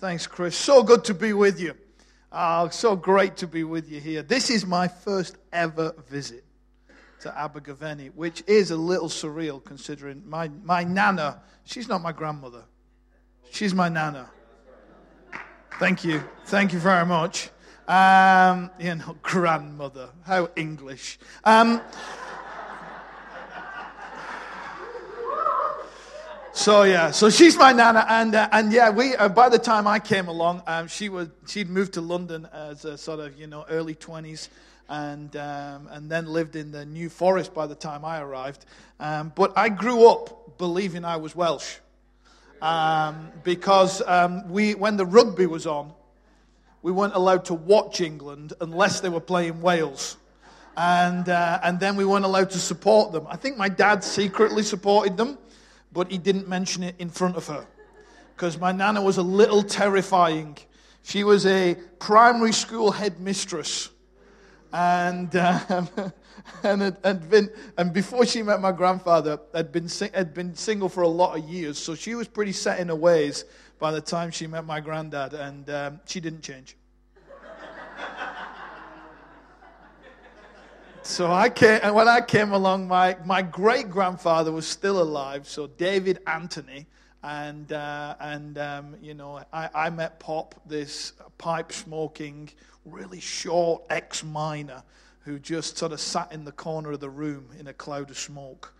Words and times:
Thanks, 0.00 0.26
Chris. 0.26 0.56
So 0.56 0.82
good 0.82 1.04
to 1.04 1.14
be 1.14 1.34
with 1.34 1.60
you. 1.60 1.74
Oh, 2.32 2.70
so 2.70 2.96
great 2.96 3.36
to 3.36 3.46
be 3.46 3.64
with 3.64 3.90
you 3.90 4.00
here. 4.00 4.22
This 4.22 4.48
is 4.48 4.64
my 4.64 4.88
first 4.88 5.36
ever 5.52 5.94
visit 6.08 6.42
to 7.20 7.28
Abergavenny, 7.28 8.10
which 8.14 8.42
is 8.46 8.70
a 8.70 8.76
little 8.78 9.10
surreal 9.10 9.62
considering 9.62 10.22
my, 10.26 10.48
my 10.64 10.84
nana, 10.84 11.42
she's 11.64 11.86
not 11.86 12.00
my 12.00 12.12
grandmother. 12.12 12.64
She's 13.50 13.74
my 13.74 13.90
nana. 13.90 14.30
Thank 15.78 16.02
you. 16.02 16.24
Thank 16.46 16.72
you 16.72 16.78
very 16.78 17.04
much. 17.04 17.50
Um, 17.86 18.70
you 18.80 18.94
know, 18.94 19.18
grandmother. 19.20 20.08
How 20.24 20.48
English. 20.56 21.18
Um, 21.44 21.82
So 26.52 26.82
yeah, 26.82 27.12
so 27.12 27.30
she's 27.30 27.56
my 27.56 27.72
nana, 27.72 28.04
and 28.08 28.34
uh, 28.34 28.48
and 28.50 28.72
yeah, 28.72 28.90
we 28.90 29.14
uh, 29.14 29.28
by 29.28 29.48
the 29.48 29.58
time 29.58 29.86
I 29.86 30.00
came 30.00 30.26
along, 30.26 30.62
um, 30.66 30.88
she 30.88 31.08
was 31.08 31.28
she'd 31.46 31.70
moved 31.70 31.94
to 31.94 32.00
London 32.00 32.48
as 32.52 32.84
a 32.84 32.98
sort 32.98 33.20
of 33.20 33.38
you 33.38 33.46
know 33.46 33.64
early 33.70 33.94
twenties, 33.94 34.50
and 34.88 35.34
um, 35.36 35.88
and 35.92 36.10
then 36.10 36.26
lived 36.26 36.56
in 36.56 36.72
the 36.72 36.84
New 36.84 37.08
Forest 37.08 37.54
by 37.54 37.68
the 37.68 37.76
time 37.76 38.04
I 38.04 38.20
arrived. 38.20 38.66
Um, 38.98 39.32
but 39.36 39.56
I 39.56 39.68
grew 39.68 40.08
up 40.08 40.58
believing 40.58 41.04
I 41.04 41.18
was 41.18 41.36
Welsh, 41.36 41.76
um, 42.60 43.30
because 43.44 44.02
um, 44.02 44.48
we 44.48 44.74
when 44.74 44.96
the 44.96 45.06
rugby 45.06 45.46
was 45.46 45.68
on, 45.68 45.92
we 46.82 46.90
weren't 46.90 47.14
allowed 47.14 47.44
to 47.46 47.54
watch 47.54 48.00
England 48.00 48.54
unless 48.60 49.00
they 49.00 49.08
were 49.08 49.20
playing 49.20 49.60
Wales. 49.62 50.16
And, 50.76 51.28
uh, 51.28 51.60
and 51.62 51.78
then 51.78 51.96
we 51.96 52.06
weren't 52.06 52.24
allowed 52.24 52.50
to 52.50 52.58
support 52.58 53.12
them. 53.12 53.26
I 53.28 53.36
think 53.36 53.58
my 53.58 53.68
dad 53.68 54.02
secretly 54.02 54.62
supported 54.62 55.16
them 55.16 55.36
but 55.92 56.10
he 56.10 56.18
didn't 56.18 56.48
mention 56.48 56.82
it 56.82 56.94
in 56.98 57.10
front 57.10 57.36
of 57.36 57.46
her 57.46 57.66
because 58.34 58.58
my 58.58 58.72
nana 58.72 59.02
was 59.02 59.18
a 59.18 59.22
little 59.22 59.62
terrifying. 59.62 60.56
She 61.02 61.24
was 61.24 61.46
a 61.46 61.76
primary 61.98 62.52
school 62.52 62.90
headmistress. 62.90 63.90
And, 64.72 65.34
um, 65.36 65.88
and, 66.62 66.96
had 67.04 67.28
been, 67.28 67.50
and 67.76 67.92
before 67.92 68.24
she 68.24 68.42
met 68.42 68.60
my 68.60 68.72
grandfather, 68.72 69.38
had 69.52 69.72
been, 69.72 69.88
had 70.14 70.32
been 70.32 70.54
single 70.54 70.88
for 70.88 71.02
a 71.02 71.08
lot 71.08 71.36
of 71.36 71.44
years. 71.44 71.76
So 71.76 71.94
she 71.94 72.14
was 72.14 72.28
pretty 72.28 72.52
set 72.52 72.80
in 72.80 72.88
her 72.88 72.94
ways 72.94 73.44
by 73.78 73.90
the 73.90 74.00
time 74.00 74.30
she 74.30 74.46
met 74.46 74.64
my 74.64 74.80
granddad, 74.80 75.34
and 75.34 75.68
um, 75.70 76.00
she 76.06 76.20
didn't 76.20 76.42
change. 76.42 76.76
So 81.02 81.32
I 81.32 81.48
came, 81.48 81.80
and 81.82 81.94
when 81.94 82.08
I 82.08 82.20
came 82.20 82.52
along, 82.52 82.86
my, 82.86 83.16
my 83.24 83.40
great 83.40 83.88
grandfather 83.88 84.52
was 84.52 84.66
still 84.66 85.00
alive, 85.00 85.48
so 85.48 85.66
David 85.66 86.20
Anthony. 86.26 86.86
And, 87.22 87.72
uh, 87.72 88.16
and 88.20 88.58
um, 88.58 88.96
you 89.00 89.14
know, 89.14 89.40
I, 89.52 89.68
I 89.74 89.90
met 89.90 90.20
Pop, 90.20 90.54
this 90.66 91.14
pipe 91.38 91.72
smoking, 91.72 92.50
really 92.84 93.20
short 93.20 93.82
ex 93.90 94.22
miner 94.22 94.82
who 95.20 95.38
just 95.38 95.78
sort 95.78 95.92
of 95.92 96.00
sat 96.00 96.32
in 96.32 96.44
the 96.44 96.52
corner 96.52 96.92
of 96.92 97.00
the 97.00 97.10
room 97.10 97.48
in 97.58 97.66
a 97.66 97.72
cloud 97.72 98.10
of 98.10 98.18
smoke 98.18 98.74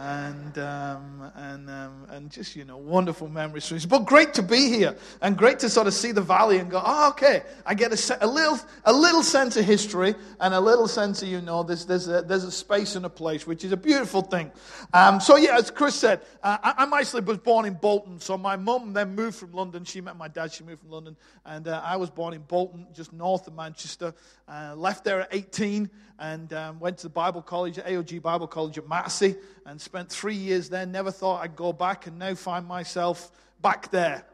and 0.00 0.56
um, 0.58 1.30
and 1.34 1.68
um, 1.68 2.06
and 2.08 2.30
just 2.30 2.56
you 2.56 2.64
know 2.64 2.78
wonderful 2.78 3.28
memories. 3.28 3.84
But 3.84 4.06
great 4.06 4.32
to 4.34 4.42
be 4.42 4.68
here 4.68 4.96
and 5.20 5.36
great 5.36 5.58
to 5.58 5.68
sort 5.68 5.86
of 5.86 5.92
see 5.92 6.12
the 6.12 6.22
valley 6.22 6.56
and 6.56 6.70
go, 6.70 6.80
oh, 6.82 7.10
okay, 7.10 7.42
I 7.66 7.74
get 7.74 7.92
a, 7.92 8.24
a 8.24 8.26
little 8.26 8.58
a 8.84 8.92
little 8.92 9.22
sense 9.22 9.58
of 9.58 9.66
history 9.66 10.14
and 10.40 10.54
a 10.54 10.60
little 10.60 10.88
sense 10.88 11.20
of 11.22 11.28
you 11.28 11.42
know 11.42 11.62
there's 11.62 11.84
there's 11.84 12.08
a, 12.08 12.22
there's 12.22 12.44
a 12.44 12.50
space 12.50 12.96
and 12.96 13.04
a 13.04 13.10
place, 13.10 13.46
which 13.46 13.62
is 13.62 13.72
a 13.72 13.76
beautiful 13.76 14.22
thing. 14.22 14.50
Um, 14.94 15.20
so 15.20 15.36
yeah, 15.36 15.58
as 15.58 15.70
Chris 15.70 15.96
said, 15.96 16.22
uh, 16.42 16.56
I, 16.62 16.74
I 16.78 16.86
myself 16.86 17.26
was 17.26 17.38
born 17.38 17.66
in 17.66 17.74
Bolton. 17.74 18.20
So 18.20 18.38
my 18.38 18.56
mum 18.56 18.94
then 18.94 19.14
moved 19.14 19.36
from 19.36 19.52
London. 19.52 19.84
She 19.84 20.00
met 20.00 20.16
my 20.16 20.28
dad. 20.28 20.50
She 20.50 20.64
moved 20.64 20.80
from 20.80 20.90
London, 20.90 21.16
and 21.44 21.68
uh, 21.68 21.82
I 21.84 21.96
was 21.96 22.08
born 22.08 22.32
in 22.32 22.40
Bolton, 22.40 22.86
just 22.94 23.12
north 23.12 23.46
of 23.46 23.54
Manchester. 23.54 24.14
Uh, 24.48 24.74
left 24.76 25.04
there 25.04 25.20
at 25.20 25.28
18 25.30 25.90
and 26.20 26.52
um, 26.52 26.78
went 26.78 26.98
to 26.98 27.04
the 27.04 27.10
Bible 27.10 27.40
college, 27.40 27.76
AOG 27.76 28.20
Bible 28.20 28.46
College 28.46 28.76
at 28.76 28.86
Mattersey, 28.86 29.36
and 29.64 29.80
spent 29.90 30.08
three 30.08 30.36
years 30.36 30.68
there. 30.68 30.86
Never 30.86 31.10
thought 31.10 31.42
I'd 31.42 31.56
go 31.56 31.72
back, 31.72 32.06
and 32.06 32.16
now 32.16 32.36
find 32.36 32.64
myself 32.64 33.32
back 33.60 33.90
there. 33.90 34.24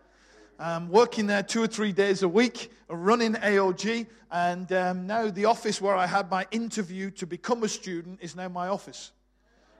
Um, 0.59 0.91
working 0.91 1.27
there 1.27 1.43
two 1.43 1.63
or 1.63 1.67
three 1.67 1.93
days 1.93 2.23
a 2.23 2.29
week, 2.29 2.71
running 2.89 3.33
AOG, 3.33 4.07
and 4.31 4.71
um, 4.75 5.07
now 5.07 5.31
the 5.31 5.47
office 5.47 5.81
where 5.81 5.97
I 5.97 6.07
had 6.07 6.31
my 6.31 6.47
interview 6.51 7.11
to 7.13 7.27
become 7.27 7.63
a 7.63 7.69
student 7.69 8.19
is 8.21 8.37
now 8.37 8.49
my 8.49 8.69
office. 8.69 9.13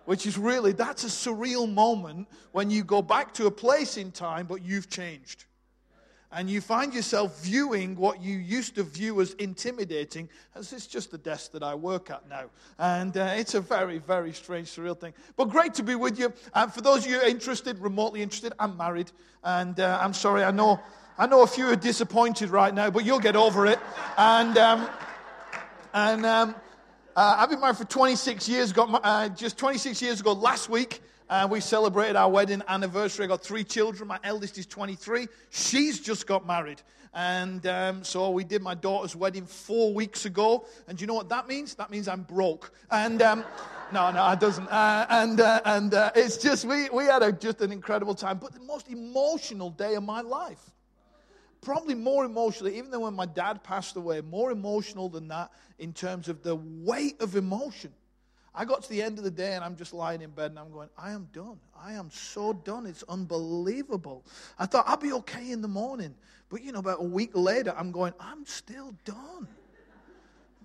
Which 0.07 0.25
is 0.25 0.39
really, 0.39 0.73
that's 0.73 1.05
a 1.05 1.09
surreal 1.09 1.71
moment 1.71 2.27
when 2.53 2.71
you 2.71 2.83
go 2.83 3.03
back 3.03 3.35
to 3.35 3.45
a 3.45 3.51
place 3.51 3.99
in 3.99 4.13
time, 4.13 4.47
but 4.47 4.65
you've 4.65 4.89
changed 4.89 5.45
and 6.33 6.51
you 6.51 6.61
find 6.61 6.93
yourself 6.93 7.43
viewing 7.43 7.97
what 7.97 8.21
you 8.21 8.37
used 8.37 8.75
to 8.75 8.83
view 8.83 9.21
as 9.21 9.33
intimidating 9.35 10.29
as 10.55 10.73
it's 10.73 10.87
just 10.87 11.11
the 11.11 11.19
desk 11.19 11.53
that 11.53 11.63
I 11.63 11.75
work 11.75 12.11
at 12.11 12.29
now. 12.29 12.47
And 12.79 13.17
uh, 13.17 13.35
it's 13.37 13.55
a 13.55 13.61
very, 13.61 13.99
very 13.99 14.33
strange, 14.33 14.69
surreal 14.69 14.99
thing. 14.99 15.15
But 15.37 15.47
great 15.47 15.75
to 15.75 15.83
be 15.83 15.95
with 15.95 16.19
you. 16.19 16.33
And 16.55 16.73
for 16.73 16.81
those 16.81 17.05
of 17.05 17.11
you 17.11 17.23
interested, 17.23 17.79
remotely 17.79 18.23
interested, 18.23 18.53
I'm 18.59 18.77
married. 18.77 19.11
And 19.45 19.79
uh, 19.79 19.99
I'm 20.03 20.13
sorry, 20.13 20.43
I 20.43 20.51
know, 20.51 20.81
I 21.17 21.27
know 21.27 21.43
a 21.43 21.47
few 21.47 21.69
are 21.69 21.77
disappointed 21.77 22.51
right 22.51 22.75
now, 22.75 22.91
but 22.91 23.05
you'll 23.05 23.21
get 23.21 23.37
over 23.37 23.67
it. 23.67 23.79
And, 24.19 24.59
um, 24.59 24.89
and 25.95 26.27
um, 26.27 26.55
uh, 27.15 27.37
I've 27.39 27.51
been 27.51 27.61
married 27.61 27.77
for 27.77 27.85
26 27.85 28.49
years, 28.49 28.73
got 28.73 29.01
uh, 29.05 29.29
just 29.29 29.57
26 29.59 30.03
years 30.03 30.21
ago 30.21 30.33
last 30.33 30.69
week. 30.69 31.03
Uh, 31.29 31.49
we 31.51 31.61
celebrated 31.61 32.15
our 32.15 32.31
wedding 32.31 32.63
anniversary. 32.69 33.25
I 33.25 33.29
got 33.29 33.43
three 33.43 33.65
children. 33.65 34.07
My 34.07 34.21
eldest 34.23 34.59
is 34.59 34.67
23. 34.67 35.27
She's 35.51 35.99
just 35.99 36.25
got 36.25 36.47
married. 36.47 36.81
And 37.15 37.67
um, 37.67 38.05
so 38.05 38.31
we 38.31 38.45
did 38.45 38.63
my 38.63 38.75
daughter's 38.75 39.17
wedding 39.17 39.45
four 39.45 39.93
weeks 39.93 40.25
ago. 40.25 40.67
And 40.87 40.97
do 40.97 41.03
you 41.03 41.09
know 41.09 41.15
what 41.15 41.29
that 41.31 41.49
means? 41.49 41.75
That 41.75 41.91
means 41.91 42.07
I'm 42.07 42.23
broke. 42.23 42.71
And 42.93 43.23
um, 43.23 43.45
no, 43.93 44.13
no, 44.13 44.31
it 44.31 44.39
doesn't. 44.39 44.69
Uh, 44.69 45.07
and 45.11 45.41
uh, 45.41 45.61
and 45.65 45.95
uh, 45.95 46.13
it's 46.15 46.37
just, 46.37 46.65
we, 46.65 46.89
we 46.91 47.05
had 47.05 47.23
a, 47.23 47.33
just 47.33 47.61
an 47.61 47.73
incredible 47.73 48.15
time. 48.15 48.39
But 48.39 48.53
the 48.53 48.61
most 48.61 48.89
emotional 48.89 49.71
day 49.71 49.97
of 49.97 50.05
my 50.05 50.21
life. 50.21 50.71
Probably 51.61 51.97
more 51.97 52.25
emotionally, 52.25 52.79
even 52.79 52.93
though 52.93 53.01
when 53.01 53.15
my 53.15 53.27
dad 53.27 53.65
passed 53.65 53.97
away, 53.97 54.21
more 54.21 54.53
emotional 54.53 55.09
than 55.09 55.27
that 55.29 55.51
in 55.81 55.93
terms 55.93 56.29
of 56.29 56.45
the 56.45 56.55
weight 56.55 57.21
of 57.21 57.35
emotion. 57.35 57.93
I 58.57 58.65
got 58.65 58.83
to 58.83 58.89
the 58.89 59.03
end 59.03 59.19
of 59.19 59.25
the 59.25 59.31
day 59.31 59.53
and 59.53 59.63
I'm 59.63 59.77
just 59.77 59.93
lying 59.93 60.23
in 60.23 60.31
bed 60.31 60.51
and 60.51 60.59
I'm 60.59 60.73
going, 60.73 60.89
I 60.97 61.11
am 61.11 61.29
done. 61.33 61.59
I 61.79 61.93
am 61.93 62.11
so 62.11 62.55
done. 62.55 62.87
It's 62.87 63.03
unbelievable. 63.03 64.25
I 64.59 64.65
thought 64.65 64.85
I'll 64.89 64.97
be 64.97 65.13
okay 65.13 65.51
in 65.51 65.61
the 65.61 65.69
morning. 65.69 66.15
But, 66.49 66.63
you 66.63 66.73
know, 66.73 66.79
about 66.79 67.01
a 67.01 67.05
week 67.05 67.33
later, 67.35 67.75
I'm 67.77 67.93
going, 67.93 68.15
I'm 68.19 68.47
still 68.47 68.95
done. 69.05 69.47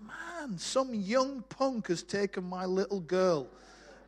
Man, 0.01 0.57
some 0.57 0.94
young 0.94 1.44
punk 1.50 1.88
has 1.88 2.01
taken 2.01 2.46
my 2.46 2.66
little 2.66 3.01
girl. 3.01 3.47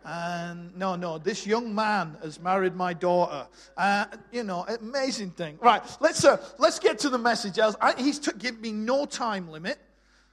And 0.06 0.76
no, 0.78 0.96
no, 0.96 1.18
this 1.18 1.48
young 1.48 1.74
man 1.74 2.18
has 2.22 2.40
married 2.40 2.76
my 2.76 2.94
daughter. 2.94 3.48
Uh, 3.78 4.06
you 4.32 4.44
know, 4.44 4.66
amazing 4.82 5.32
thing. 5.32 5.58
Right, 5.62 5.82
let's, 6.00 6.26
uh, 6.26 6.44
let's 6.58 6.80
get 6.80 7.00
to 7.00 7.10
the 7.10 7.18
message. 7.18 7.58
I, 7.60 7.94
he's 7.98 8.20
t- 8.20 8.32
given 8.38 8.60
me 8.60 8.72
no 8.72 9.06
time 9.06 9.50
limit. 9.50 9.78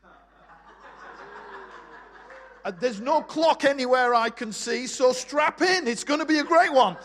Uh, 0.04 0.08
Uh, 2.64 2.72
there's 2.78 3.00
no 3.00 3.22
clock 3.22 3.64
anywhere 3.64 4.14
I 4.14 4.28
can 4.28 4.52
see, 4.52 4.86
so 4.86 5.12
strap 5.12 5.62
in. 5.62 5.88
It's 5.88 6.04
going 6.04 6.20
to 6.20 6.26
be 6.26 6.40
a 6.40 6.44
great 6.44 6.72
one. 6.72 6.96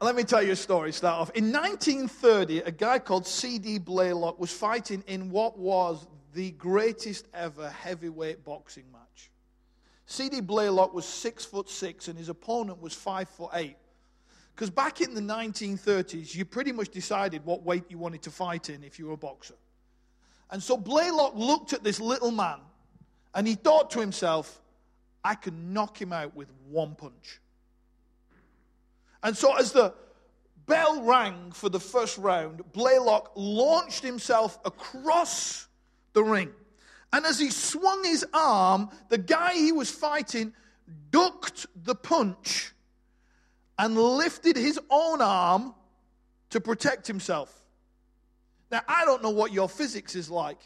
Let 0.00 0.16
me 0.16 0.24
tell 0.24 0.42
you 0.42 0.52
a 0.52 0.56
story. 0.56 0.90
Start 0.92 1.20
off. 1.20 1.30
In 1.30 1.52
1930, 1.52 2.58
a 2.60 2.72
guy 2.72 2.98
called 2.98 3.24
C.D. 3.24 3.78
Blaylock 3.78 4.40
was 4.40 4.50
fighting 4.50 5.04
in 5.06 5.30
what 5.30 5.56
was 5.56 6.08
the 6.34 6.50
greatest 6.52 7.28
ever 7.32 7.70
heavyweight 7.70 8.44
boxing 8.44 8.84
match. 8.90 9.30
C.D. 10.06 10.40
Blaylock 10.40 10.92
was 10.92 11.04
six 11.04 11.44
foot 11.44 11.70
six, 11.70 12.08
and 12.08 12.18
his 12.18 12.28
opponent 12.28 12.82
was 12.82 12.94
five 12.94 13.28
foot 13.28 13.50
eight. 13.54 13.76
Because 14.56 14.70
back 14.70 15.00
in 15.00 15.14
the 15.14 15.20
1930s, 15.20 16.34
you 16.34 16.44
pretty 16.44 16.72
much 16.72 16.88
decided 16.88 17.44
what 17.44 17.62
weight 17.62 17.84
you 17.88 17.96
wanted 17.96 18.22
to 18.22 18.30
fight 18.30 18.70
in 18.70 18.82
if 18.82 18.98
you 18.98 19.06
were 19.06 19.14
a 19.14 19.16
boxer. 19.16 19.54
And 20.50 20.60
so 20.60 20.76
Blaylock 20.76 21.34
looked 21.36 21.72
at 21.72 21.84
this 21.84 22.00
little 22.00 22.32
man 22.32 22.58
and 23.34 23.46
he 23.46 23.54
thought 23.54 23.90
to 23.92 24.00
himself, 24.00 24.60
I 25.24 25.34
can 25.34 25.72
knock 25.72 26.00
him 26.00 26.12
out 26.12 26.34
with 26.34 26.48
one 26.68 26.94
punch. 26.94 27.40
And 29.22 29.36
so, 29.36 29.56
as 29.56 29.72
the 29.72 29.94
bell 30.66 31.02
rang 31.02 31.52
for 31.52 31.68
the 31.68 31.80
first 31.80 32.18
round, 32.18 32.60
Blaylock 32.72 33.32
launched 33.36 34.02
himself 34.02 34.58
across 34.64 35.68
the 36.12 36.24
ring. 36.24 36.50
And 37.12 37.24
as 37.26 37.38
he 37.38 37.50
swung 37.50 38.04
his 38.04 38.24
arm, 38.32 38.90
the 39.08 39.18
guy 39.18 39.54
he 39.54 39.70
was 39.70 39.90
fighting 39.90 40.52
ducked 41.10 41.66
the 41.84 41.94
punch 41.94 42.72
and 43.78 43.96
lifted 43.96 44.56
his 44.56 44.78
own 44.90 45.20
arm 45.20 45.74
to 46.50 46.60
protect 46.60 47.06
himself. 47.06 47.62
Now, 48.70 48.80
I 48.88 49.04
don't 49.04 49.22
know 49.22 49.30
what 49.30 49.52
your 49.52 49.68
physics 49.68 50.14
is 50.14 50.30
like, 50.30 50.58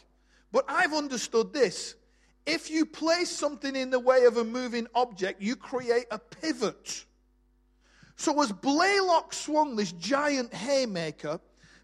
but 0.51 0.65
I've 0.67 0.93
understood 0.93 1.53
this. 1.53 1.95
If 2.47 2.71
you 2.71 2.85
place 2.85 3.29
something 3.29 3.75
in 3.75 3.89
the 3.89 3.99
way 3.99 4.23
of 4.23 4.37
a 4.37 4.43
moving 4.43 4.87
object, 4.95 5.41
you 5.41 5.57
create 5.57 6.05
a 6.09 6.17
pivot. 6.17 7.05
So 8.15 8.41
as 8.41 8.51
Blaylock 8.51 9.33
swung 9.33 9.75
this 9.75 9.91
giant 9.91 10.53
haymaker, 10.53 11.39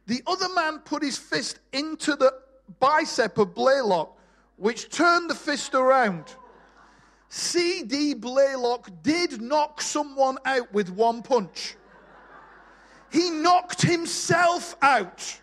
The 0.06 0.22
other 0.28 0.50
man 0.50 0.80
put 0.80 1.02
his 1.04 1.18
fist 1.18 1.60
into 1.72 2.16
the 2.16 2.34
bicep 2.80 3.38
of 3.38 3.54
Blaylock, 3.54 4.18
which 4.58 4.90
turned 4.90 5.30
the 5.30 5.36
fist 5.36 5.76
around. 5.76 6.26
C.D. 7.30 8.16
Blaylock 8.16 8.90
did 9.02 9.42
knock 9.42 9.82
someone 9.82 10.38
out 10.46 10.72
with 10.74 10.90
one 10.90 11.24
punch. 11.24 11.76
He 13.12 13.30
knocked 13.30 13.82
himself 13.82 14.76
out 14.82 15.40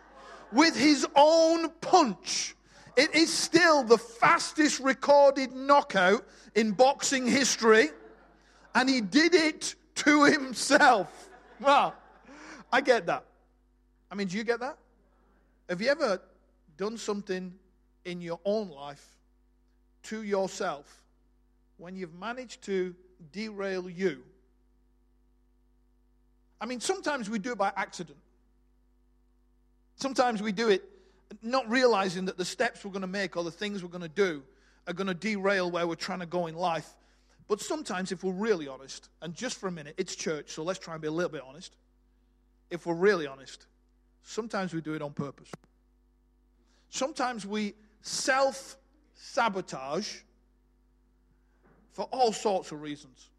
with 0.53 0.77
his 0.77 1.07
own 1.17 1.71
punch. 1.81 2.55
It 3.01 3.15
is 3.15 3.33
still 3.33 3.83
the 3.83 3.97
fastest 3.97 4.81
recorded 4.81 5.53
knockout 5.53 6.25
in 6.55 6.73
boxing 6.73 7.27
history, 7.27 7.89
and 8.75 8.89
he 8.89 9.01
did 9.01 9.35
it 9.35 9.75
to 9.97 10.25
himself. 10.25 11.09
Well, 11.61 11.95
I 12.73 12.81
get 12.81 13.05
that. 13.05 13.23
I 14.11 14.15
mean, 14.15 14.29
do 14.29 14.39
you 14.39 14.45
get 14.45 14.61
that? 14.61 14.79
Have 15.69 15.83
you 15.83 15.89
ever 15.89 16.19
done 16.79 16.97
something 16.97 17.53
in 18.07 18.23
your 18.23 18.41
own 18.47 18.71
life 18.71 19.07
to 20.05 20.23
yourself 20.23 21.03
when 21.77 21.97
you've 21.97 22.15
managed 22.15 22.63
to 22.63 22.95
derail 23.33 23.89
you. 23.89 24.23
I 26.61 26.67
mean, 26.67 26.81
sometimes 26.81 27.31
we 27.31 27.39
do 27.39 27.53
it 27.53 27.59
by 27.59 27.73
accident. 27.77 28.19
Sometimes 29.97 30.43
we 30.43 30.53
do 30.53 30.69
it 30.69 30.83
not 31.43 31.69
realizing 31.71 32.25
that 32.27 32.37
the 32.37 32.45
steps 32.45 32.85
we're 32.85 32.91
going 32.91 33.03
to 33.03 33.07
make 33.09 33.37
or 33.37 33.45
the 33.45 33.51
things 33.51 33.83
we're 33.83 33.89
going 33.89 34.03
to 34.03 34.09
do 34.09 34.43
are 34.87 34.93
going 34.93 35.07
to 35.07 35.15
derail 35.15 35.71
where 35.71 35.87
we're 35.87 35.95
trying 35.95 36.21
to 36.21 36.27
go 36.27 36.47
in 36.47 36.55
life. 36.55 36.89
But 37.49 37.61
sometimes, 37.61 38.13
if 38.13 38.23
we're 38.23 38.33
really 38.33 38.69
honest, 38.69 39.09
and 39.23 39.35
just 39.35 39.59
for 39.59 39.69
a 39.69 39.73
minute, 39.73 39.95
it's 39.99 40.15
church, 40.15 40.51
so 40.51 40.63
let's 40.63 40.79
try 40.79 40.95
and 40.95 41.03
be 41.03 41.09
a 41.09 41.13
little 41.13 41.31
bit 41.31 41.43
honest. 41.47 41.75
If 42.71 42.87
we're 42.87 42.95
really 42.95 43.27
honest, 43.27 43.67
sometimes 44.23 44.73
we 44.73 44.81
do 44.81 44.95
it 44.95 45.03
on 45.03 45.13
purpose. 45.13 45.51
Sometimes 46.91 47.45
we 47.47 47.75
self 48.03 48.77
sabotage 49.15 50.19
for 51.93 52.05
all 52.13 52.33
sorts 52.33 52.73
of 52.73 52.81
reasons. 52.81 53.31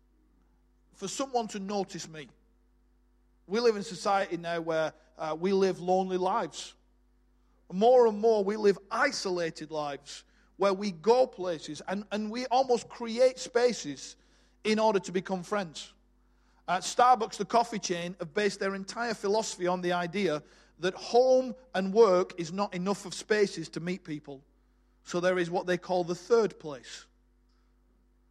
For 0.96 1.08
someone 1.08 1.48
to 1.50 1.60
notice 1.60 2.08
me. 2.10 2.28
We 3.48 3.60
live 3.60 3.76
in 3.76 3.84
society 3.84 4.38
now 4.38 4.62
where 4.62 4.94
uh, 5.18 5.36
we 5.40 5.52
live 5.52 5.80
lonely 5.80 6.18
lives. 6.18 6.74
More 7.72 8.08
and 8.08 8.20
more, 8.20 8.44
we 8.44 8.56
live 8.58 8.78
isolated 8.90 9.72
lives 9.72 10.24
where 10.58 10.74
we 10.74 10.92
go 10.92 11.26
places 11.26 11.82
and, 11.88 12.04
and 12.12 12.30
we 12.30 12.46
almost 12.48 12.88
create 12.90 13.40
spaces 13.40 14.16
in 14.64 14.78
order 14.78 15.00
to 15.00 15.12
become 15.12 15.44
friends. 15.44 15.94
Uh, 16.68 16.78
Starbucks, 16.78 17.38
the 17.38 17.46
coffee 17.46 17.80
chain, 17.80 18.16
have 18.20 18.34
based 18.34 18.60
their 18.60 18.76
entire 18.76 19.14
philosophy 19.14 19.68
on 19.68 19.82
the 19.82 19.92
idea 19.92 20.44
that 20.80 20.94
home 20.94 21.56
and 21.76 21.94
work 21.94 22.34
is 22.38 22.52
not 22.54 22.74
enough 22.74 23.06
of 23.06 23.14
spaces 23.14 23.70
to 23.70 23.80
meet 23.80 24.04
people. 24.04 24.42
So 25.04 25.20
there 25.20 25.40
is 25.40 25.50
what 25.50 25.66
they 25.66 25.78
call 25.78 26.04
the 26.04 26.16
third 26.16 26.60
place. 26.60 27.06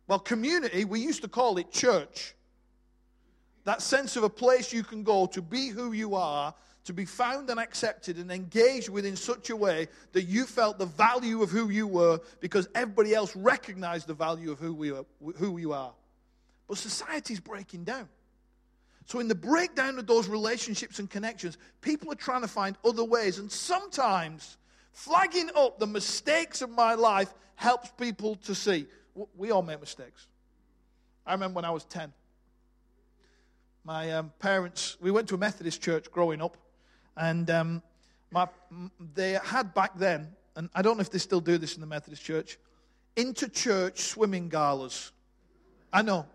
Well, 0.06 0.18
community, 0.18 0.84
we 0.84 1.00
used 1.00 1.22
to 1.22 1.28
call 1.28 1.58
it 1.58 1.70
church. 1.70 2.34
That 3.64 3.82
sense 3.82 4.16
of 4.16 4.24
a 4.24 4.30
place 4.30 4.72
you 4.72 4.82
can 4.82 5.02
go 5.02 5.26
to 5.26 5.42
be 5.42 5.68
who 5.68 5.92
you 5.92 6.14
are, 6.14 6.54
to 6.90 6.94
be 6.94 7.04
found 7.04 7.48
and 7.50 7.60
accepted 7.60 8.16
and 8.18 8.32
engaged 8.32 8.88
with 8.88 9.06
in 9.06 9.14
such 9.14 9.50
a 9.50 9.54
way 9.54 9.86
that 10.10 10.24
you 10.24 10.44
felt 10.44 10.76
the 10.76 10.86
value 10.86 11.40
of 11.40 11.48
who 11.48 11.70
you 11.70 11.86
were 11.86 12.18
because 12.40 12.68
everybody 12.74 13.14
else 13.14 13.36
recognized 13.36 14.08
the 14.08 14.14
value 14.14 14.50
of 14.50 14.58
who, 14.58 14.74
we 14.74 14.90
are, 14.90 15.04
who 15.36 15.56
you 15.58 15.72
are. 15.72 15.92
But 16.66 16.78
society's 16.78 17.38
breaking 17.38 17.84
down. 17.84 18.08
So, 19.06 19.20
in 19.20 19.28
the 19.28 19.36
breakdown 19.36 20.00
of 20.00 20.08
those 20.08 20.28
relationships 20.28 20.98
and 20.98 21.08
connections, 21.08 21.58
people 21.80 22.10
are 22.10 22.16
trying 22.16 22.42
to 22.42 22.48
find 22.48 22.76
other 22.84 23.04
ways. 23.04 23.38
And 23.38 23.50
sometimes 23.50 24.58
flagging 24.90 25.50
up 25.54 25.78
the 25.78 25.86
mistakes 25.86 26.60
of 26.60 26.70
my 26.70 26.94
life 26.94 27.32
helps 27.54 27.90
people 27.92 28.34
to 28.34 28.54
see 28.54 28.86
we 29.36 29.52
all 29.52 29.62
make 29.62 29.78
mistakes. 29.78 30.26
I 31.24 31.34
remember 31.34 31.56
when 31.56 31.64
I 31.64 31.70
was 31.70 31.84
10. 31.84 32.12
My 33.84 34.10
um, 34.12 34.32
parents, 34.40 34.96
we 35.00 35.12
went 35.12 35.28
to 35.28 35.36
a 35.36 35.38
Methodist 35.38 35.80
church 35.80 36.10
growing 36.10 36.42
up, 36.42 36.56
and 37.20 37.50
um, 37.50 37.82
my, 38.32 38.48
they 39.14 39.38
had 39.44 39.74
back 39.74 39.96
then, 39.96 40.28
and 40.56 40.70
I 40.74 40.82
don't 40.82 40.96
know 40.96 41.02
if 41.02 41.10
they 41.10 41.18
still 41.18 41.40
do 41.40 41.58
this 41.58 41.74
in 41.74 41.80
the 41.82 41.86
Methodist 41.86 42.24
church, 42.24 42.58
inter 43.14 43.46
church 43.46 44.00
swimming 44.00 44.48
galas. 44.48 45.12
I 45.92 46.02
know. 46.02 46.26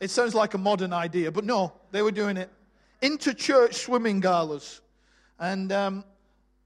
It 0.00 0.10
sounds 0.10 0.34
like 0.34 0.52
a 0.52 0.58
modern 0.58 0.92
idea, 0.92 1.32
but 1.32 1.44
no, 1.44 1.72
they 1.90 2.02
were 2.02 2.10
doing 2.12 2.36
it. 2.36 2.50
Inter 3.00 3.32
church 3.32 3.76
swimming 3.76 4.20
galas. 4.20 4.82
And 5.38 5.72
um, 5.72 6.04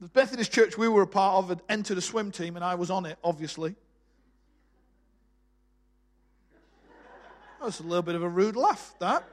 the 0.00 0.10
Methodist 0.14 0.50
church 0.50 0.76
we 0.76 0.88
were 0.88 1.02
a 1.02 1.06
part 1.06 1.36
of 1.36 1.48
had 1.48 1.62
entered 1.68 1.96
a 1.96 2.02
swim 2.02 2.32
team, 2.32 2.56
and 2.56 2.64
I 2.64 2.74
was 2.74 2.90
on 2.90 3.06
it, 3.06 3.18
obviously. 3.22 3.76
That 7.60 7.66
was 7.66 7.78
a 7.78 7.84
little 7.84 8.02
bit 8.02 8.16
of 8.16 8.22
a 8.22 8.28
rude 8.28 8.56
laugh, 8.56 8.94
that. 8.98 9.24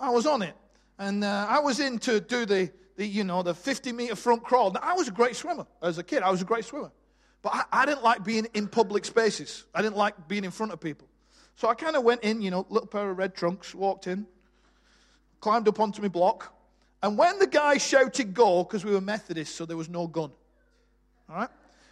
I 0.00 0.10
was 0.10 0.24
on 0.26 0.40
it. 0.42 0.54
And 0.98 1.22
uh, 1.22 1.46
I 1.48 1.60
was 1.60 1.80
in 1.80 1.98
to 2.00 2.20
do 2.20 2.44
the, 2.44 2.70
the, 2.96 3.06
you 3.06 3.24
know, 3.24 3.42
the 3.42 3.54
50 3.54 3.92
meter 3.92 4.16
front 4.16 4.42
crawl. 4.42 4.72
Now, 4.72 4.80
I 4.82 4.94
was 4.94 5.08
a 5.08 5.12
great 5.12 5.36
swimmer. 5.36 5.66
As 5.80 5.98
a 5.98 6.02
kid, 6.02 6.22
I 6.22 6.30
was 6.30 6.42
a 6.42 6.44
great 6.44 6.64
swimmer. 6.64 6.90
But 7.42 7.54
I, 7.54 7.82
I 7.82 7.86
didn't 7.86 8.02
like 8.02 8.24
being 8.24 8.46
in 8.54 8.66
public 8.66 9.04
spaces. 9.04 9.64
I 9.74 9.82
didn't 9.82 9.96
like 9.96 10.26
being 10.26 10.44
in 10.44 10.50
front 10.50 10.72
of 10.72 10.80
people. 10.80 11.06
So 11.54 11.68
I 11.68 11.74
kind 11.74 11.96
of 11.96 12.02
went 12.02 12.22
in, 12.22 12.40
you 12.40 12.50
know, 12.50 12.66
little 12.68 12.88
pair 12.88 13.10
of 13.10 13.18
red 13.18 13.34
trunks, 13.34 13.74
walked 13.74 14.06
in, 14.06 14.26
climbed 15.40 15.68
up 15.68 15.80
onto 15.80 16.02
my 16.02 16.08
block. 16.08 16.54
And 17.02 17.16
when 17.16 17.38
the 17.38 17.46
guy 17.46 17.78
shouted 17.78 18.34
go, 18.34 18.64
because 18.64 18.84
we 18.84 18.92
were 18.92 19.00
Methodists, 19.00 19.54
so 19.54 19.64
there 19.64 19.76
was 19.76 19.88
no 19.88 20.08
gun. 20.08 20.32
All 21.28 21.36
right? 21.36 21.48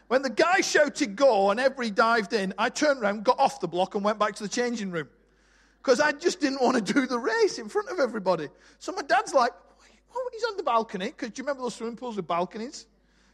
When 0.09 0.23
the 0.23 0.31
guy 0.31 0.61
shouted 0.61 1.17
go 1.17 1.51
and 1.51 1.59
everybody 1.59 1.91
dived 1.91 2.33
in, 2.33 2.55
I 2.59 2.69
turned 2.69 3.03
around, 3.03 3.25
got 3.25 3.39
off 3.39 3.61
the 3.61 3.69
block, 3.69 3.95
and 3.95 4.05
went 4.05 4.19
back 4.19 4.35
to 4.37 4.43
the 4.43 4.49
changing 4.49 4.91
room. 4.91 5.09
Because 5.87 6.01
I 6.01 6.11
just 6.11 6.41
didn't 6.41 6.61
want 6.61 6.85
to 6.85 6.93
do 6.93 7.07
the 7.07 7.17
race 7.17 7.61
in 7.61 7.69
front 7.69 7.91
of 7.91 8.01
everybody. 8.01 8.49
So 8.81 8.91
my 8.91 9.03
dad's 9.03 9.33
like, 9.33 9.53
oh, 10.13 10.31
he's 10.33 10.43
on 10.43 10.57
the 10.57 10.65
balcony. 10.65 11.07
Because 11.07 11.31
do 11.31 11.41
you 11.41 11.45
remember 11.45 11.63
those 11.63 11.77
swimming 11.77 11.95
pools 11.95 12.17
with 12.17 12.27
balconies? 12.27 12.87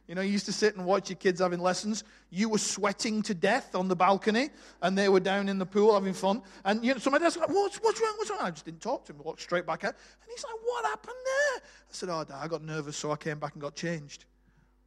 You 0.06 0.14
know, 0.14 0.20
you 0.20 0.32
used 0.32 0.44
to 0.44 0.52
sit 0.52 0.76
and 0.76 0.84
watch 0.84 1.08
your 1.08 1.16
kids 1.16 1.40
having 1.40 1.60
lessons. 1.60 2.04
You 2.28 2.50
were 2.50 2.58
sweating 2.58 3.22
to 3.22 3.32
death 3.32 3.74
on 3.74 3.88
the 3.88 3.96
balcony, 3.96 4.50
and 4.82 4.98
they 4.98 5.08
were 5.08 5.20
down 5.20 5.48
in 5.48 5.58
the 5.58 5.64
pool 5.64 5.94
having 5.94 6.12
fun. 6.12 6.42
And 6.66 6.84
you 6.84 6.92
know, 6.92 6.98
so 6.98 7.08
my 7.08 7.16
dad's 7.16 7.38
like, 7.38 7.48
what's, 7.48 7.78
what's 7.78 7.98
wrong? 7.98 8.12
What's 8.18 8.28
wrong? 8.28 8.40
I 8.42 8.50
just 8.50 8.66
didn't 8.66 8.82
talk 8.82 9.06
to 9.06 9.14
him. 9.14 9.20
I 9.20 9.22
walked 9.22 9.40
straight 9.40 9.66
back 9.66 9.84
out. 9.84 9.94
And 9.94 10.30
he's 10.30 10.44
like, 10.44 10.56
what 10.62 10.84
happened 10.84 11.16
there? 11.24 11.62
I 11.62 11.92
said, 11.92 12.10
oh, 12.10 12.22
Dad, 12.24 12.36
I 12.38 12.48
got 12.48 12.62
nervous, 12.62 12.98
so 12.98 13.12
I 13.12 13.16
came 13.16 13.38
back 13.38 13.54
and 13.54 13.62
got 13.62 13.76
changed. 13.76 14.26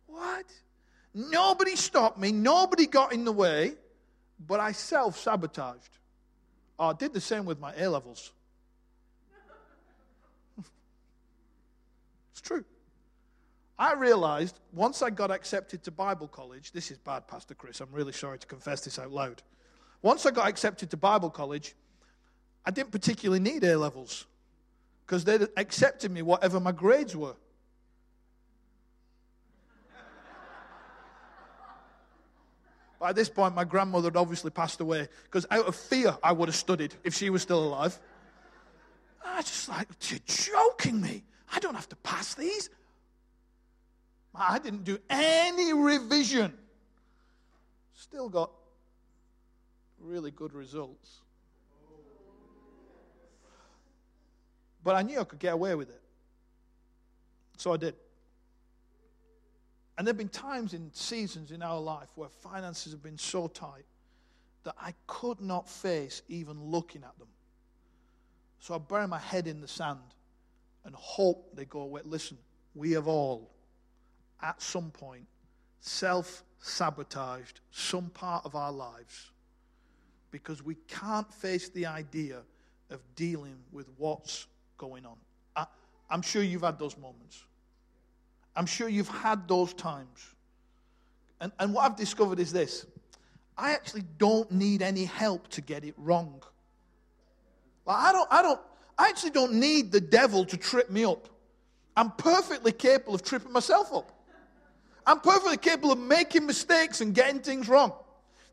What? 0.06 0.46
Nobody 1.16 1.76
stopped 1.76 2.20
me, 2.20 2.32
nobody 2.32 2.86
got 2.86 3.12
in 3.12 3.26
the 3.26 3.32
way, 3.32 3.74
but 4.46 4.60
I 4.60 4.72
self 4.72 5.18
sabotaged. 5.18 5.98
I 6.80 6.94
did 6.94 7.14
the 7.14 7.22
same 7.22 7.46
with 7.46 7.60
my 7.60 7.74
A 7.76 7.90
levels. 7.90 8.32
it's 12.32 12.42
true. 12.42 12.66
I 13.78 13.94
realized 13.94 14.60
once 14.74 15.02
I 15.02 15.10
got 15.10 15.32
accepted 15.32 15.84
to 15.84 15.92
Bible 15.92 16.28
college, 16.28 16.72
this 16.72 16.92
is 16.92 16.98
bad, 16.98 17.28
Pastor 17.28 17.54
Chris, 17.54 17.82
I'm 17.82 17.92
really 17.92 18.14
sorry 18.14 18.40
to 18.40 18.48
confess 18.48 18.82
this 18.82 19.00
out 19.00 19.12
loud. 19.12 19.42
Once 20.02 20.26
I 20.26 20.32
got 20.32 20.48
accepted 20.48 20.90
to 20.92 20.98
Bible 20.98 21.30
college, 21.30 21.76
I 22.66 22.72
didn't 22.72 22.92
particularly 22.92 23.40
need 23.40 23.64
A 23.64 23.78
levels 23.78 24.26
because 25.06 25.24
they'd 25.24 25.48
accepted 25.58 26.12
me 26.12 26.22
whatever 26.22 26.60
my 26.60 26.72
grades 26.72 27.16
were. 27.16 27.36
By 33.00 33.14
this 33.14 33.30
point, 33.30 33.56
my 33.56 33.64
grandmother 33.64 34.08
had 34.08 34.18
obviously 34.18 34.52
passed 34.52 34.80
away 34.80 35.08
because 35.24 35.46
out 35.52 35.68
of 35.68 35.76
fear, 35.76 36.18
I 36.24 36.32
would 36.32 36.48
have 36.50 36.56
studied 36.56 36.94
if 37.04 37.14
she 37.14 37.30
was 37.30 37.42
still 37.42 37.64
alive. 37.64 37.98
I 39.26 39.38
was 39.38 39.46
just 39.46 39.70
like, 39.70 39.88
you're 40.10 40.20
joking 40.26 41.02
me. 41.02 41.24
I 41.54 41.60
don't 41.60 41.76
have 41.76 41.90
to 41.90 41.96
pass 41.98 42.36
these. 42.36 42.70
I 44.34 44.60
didn't 44.60 44.84
do 44.84 45.00
any 45.10 45.74
revision. 45.74 46.54
Still 47.94 48.30
got 48.30 48.52
really 50.00 50.32
good 50.32 50.54
results. 50.54 51.22
But 54.84 54.96
I 54.96 55.02
knew 55.02 55.20
I 55.20 55.24
could 55.24 55.40
get 55.40 55.54
away 55.54 55.74
with 55.76 55.90
it. 55.90 56.02
So 57.58 57.74
I 57.74 57.78
did. 57.78 57.96
And 59.98 60.06
there 60.06 60.12
have 60.12 60.18
been 60.18 60.30
times 60.30 60.74
in 60.74 60.92
seasons 60.94 61.52
in 61.52 61.62
our 61.62 61.80
life 61.80 62.10
where 62.16 62.30
finances 62.30 62.92
have 62.92 63.02
been 63.04 63.18
so 63.18 63.48
tight 63.48 63.86
that 64.64 64.76
I 64.80 64.94
could 65.08 65.40
not 65.40 65.70
face 65.70 66.22
even 66.28 66.62
looking 66.62 67.04
at 67.04 67.18
them. 67.18 67.30
So 68.60 68.76
I 68.76 68.78
bury 68.80 69.08
my 69.08 69.20
head 69.20 69.48
in 69.48 69.62
the 69.62 69.68
sand 69.68 70.00
and 70.84 70.94
hope 70.96 71.56
they 71.56 71.66
go 71.66 71.82
away. 71.82 72.02
Listen, 72.04 72.38
we 72.74 72.92
have 72.92 73.08
all, 73.08 73.52
at 74.42 74.62
some 74.62 74.92
point, 74.92 75.26
self 75.80 76.44
sabotaged 76.60 77.62
some 77.72 78.10
part 78.10 78.44
of 78.44 78.56
our 78.56 78.72
lives 78.72 79.32
because 80.32 80.64
we 80.64 80.76
can't 80.88 81.32
face 81.32 81.70
the 81.70 81.86
idea 81.86 82.42
of 82.90 83.00
dealing 83.16 83.56
with 83.72 83.88
what's 83.98 84.48
going 84.78 85.06
on. 85.06 85.16
I, 85.56 85.68
am 86.10 86.22
sure 86.22 86.42
you've 86.44 86.64
had 86.64 86.80
those 86.80 86.98
moments. 86.98 87.44
I'm 88.56 88.66
sure 88.66 88.88
you've 88.88 89.10
had 89.10 89.48
those 89.48 89.74
times. 89.74 90.34
And, 91.42 91.52
and 91.60 91.74
what 91.74 91.86
I've 91.86 91.98
discovered 91.98 92.40
is 92.40 92.52
this 92.52 92.86
I 93.58 93.72
actually 93.74 94.04
don't 94.18 94.52
need 94.52 94.82
any 94.82 95.06
help 95.06 95.48
to 95.50 95.62
get 95.62 95.84
it 95.84 95.96
wrong. 95.98 96.42
Like, 97.86 97.98
I, 97.98 98.12
don't, 98.12 98.28
I, 98.32 98.42
don't, 98.42 98.60
I 98.98 99.10
actually 99.10 99.32
don't 99.32 99.54
need 99.54 99.92
the 99.92 100.02
devil 100.02 100.46
to 100.46 100.58
trip 100.58 100.90
me 100.90 101.06
up. 101.06 101.30
I'm 101.96 102.12
perfectly 102.12 102.72
capable 102.72 103.16
of 103.16 103.24
tripping 103.24 103.54
myself 103.54 103.94
up. 103.94 104.12
I'm 105.06 105.20
perfectly 105.20 105.58
capable 105.58 105.92
of 105.92 106.00
making 106.00 106.46
mistakes 106.46 107.02
and 107.02 107.14
getting 107.14 107.40
things 107.40 107.70
wrong. 107.70 107.94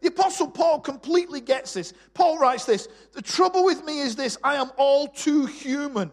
The 0.02 0.09
Apostle 0.09 0.49
Paul 0.49 0.80
completely 0.80 1.40
gets 1.40 1.73
this. 1.75 1.94
Paul 2.12 2.38
writes 2.38 2.64
this 2.64 2.88
The 3.12 3.23
trouble 3.23 3.64
with 3.64 3.85
me 3.85 4.00
is 4.00 4.16
this 4.16 4.37
I 4.44 4.56
am 4.56 4.71
all 4.76 5.09
too 5.09 5.47
human. 5.47 6.11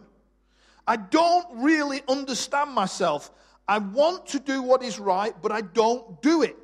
I 0.86 0.96
don't 0.96 1.46
really 1.62 2.02
understand 2.08 2.70
myself. 2.70 3.30
I 3.70 3.78
want 3.78 4.26
to 4.26 4.40
do 4.40 4.62
what 4.62 4.82
is 4.82 4.98
right, 4.98 5.32
but 5.40 5.52
I 5.52 5.60
don't 5.60 6.20
do 6.22 6.42
it. 6.42 6.56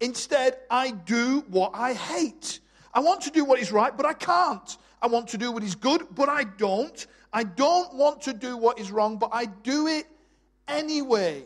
Instead, 0.00 0.58
I 0.70 0.90
do 0.90 1.42
what 1.48 1.70
I 1.72 1.94
hate. 1.94 2.60
I 2.92 3.00
want 3.00 3.22
to 3.22 3.30
do 3.30 3.46
what 3.46 3.58
is 3.58 3.72
right, 3.72 3.96
but 3.96 4.04
I 4.04 4.12
can't. 4.12 4.76
I 5.00 5.06
want 5.06 5.26
to 5.28 5.38
do 5.38 5.50
what 5.52 5.62
is 5.62 5.74
good, 5.74 6.02
but 6.14 6.28
I 6.28 6.44
don't. 6.44 7.06
I 7.32 7.44
don't 7.44 7.94
want 7.94 8.20
to 8.22 8.34
do 8.34 8.58
what 8.58 8.78
is 8.78 8.90
wrong, 8.90 9.16
but 9.16 9.30
I 9.32 9.46
do 9.46 9.86
it 9.86 10.04
anyway. 10.68 11.44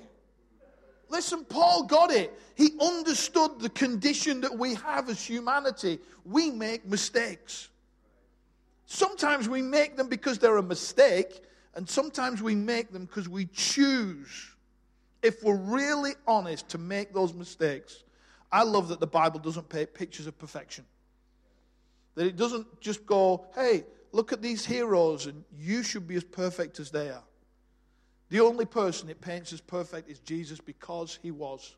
Listen, 1.09 1.44
Paul 1.44 1.85
got 1.85 2.11
it. 2.11 2.37
He 2.56 2.73
understood 2.80 3.61
the 3.61 3.71
condition 3.71 4.40
that 4.40 4.59
we 4.59 4.75
have 4.75 5.09
as 5.09 5.25
humanity. 5.25 6.00
We 6.25 6.50
make 6.50 6.87
mistakes. 6.87 7.68
Sometimes 8.87 9.49
we 9.49 9.62
make 9.62 9.97
them 9.97 10.09
because 10.09 10.40
they're 10.40 10.56
a 10.56 10.62
mistake, 10.62 11.40
and 11.76 11.88
sometimes 11.88 12.42
we 12.42 12.56
make 12.56 12.90
them 12.90 13.04
because 13.04 13.28
we 13.28 13.47
choose, 13.47 14.53
if 15.24 15.42
we're 15.42 15.56
really 15.56 16.12
honest, 16.26 16.68
to 16.68 16.78
make 16.78 17.14
those 17.14 17.32
mistakes. 17.32 18.04
I 18.52 18.62
love 18.62 18.88
that 18.88 19.00
the 19.00 19.06
Bible 19.06 19.40
doesn't 19.40 19.68
paint 19.70 19.94
pictures 19.94 20.26
of 20.26 20.38
perfection. 20.38 20.84
That 22.14 22.26
it 22.26 22.36
doesn't 22.36 22.80
just 22.80 23.06
go, 23.06 23.46
hey, 23.54 23.84
look 24.12 24.34
at 24.34 24.42
these 24.42 24.66
heroes, 24.66 25.26
and 25.26 25.42
you 25.58 25.82
should 25.82 26.06
be 26.06 26.14
as 26.14 26.24
perfect 26.24 26.78
as 26.78 26.90
they 26.90 27.08
are. 27.08 27.24
The 28.28 28.40
only 28.40 28.66
person 28.66 29.08
it 29.08 29.20
paints 29.20 29.52
as 29.54 29.62
perfect 29.62 30.10
is 30.10 30.18
Jesus 30.18 30.60
because 30.60 31.18
he 31.22 31.30
was. 31.30 31.74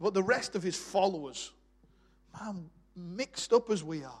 But 0.00 0.14
the 0.14 0.22
rest 0.22 0.56
of 0.56 0.62
his 0.62 0.76
followers, 0.76 1.52
man, 2.40 2.70
mixed 2.96 3.52
up 3.52 3.70
as 3.70 3.84
we 3.84 4.02
are, 4.02 4.20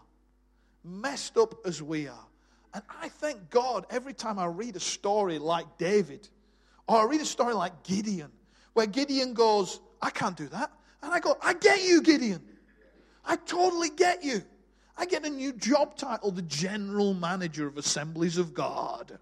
messed 0.84 1.38
up 1.38 1.54
as 1.66 1.82
we 1.82 2.06
are. 2.06 2.26
And 2.74 2.82
I 3.00 3.08
thank 3.08 3.48
God 3.48 3.86
every 3.90 4.12
time 4.12 4.38
I 4.38 4.46
read 4.46 4.76
a 4.76 4.80
story 4.80 5.38
like 5.38 5.78
David, 5.78 6.28
or 6.86 7.00
I 7.00 7.04
read 7.04 7.20
a 7.22 7.26
story 7.26 7.54
like 7.54 7.82
Gideon, 7.82 8.30
where 8.74 8.86
Gideon 8.86 9.34
goes, 9.34 9.80
I 10.00 10.10
can't 10.10 10.36
do 10.36 10.48
that. 10.48 10.70
And 11.02 11.12
I 11.12 11.20
go, 11.20 11.36
I 11.42 11.54
get 11.54 11.82
you, 11.82 12.02
Gideon. 12.02 12.42
I 13.24 13.36
totally 13.36 13.90
get 13.90 14.22
you. 14.24 14.42
I 14.96 15.06
get 15.06 15.24
a 15.24 15.30
new 15.30 15.52
job 15.52 15.96
title, 15.96 16.30
the 16.30 16.42
General 16.42 17.14
Manager 17.14 17.66
of 17.66 17.78
Assemblies 17.78 18.38
of 18.38 18.54
God. 18.54 19.18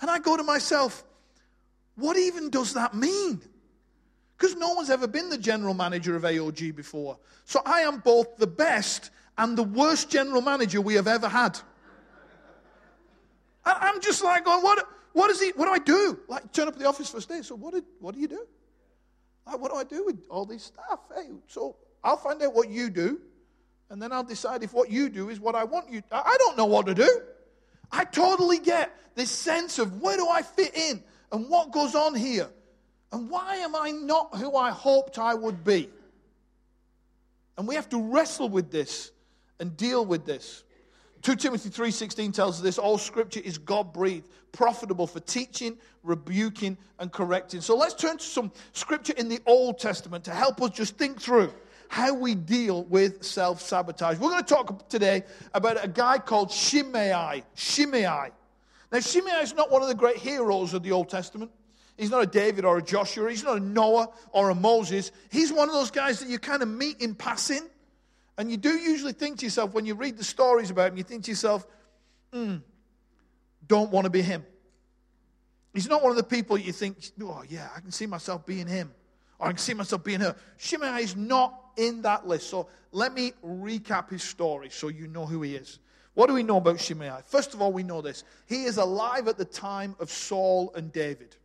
And 0.00 0.10
I 0.10 0.18
go 0.18 0.36
to 0.36 0.42
myself, 0.42 1.04
what 1.96 2.16
even 2.16 2.50
does 2.50 2.74
that 2.74 2.94
mean? 2.94 3.40
Because 4.36 4.56
no 4.56 4.74
one's 4.74 4.90
ever 4.90 5.06
been 5.06 5.28
the 5.28 5.38
general 5.38 5.74
manager 5.74 6.16
of 6.16 6.22
AOG 6.22 6.74
before. 6.74 7.18
So 7.44 7.60
I 7.64 7.82
am 7.82 7.98
both 7.98 8.36
the 8.38 8.46
best 8.46 9.10
and 9.38 9.56
the 9.56 9.62
worst 9.62 10.10
general 10.10 10.42
manager 10.42 10.80
we 10.80 10.94
have 10.94 11.06
ever 11.06 11.28
had. 11.28 11.58
I'm 13.64 14.00
just 14.00 14.24
like 14.24 14.44
going, 14.44 14.62
what, 14.62 14.84
what 15.12 15.30
is 15.30 15.40
he, 15.40 15.50
what 15.54 15.66
do 15.66 15.72
I 15.72 15.78
do? 15.78 16.18
Like 16.26 16.52
turn 16.52 16.66
up 16.66 16.74
at 16.74 16.80
the 16.80 16.88
office 16.88 17.10
first 17.10 17.28
day. 17.28 17.42
So 17.42 17.54
what, 17.54 17.74
did, 17.74 17.84
what 18.00 18.14
do 18.14 18.20
you 18.20 18.28
do? 18.28 18.44
Like, 19.46 19.60
what 19.60 19.70
do 19.72 19.76
I 19.76 19.84
do 19.84 20.04
with 20.04 20.24
all 20.28 20.44
this 20.44 20.64
stuff? 20.64 21.00
Hey, 21.14 21.28
so 21.46 21.76
I'll 22.02 22.16
find 22.16 22.42
out 22.42 22.54
what 22.54 22.68
you 22.68 22.90
do, 22.90 23.20
and 23.90 24.00
then 24.00 24.12
I'll 24.12 24.24
decide 24.24 24.62
if 24.62 24.72
what 24.72 24.90
you 24.90 25.08
do 25.08 25.30
is 25.30 25.40
what 25.40 25.54
I 25.54 25.64
want 25.64 25.90
you. 25.90 26.02
I 26.10 26.36
don't 26.38 26.56
know 26.56 26.66
what 26.66 26.86
to 26.86 26.94
do. 26.94 27.20
I 27.90 28.04
totally 28.04 28.58
get 28.58 28.96
this 29.14 29.30
sense 29.30 29.78
of 29.78 30.00
where 30.00 30.16
do 30.16 30.28
I 30.28 30.42
fit 30.42 30.76
in? 30.76 31.02
and 31.32 31.48
what 31.48 31.72
goes 31.72 31.94
on 31.94 32.14
here? 32.14 32.48
And 33.10 33.28
why 33.28 33.56
am 33.56 33.74
I 33.74 33.90
not 33.90 34.36
who 34.36 34.54
I 34.56 34.70
hoped 34.70 35.18
I 35.18 35.34
would 35.34 35.64
be? 35.64 35.90
And 37.58 37.66
we 37.66 37.74
have 37.74 37.88
to 37.90 38.00
wrestle 38.00 38.48
with 38.48 38.70
this 38.70 39.10
and 39.58 39.76
deal 39.76 40.04
with 40.04 40.24
this. 40.24 40.62
2 41.22 41.36
Timothy 41.36 41.70
3:16 41.70 42.32
tells 42.32 42.56
us 42.56 42.60
this 42.62 42.78
all 42.78 42.98
scripture 42.98 43.40
is 43.44 43.56
God-breathed, 43.56 44.28
profitable 44.50 45.06
for 45.06 45.20
teaching, 45.20 45.78
rebuking 46.02 46.76
and 46.98 47.12
correcting. 47.12 47.60
So 47.60 47.76
let's 47.76 47.94
turn 47.94 48.18
to 48.18 48.24
some 48.24 48.50
scripture 48.72 49.14
in 49.16 49.28
the 49.28 49.40
Old 49.46 49.78
Testament 49.78 50.24
to 50.24 50.32
help 50.32 50.60
us 50.60 50.70
just 50.70 50.96
think 50.98 51.20
through 51.20 51.52
how 51.88 52.12
we 52.12 52.34
deal 52.34 52.84
with 52.84 53.22
self-sabotage. 53.22 54.18
We're 54.18 54.30
going 54.30 54.42
to 54.42 54.54
talk 54.54 54.88
today 54.88 55.24
about 55.54 55.84
a 55.84 55.88
guy 55.88 56.18
called 56.18 56.50
Shimei. 56.50 57.44
Shimei. 57.54 58.30
Now, 58.90 59.00
Shimei 59.00 59.42
is 59.42 59.54
not 59.54 59.70
one 59.70 59.82
of 59.82 59.88
the 59.88 59.94
great 59.94 60.16
heroes 60.16 60.74
of 60.74 60.82
the 60.82 60.90
Old 60.90 61.08
Testament. 61.08 61.50
He's 61.98 62.10
not 62.10 62.22
a 62.22 62.26
David 62.26 62.64
or 62.64 62.78
a 62.78 62.82
Joshua. 62.82 63.30
He's 63.30 63.44
not 63.44 63.58
a 63.58 63.60
Noah 63.60 64.08
or 64.32 64.50
a 64.50 64.54
Moses. 64.54 65.12
He's 65.30 65.52
one 65.52 65.68
of 65.68 65.74
those 65.74 65.90
guys 65.90 66.18
that 66.20 66.28
you 66.28 66.38
kind 66.38 66.62
of 66.62 66.68
meet 66.68 67.00
in 67.00 67.14
passing. 67.14 67.62
And 68.38 68.50
you 68.50 68.56
do 68.56 68.70
usually 68.70 69.12
think 69.12 69.38
to 69.38 69.46
yourself, 69.46 69.74
when 69.74 69.86
you 69.86 69.94
read 69.94 70.16
the 70.16 70.24
stories 70.24 70.70
about 70.70 70.92
him, 70.92 70.96
you 70.96 71.04
think 71.04 71.24
to 71.24 71.30
yourself, 71.30 71.66
hmm, 72.32 72.56
don't 73.66 73.90
want 73.90 74.04
to 74.04 74.10
be 74.10 74.22
him. 74.22 74.44
He's 75.74 75.88
not 75.88 76.02
one 76.02 76.10
of 76.10 76.16
the 76.16 76.22
people 76.22 76.58
you 76.58 76.72
think, 76.72 76.96
oh, 77.22 77.42
yeah, 77.48 77.68
I 77.74 77.80
can 77.80 77.90
see 77.90 78.06
myself 78.06 78.44
being 78.44 78.66
him. 78.66 78.92
Or 79.38 79.48
I 79.48 79.50
can 79.50 79.58
see 79.58 79.74
myself 79.74 80.04
being 80.04 80.20
her. 80.20 80.36
Shimei 80.56 81.02
is 81.02 81.16
not 81.16 81.58
in 81.76 82.02
that 82.02 82.26
list. 82.26 82.50
So 82.50 82.68
let 82.90 83.14
me 83.14 83.32
recap 83.44 84.10
his 84.10 84.22
story 84.22 84.70
so 84.70 84.88
you 84.88 85.08
know 85.08 85.26
who 85.26 85.42
he 85.42 85.56
is. 85.56 85.78
What 86.14 86.26
do 86.26 86.34
we 86.34 86.42
know 86.42 86.58
about 86.58 86.78
Shimei? 86.78 87.20
First 87.26 87.54
of 87.54 87.62
all, 87.62 87.72
we 87.72 87.82
know 87.82 88.02
this. 88.02 88.24
He 88.46 88.64
is 88.64 88.76
alive 88.76 89.28
at 89.28 89.38
the 89.38 89.46
time 89.46 89.96
of 89.98 90.10
Saul 90.10 90.72
and 90.74 90.92
David. 90.92 91.36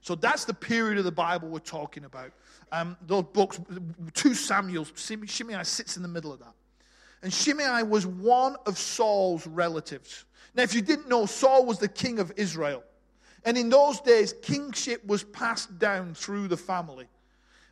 So 0.00 0.14
that's 0.14 0.44
the 0.44 0.54
period 0.54 0.98
of 0.98 1.04
the 1.04 1.12
Bible 1.12 1.48
we're 1.48 1.58
talking 1.60 2.04
about. 2.04 2.32
Um, 2.72 2.96
those 3.06 3.24
books, 3.32 3.60
2 4.14 4.34
Samuel, 4.34 4.86
Shimei 4.94 5.62
sits 5.62 5.96
in 5.96 6.02
the 6.02 6.08
middle 6.08 6.32
of 6.32 6.40
that. 6.40 6.52
And 7.22 7.32
Shimei 7.32 7.82
was 7.82 8.06
one 8.06 8.56
of 8.66 8.76
Saul's 8.78 9.46
relatives. 9.46 10.24
Now, 10.54 10.62
if 10.62 10.74
you 10.74 10.82
didn't 10.82 11.08
know, 11.08 11.26
Saul 11.26 11.64
was 11.64 11.78
the 11.78 11.88
king 11.88 12.18
of 12.18 12.32
Israel. 12.36 12.82
And 13.44 13.56
in 13.56 13.68
those 13.68 14.00
days, 14.00 14.32
kingship 14.42 15.04
was 15.06 15.22
passed 15.22 15.78
down 15.78 16.14
through 16.14 16.48
the 16.48 16.56
family. 16.56 17.06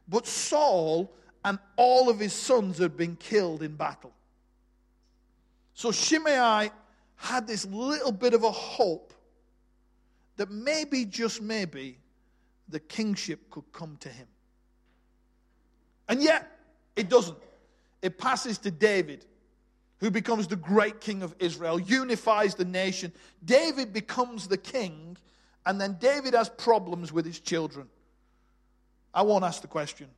But 0.09 0.27
Saul 0.27 1.13
and 1.45 1.59
all 1.77 2.09
of 2.09 2.21
his 2.21 2.33
sons 2.33 2.79
had 2.79 2.97
been 2.97 3.17
killed 3.17 3.63
in 3.63 3.75
battle. 3.75 4.13
So 5.75 5.91
Shimei 5.91 6.71
had 7.17 7.47
this 7.47 7.65
little 7.67 8.13
bit 8.13 8.35
of 8.35 8.45
a 8.45 8.51
hope 8.51 9.13
that 10.37 10.51
maybe, 10.51 11.05
just 11.05 11.43
maybe, 11.43 11.99
the 12.69 12.81
kingship 12.81 13.51
could 13.51 13.71
come 13.73 13.97
to 14.01 14.09
him. 14.09 14.27
And 16.09 16.23
yet, 16.23 16.51
it 16.97 17.09
doesn't. 17.09 17.39
It 18.03 18.19
passes 18.19 18.59
to 18.59 18.71
David, 18.71 19.25
who 19.99 20.11
becomes 20.11 20.47
the 20.47 20.57
great 20.57 21.01
king 21.01 21.23
of 21.23 21.35
Israel, 21.39 21.81
unifies 21.81 22.55
the 22.55 22.65
nation. 22.65 23.13
David 23.45 23.93
becomes 23.93 24.47
the 24.47 24.59
king, 24.59 25.17
and 25.65 25.81
then 25.81 25.97
David 26.01 26.35
has 26.35 26.49
problems 26.49 27.13
with 27.13 27.25
his 27.25 27.41
children. 27.41 27.89
I 29.15 29.23
won't 29.23 29.45
ask 29.45 29.63
the 29.63 29.69
question, 29.69 30.09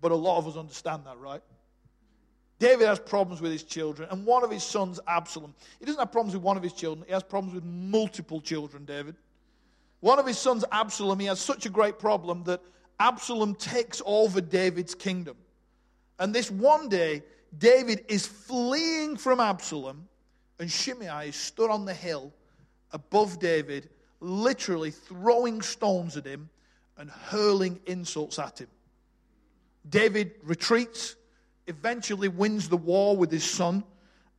but 0.00 0.12
a 0.12 0.14
lot 0.14 0.38
of 0.38 0.46
us 0.46 0.56
understand 0.56 1.02
that, 1.06 1.18
right? 1.18 1.42
David 2.58 2.86
has 2.86 2.98
problems 2.98 3.40
with 3.40 3.52
his 3.52 3.62
children, 3.62 4.08
and 4.10 4.26
one 4.26 4.44
of 4.44 4.50
his 4.50 4.62
sons, 4.62 5.00
Absalom, 5.06 5.54
he 5.78 5.86
doesn't 5.86 6.00
have 6.00 6.12
problems 6.12 6.34
with 6.34 6.42
one 6.42 6.56
of 6.56 6.62
his 6.62 6.72
children, 6.72 7.06
he 7.06 7.12
has 7.12 7.22
problems 7.22 7.54
with 7.54 7.64
multiple 7.64 8.40
children, 8.40 8.84
David. 8.84 9.16
One 10.00 10.18
of 10.18 10.26
his 10.26 10.38
sons, 10.38 10.64
Absalom, 10.70 11.18
he 11.18 11.26
has 11.26 11.40
such 11.40 11.66
a 11.66 11.70
great 11.70 11.98
problem 11.98 12.44
that 12.44 12.60
Absalom 13.00 13.54
takes 13.54 14.02
over 14.04 14.40
David's 14.40 14.94
kingdom. 14.94 15.36
And 16.18 16.34
this 16.34 16.50
one 16.50 16.88
day, 16.88 17.22
David 17.56 18.04
is 18.08 18.26
fleeing 18.26 19.16
from 19.16 19.40
Absalom, 19.40 20.08
and 20.58 20.70
Shimei 20.70 21.28
is 21.28 21.36
stood 21.36 21.70
on 21.70 21.84
the 21.84 21.94
hill 21.94 22.32
above 22.92 23.38
David, 23.38 23.88
literally 24.20 24.90
throwing 24.90 25.62
stones 25.62 26.16
at 26.16 26.26
him 26.26 26.48
and 26.96 27.08
hurling 27.10 27.78
insults 27.86 28.38
at 28.38 28.58
him. 28.58 28.68
David 29.88 30.32
retreats 30.42 31.14
eventually 31.68 32.28
wins 32.28 32.68
the 32.68 32.76
war 32.76 33.16
with 33.16 33.30
his 33.30 33.48
son. 33.48 33.84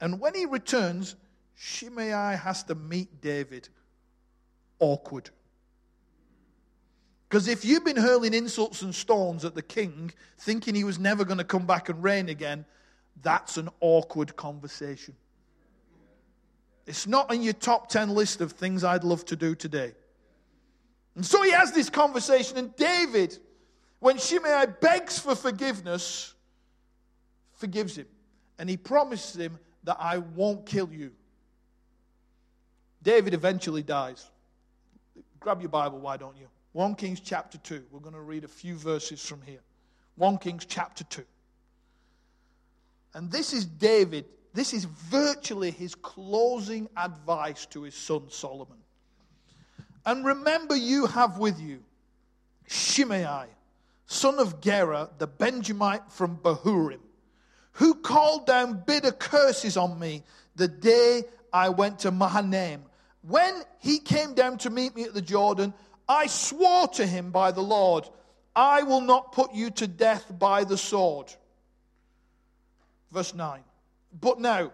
And 0.01 0.19
when 0.19 0.35
he 0.35 0.45
returns, 0.45 1.15
Shimei 1.55 2.09
has 2.09 2.63
to 2.63 2.75
meet 2.75 3.21
David. 3.21 3.69
Awkward. 4.79 5.29
Because 7.29 7.47
if 7.47 7.63
you've 7.63 7.85
been 7.85 7.95
hurling 7.95 8.33
insults 8.33 8.81
and 8.81 8.93
stones 8.93 9.45
at 9.45 9.53
the 9.53 9.61
king, 9.61 10.11
thinking 10.39 10.73
he 10.73 10.83
was 10.83 10.97
never 10.97 11.23
going 11.23 11.37
to 11.37 11.43
come 11.43 11.67
back 11.67 11.87
and 11.87 12.03
reign 12.03 12.27
again, 12.27 12.65
that's 13.21 13.57
an 13.57 13.69
awkward 13.81 14.35
conversation. 14.35 15.15
It's 16.87 17.05
not 17.05 17.29
on 17.29 17.43
your 17.43 17.53
top 17.53 17.87
10 17.89 18.09
list 18.09 18.41
of 18.41 18.53
things 18.53 18.83
I'd 18.83 19.03
love 19.03 19.25
to 19.25 19.35
do 19.35 19.53
today. 19.53 19.93
And 21.15 21.23
so 21.23 21.43
he 21.43 21.51
has 21.51 21.71
this 21.71 21.89
conversation, 21.89 22.57
and 22.57 22.75
David 22.75 23.37
When 23.99 24.17
Shimei 24.17 24.65
begs 24.79 25.19
for 25.19 25.35
forgiveness, 25.35 26.33
forgives 27.53 27.97
him. 27.97 28.07
And 28.57 28.69
he 28.69 28.77
promises 28.77 29.39
him 29.39 29.59
that 29.83 29.97
I 29.99 30.17
won't 30.17 30.65
kill 30.65 30.89
you. 30.91 31.11
David 33.03 33.33
eventually 33.33 33.83
dies. 33.83 34.29
Grab 35.39 35.61
your 35.61 35.69
Bible, 35.69 35.99
why 35.99 36.17
don't 36.17 36.37
you? 36.37 36.47
1 36.73 36.95
Kings 36.95 37.19
chapter 37.19 37.57
2. 37.57 37.85
We're 37.91 37.99
going 37.99 38.13
to 38.13 38.21
read 38.21 38.43
a 38.43 38.49
few 38.49 38.75
verses 38.75 39.25
from 39.25 39.41
here. 39.41 39.61
1 40.15 40.37
Kings 40.37 40.65
chapter 40.65 41.03
2. 41.05 41.23
And 43.15 43.31
this 43.31 43.53
is 43.53 43.65
David. 43.65 44.25
This 44.53 44.73
is 44.73 44.85
virtually 44.85 45.71
his 45.71 45.95
closing 45.95 46.87
advice 46.95 47.65
to 47.67 47.83
his 47.83 47.95
son 47.95 48.29
Solomon. 48.29 48.77
And 50.05 50.25
remember, 50.25 50.75
you 50.75 51.07
have 51.07 51.39
with 51.39 51.59
you 51.59 51.79
Shimei, 52.67 53.47
son 54.05 54.39
of 54.39 54.61
Gera, 54.61 55.09
the 55.17 55.27
Benjamite 55.27 56.11
from 56.11 56.37
Bahurim, 56.37 56.99
who 57.73 57.95
called 57.95 58.45
down 58.45 58.83
bitter 58.85 59.11
curses 59.11 59.75
on 59.75 59.99
me 59.99 60.23
the 60.55 60.67
day 60.67 61.23
I 61.51 61.69
went 61.69 61.99
to 61.99 62.11
Mahanaim. 62.11 62.83
When 63.21 63.61
he 63.79 63.99
came 63.99 64.33
down 64.33 64.59
to 64.59 64.69
meet 64.69 64.95
me 64.95 65.03
at 65.03 65.13
the 65.13 65.21
Jordan, 65.21 65.73
I 66.09 66.25
swore 66.25 66.87
to 66.89 67.05
him 67.05 67.29
by 67.29 67.51
the 67.51 67.61
Lord, 67.61 68.09
I 68.55 68.81
will 68.81 69.01
not 69.01 69.31
put 69.31 69.53
you 69.53 69.69
to 69.69 69.87
death 69.87 70.25
by 70.37 70.63
the 70.63 70.77
sword. 70.77 71.31
Verse 73.11 73.35
9. 73.35 73.61
But 74.19 74.39
now, 74.39 74.71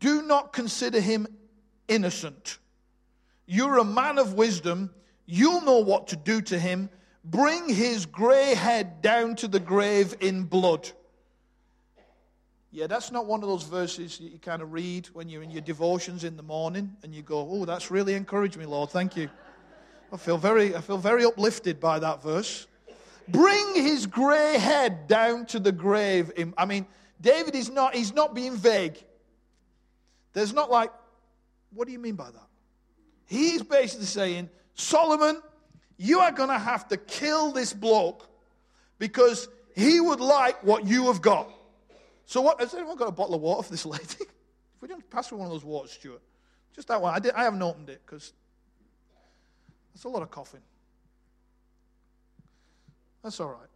do 0.00 0.22
not 0.22 0.54
consider 0.54 0.98
him 0.98 1.26
innocent. 1.88 2.58
You're 3.44 3.78
a 3.78 3.84
man 3.84 4.18
of 4.18 4.32
wisdom. 4.32 4.90
You'll 5.26 5.60
know 5.60 5.80
what 5.80 6.08
to 6.08 6.16
do 6.16 6.40
to 6.40 6.58
him. 6.58 6.88
Bring 7.22 7.68
his 7.68 8.06
gray 8.06 8.54
head 8.54 9.02
down 9.02 9.36
to 9.36 9.48
the 9.48 9.60
grave 9.60 10.16
in 10.20 10.44
blood. 10.44 10.90
Yeah, 12.70 12.86
that's 12.86 13.12
not 13.12 13.26
one 13.26 13.42
of 13.42 13.48
those 13.50 13.64
verses 13.64 14.16
that 14.18 14.24
you 14.24 14.38
kind 14.38 14.62
of 14.62 14.72
read 14.72 15.06
when 15.12 15.28
you're 15.28 15.42
in 15.42 15.50
your 15.50 15.60
devotions 15.60 16.24
in 16.24 16.38
the 16.38 16.42
morning 16.42 16.96
and 17.02 17.14
you 17.14 17.20
go, 17.20 17.46
Oh, 17.50 17.66
that's 17.66 17.90
really 17.90 18.14
encouraged 18.14 18.56
me, 18.56 18.64
Lord. 18.64 18.88
Thank 18.88 19.16
you. 19.16 19.28
I 20.12 20.18
feel 20.18 20.36
very, 20.36 20.76
I 20.76 20.80
feel 20.82 20.98
very 20.98 21.24
uplifted 21.24 21.80
by 21.80 21.98
that 21.98 22.22
verse. 22.22 22.66
Bring 23.28 23.74
his 23.74 24.06
gray 24.06 24.58
head 24.58 25.08
down 25.08 25.46
to 25.46 25.58
the 25.58 25.72
grave. 25.72 26.30
I 26.58 26.66
mean, 26.66 26.86
David 27.20 27.54
is 27.54 27.70
not, 27.70 27.94
he's 27.94 28.12
not 28.12 28.34
being 28.34 28.54
vague. 28.54 29.02
There's 30.34 30.52
not 30.52 30.70
like, 30.70 30.90
what 31.72 31.86
do 31.86 31.92
you 31.92 31.98
mean 31.98 32.16
by 32.16 32.30
that? 32.30 32.46
He's 33.26 33.62
basically 33.62 34.06
saying, 34.06 34.50
Solomon, 34.74 35.40
you 35.96 36.20
are 36.20 36.32
going 36.32 36.50
to 36.50 36.58
have 36.58 36.88
to 36.88 36.96
kill 36.98 37.52
this 37.52 37.72
bloke 37.72 38.28
because 38.98 39.48
he 39.74 40.00
would 40.00 40.20
like 40.20 40.62
what 40.62 40.86
you 40.86 41.06
have 41.06 41.22
got. 41.22 41.50
So, 42.26 42.40
what, 42.40 42.60
has 42.60 42.74
anyone 42.74 42.96
got 42.96 43.08
a 43.08 43.12
bottle 43.12 43.34
of 43.34 43.40
water 43.40 43.62
for 43.62 43.70
this 43.70 43.86
lady? 43.86 44.04
if 44.20 44.82
we 44.82 44.88
don't 44.88 45.08
pass 45.08 45.30
her 45.30 45.36
one 45.36 45.46
of 45.46 45.52
those 45.52 45.64
waters, 45.64 45.92
Stuart, 45.92 46.20
just 46.74 46.88
that 46.88 47.00
one. 47.00 47.14
I, 47.14 47.18
did, 47.18 47.32
I 47.32 47.44
haven't 47.44 47.62
opened 47.62 47.88
it 47.88 48.02
because 48.04 48.32
that's 49.94 50.04
a 50.04 50.08
lot 50.08 50.22
of 50.22 50.30
coughing. 50.30 50.60
That's 53.22 53.38
all 53.40 53.48
right. 53.48 53.68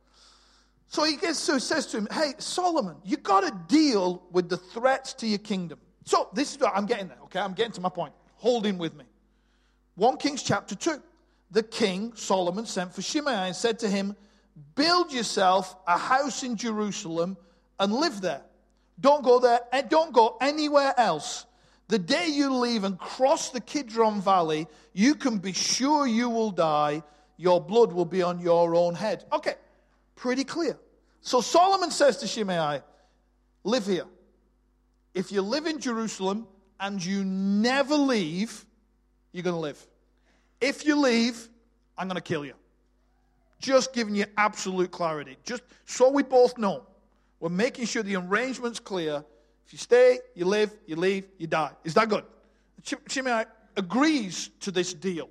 So 0.89 1.05
he 1.05 1.17
gets, 1.17 1.39
so 1.39 1.59
says 1.59 1.87
to 1.89 1.99
him, 1.99 2.09
Hey, 2.13 2.33
Solomon, 2.39 2.97
you 3.05 3.17
got 3.17 3.41
to 3.43 3.75
deal 3.75 4.23
with 4.33 4.49
the 4.49 4.57
threats 4.57 5.13
to 5.15 5.27
your 5.27 5.39
kingdom. 5.39 5.79
So 6.05 6.29
this 6.33 6.55
is 6.55 6.61
what 6.61 6.73
I'm 6.75 6.87
getting 6.87 7.09
there, 7.09 7.19
okay? 7.25 7.41
I'm 7.41 7.53
getting 7.53 7.73
to 7.73 7.81
my 7.81 7.89
point. 7.89 8.13
Hold 8.37 8.67
in 8.67 8.79
with 8.79 8.95
me. 8.95 9.05
1 9.97 10.17
Kings 10.19 10.43
chapter 10.43 10.75
2. 10.75 11.03
The 11.51 11.63
king, 11.63 12.13
Solomon, 12.15 12.67
sent 12.67 12.95
for 12.95 13.03
Shimei 13.03 13.33
and 13.33 13.57
said 13.57 13.79
to 13.81 13.89
him, 13.89 14.17
Build 14.75 15.13
yourself 15.13 15.77
a 15.87 15.99
house 15.99 16.43
in 16.43 16.57
Jerusalem 16.57 17.37
and 17.79 17.93
live 17.93 18.21
there. 18.21 18.43
Don't 19.01 19.23
go 19.23 19.39
there 19.39 19.61
and 19.73 19.89
don't 19.89 20.13
go 20.13 20.37
anywhere 20.41 20.95
else. 20.97 21.45
The 21.89 21.99
day 21.99 22.27
you 22.29 22.53
leave 22.53 22.85
and 22.85 22.99
cross 22.99 23.51
the 23.51 23.61
Kidron 23.61 24.21
Valley, 24.21 24.67
you 24.93 25.15
can 25.15 25.39
be 25.39 25.53
sure 25.53 26.07
you 26.07 26.29
will 26.29 26.51
die. 26.51 27.03
Your 27.37 27.61
blood 27.61 27.93
will 27.93 28.05
be 28.05 28.23
on 28.23 28.41
your 28.41 28.75
own 28.75 28.95
head. 28.95 29.25
Okay, 29.33 29.55
pretty 30.17 30.43
clear. 30.43 30.79
So 31.21 31.41
Solomon 31.41 31.91
says 31.91 32.19
to 32.19 32.27
Shimei, 32.27 32.81
Live 33.63 33.87
here. 33.87 34.07
If 35.15 35.33
you 35.33 35.43
live 35.43 35.67
in 35.67 35.81
Jerusalem 35.81 36.47
and 36.79 37.05
you 37.05 37.25
never 37.25 37.97
leave, 37.97 38.65
you're 39.33 39.43
going 39.43 39.55
to 39.55 39.61
live. 39.61 39.85
If 40.61 40.87
you 40.87 41.01
leave, 41.01 41.49
I'm 41.99 42.07
going 42.07 42.17
to 42.17 42.23
kill 42.23 42.45
you. 42.45 42.55
Just 43.59 43.93
giving 43.93 44.15
you 44.15 44.27
absolute 44.37 44.91
clarity. 44.91 45.37
Just 45.45 45.63
so 45.85 46.11
we 46.11 46.23
both 46.23 46.59
know. 46.59 46.87
We're 47.41 47.49
making 47.49 47.87
sure 47.87 48.03
the 48.03 48.17
arrangement's 48.17 48.79
clear. 48.79 49.25
If 49.67 49.73
you 49.73 49.79
stay, 49.79 50.21
you 50.35 50.45
live, 50.45 50.73
you 50.87 50.97
leave, 50.97 51.27
you 51.39 51.47
die. 51.47 51.73
Is 51.85 51.95
that 51.95 52.09
good? 52.09 52.25
Shimei 53.09 53.45
agrees 53.77 54.51
to 54.61 54.71
this 54.71 54.95
deal. 54.95 55.29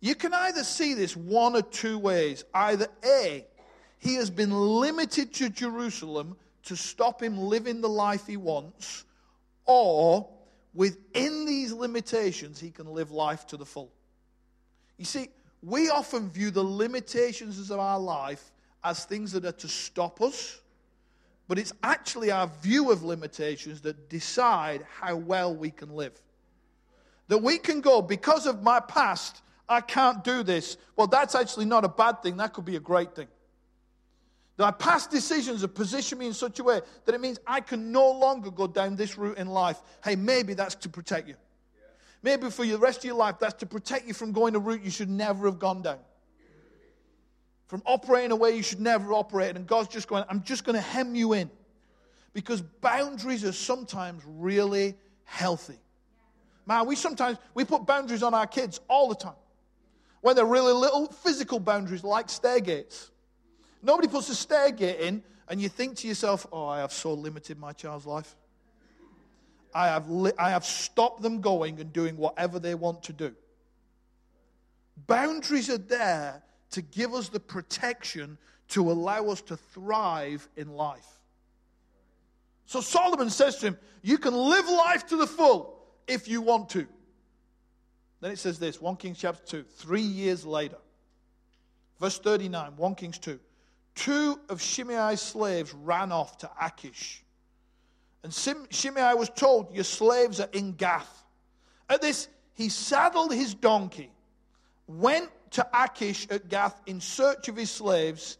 You 0.00 0.14
can 0.14 0.32
either 0.32 0.64
see 0.64 0.94
this 0.94 1.16
one 1.16 1.54
or 1.54 1.62
two 1.62 1.98
ways. 1.98 2.44
Either 2.54 2.88
A, 3.04 3.46
he 3.98 4.14
has 4.14 4.30
been 4.30 4.50
limited 4.50 5.34
to 5.34 5.50
Jerusalem 5.50 6.36
to 6.64 6.76
stop 6.76 7.22
him 7.22 7.38
living 7.38 7.80
the 7.80 7.88
life 7.88 8.26
he 8.26 8.36
wants, 8.36 9.04
or 9.66 10.28
within 10.74 11.46
these 11.46 11.72
limitations, 11.72 12.58
he 12.58 12.70
can 12.70 12.86
live 12.86 13.10
life 13.10 13.46
to 13.48 13.56
the 13.56 13.66
full. 13.66 13.90
You 14.96 15.04
see, 15.04 15.28
we 15.62 15.90
often 15.90 16.30
view 16.30 16.50
the 16.50 16.62
limitations 16.62 17.70
of 17.70 17.78
our 17.78 17.98
life 17.98 18.50
as 18.82 19.04
things 19.04 19.32
that 19.32 19.44
are 19.44 19.52
to 19.52 19.68
stop 19.68 20.20
us, 20.22 20.60
but 21.48 21.58
it's 21.58 21.72
actually 21.82 22.30
our 22.30 22.48
view 22.62 22.90
of 22.90 23.02
limitations 23.02 23.80
that 23.82 24.08
decide 24.08 24.84
how 25.00 25.16
well 25.16 25.54
we 25.54 25.70
can 25.70 25.94
live. 25.94 26.20
That 27.28 27.38
we 27.38 27.58
can 27.58 27.80
go, 27.80 28.02
because 28.02 28.46
of 28.46 28.62
my 28.62 28.80
past, 28.80 29.42
I 29.68 29.80
can't 29.80 30.22
do 30.24 30.42
this. 30.42 30.76
Well, 30.96 31.06
that's 31.06 31.34
actually 31.34 31.66
not 31.66 31.84
a 31.84 31.88
bad 31.88 32.22
thing, 32.22 32.36
that 32.38 32.52
could 32.52 32.64
be 32.64 32.76
a 32.76 32.80
great 32.80 33.14
thing. 33.14 33.28
That 34.56 34.64
my 34.64 34.70
past 34.70 35.10
decisions 35.10 35.60
have 35.62 35.74
positioned 35.74 36.18
me 36.18 36.26
in 36.26 36.34
such 36.34 36.58
a 36.58 36.64
way 36.64 36.80
that 37.04 37.14
it 37.14 37.20
means 37.20 37.38
I 37.46 37.60
can 37.60 37.92
no 37.92 38.10
longer 38.10 38.50
go 38.50 38.66
down 38.66 38.96
this 38.96 39.18
route 39.18 39.38
in 39.38 39.48
life. 39.48 39.80
Hey, 40.02 40.16
maybe 40.16 40.54
that's 40.54 40.74
to 40.76 40.88
protect 40.88 41.28
you. 41.28 41.34
Maybe 42.22 42.50
for 42.50 42.64
the 42.64 42.78
rest 42.78 42.98
of 42.98 43.04
your 43.04 43.16
life, 43.16 43.36
that's 43.38 43.54
to 43.54 43.66
protect 43.66 44.08
you 44.08 44.14
from 44.14 44.32
going 44.32 44.56
a 44.56 44.58
route 44.58 44.82
you 44.82 44.90
should 44.90 45.10
never 45.10 45.46
have 45.46 45.58
gone 45.58 45.82
down 45.82 45.98
from 47.66 47.82
operating 47.84 48.30
a 48.30 48.36
way 48.36 48.56
you 48.56 48.62
should 48.62 48.80
never 48.80 49.12
operate. 49.12 49.56
And 49.56 49.66
God's 49.66 49.88
just 49.88 50.08
going, 50.08 50.24
I'm 50.28 50.42
just 50.42 50.64
going 50.64 50.74
to 50.76 50.80
hem 50.80 51.14
you 51.14 51.32
in. 51.32 51.50
Because 52.32 52.60
boundaries 52.60 53.44
are 53.44 53.52
sometimes 53.52 54.22
really 54.26 54.94
healthy. 55.24 55.78
Man, 56.66 56.86
we 56.86 56.96
sometimes 56.96 57.38
we 57.54 57.64
put 57.64 57.86
boundaries 57.86 58.22
on 58.22 58.34
our 58.34 58.46
kids 58.46 58.80
all 58.88 59.08
the 59.08 59.14
time. 59.14 59.34
When 60.20 60.36
they're 60.36 60.44
really 60.44 60.72
little, 60.72 61.06
physical 61.06 61.60
boundaries 61.60 62.02
like 62.02 62.28
stair 62.28 62.60
gates. 62.60 63.10
Nobody 63.82 64.08
puts 64.08 64.28
a 64.28 64.34
stair 64.34 64.72
gate 64.72 65.00
in, 65.00 65.22
and 65.48 65.60
you 65.60 65.68
think 65.68 65.96
to 65.98 66.08
yourself, 66.08 66.46
oh, 66.52 66.66
I 66.66 66.80
have 66.80 66.92
so 66.92 67.14
limited 67.14 67.58
my 67.58 67.72
child's 67.72 68.06
life. 68.06 68.34
I 69.72 69.86
have, 69.88 70.08
li- 70.10 70.32
I 70.38 70.50
have 70.50 70.64
stopped 70.64 71.22
them 71.22 71.40
going 71.40 71.80
and 71.80 71.92
doing 71.92 72.16
whatever 72.16 72.58
they 72.58 72.74
want 72.74 73.04
to 73.04 73.12
do. 73.12 73.34
Boundaries 75.06 75.70
are 75.70 75.78
there 75.78 76.42
to 76.76 76.82
give 76.82 77.14
us 77.14 77.30
the 77.30 77.40
protection 77.40 78.36
to 78.68 78.92
allow 78.92 79.28
us 79.28 79.40
to 79.40 79.56
thrive 79.56 80.46
in 80.58 80.68
life. 80.68 81.08
So 82.66 82.82
Solomon 82.82 83.30
says 83.30 83.56
to 83.60 83.68
him, 83.68 83.78
You 84.02 84.18
can 84.18 84.34
live 84.34 84.68
life 84.68 85.06
to 85.06 85.16
the 85.16 85.26
full 85.26 85.80
if 86.06 86.28
you 86.28 86.42
want 86.42 86.68
to. 86.70 86.86
Then 88.20 88.30
it 88.30 88.38
says 88.38 88.58
this 88.58 88.78
1 88.78 88.96
Kings 88.96 89.16
chapter 89.16 89.42
2, 89.46 89.62
three 89.62 90.02
years 90.02 90.44
later. 90.44 90.76
Verse 91.98 92.18
39, 92.18 92.76
1 92.76 92.94
Kings 92.94 93.18
2. 93.20 93.40
Two 93.94 94.38
of 94.50 94.60
Shimei's 94.60 95.22
slaves 95.22 95.72
ran 95.72 96.12
off 96.12 96.36
to 96.38 96.50
Achish. 96.60 97.24
And 98.22 98.34
Shimei 98.68 99.14
was 99.14 99.30
told, 99.30 99.74
Your 99.74 99.84
slaves 99.84 100.40
are 100.40 100.50
in 100.52 100.72
Gath. 100.72 101.24
At 101.88 102.02
this, 102.02 102.28
he 102.52 102.68
saddled 102.68 103.32
his 103.32 103.54
donkey, 103.54 104.10
went 104.86 105.30
to 105.56 105.66
Achish 105.72 106.26
at 106.28 106.50
Gath 106.50 106.78
in 106.84 107.00
search 107.00 107.48
of 107.48 107.56
his 107.56 107.70
slaves, 107.70 108.36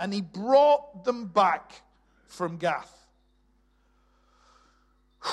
and 0.00 0.12
he 0.12 0.20
brought 0.20 1.04
them 1.04 1.26
back 1.26 1.80
from 2.26 2.56
Gath. 2.56 2.92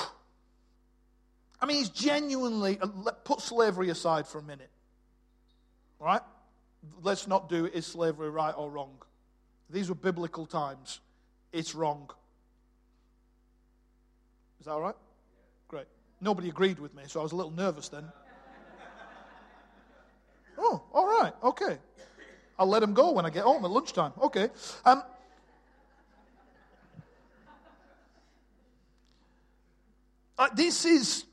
I 1.60 1.66
mean, 1.66 1.78
he's 1.78 1.90
genuinely, 1.90 2.78
uh, 2.80 2.86
put 3.24 3.40
slavery 3.40 3.90
aside 3.90 4.28
for 4.28 4.38
a 4.38 4.44
minute. 4.44 4.70
Right? 5.98 6.22
Let's 7.02 7.26
not 7.26 7.48
do 7.48 7.66
is 7.66 7.84
slavery 7.84 8.30
right 8.30 8.54
or 8.56 8.70
wrong. 8.70 8.94
These 9.70 9.88
were 9.88 9.96
biblical 9.96 10.46
times. 10.46 11.00
It's 11.52 11.74
wrong. 11.74 12.10
Is 14.60 14.66
that 14.66 14.72
all 14.72 14.80
right? 14.80 14.94
Great. 15.66 15.86
Nobody 16.20 16.48
agreed 16.48 16.78
with 16.78 16.94
me, 16.94 17.02
so 17.08 17.18
I 17.18 17.24
was 17.24 17.32
a 17.32 17.36
little 17.36 17.50
nervous 17.50 17.88
then. 17.88 18.04
Oh, 20.58 20.82
all 20.92 21.06
right, 21.06 21.32
okay. 21.42 21.78
I'll 22.58 22.66
let 22.66 22.82
him 22.82 22.94
go 22.94 23.12
when 23.12 23.26
I 23.26 23.30
get 23.30 23.44
home 23.44 23.64
at 23.64 23.70
lunchtime. 23.70 24.12
Okay. 24.22 24.48
Um, 24.84 25.02
uh, 30.38 30.48
this 30.54 30.84
is 30.84 31.24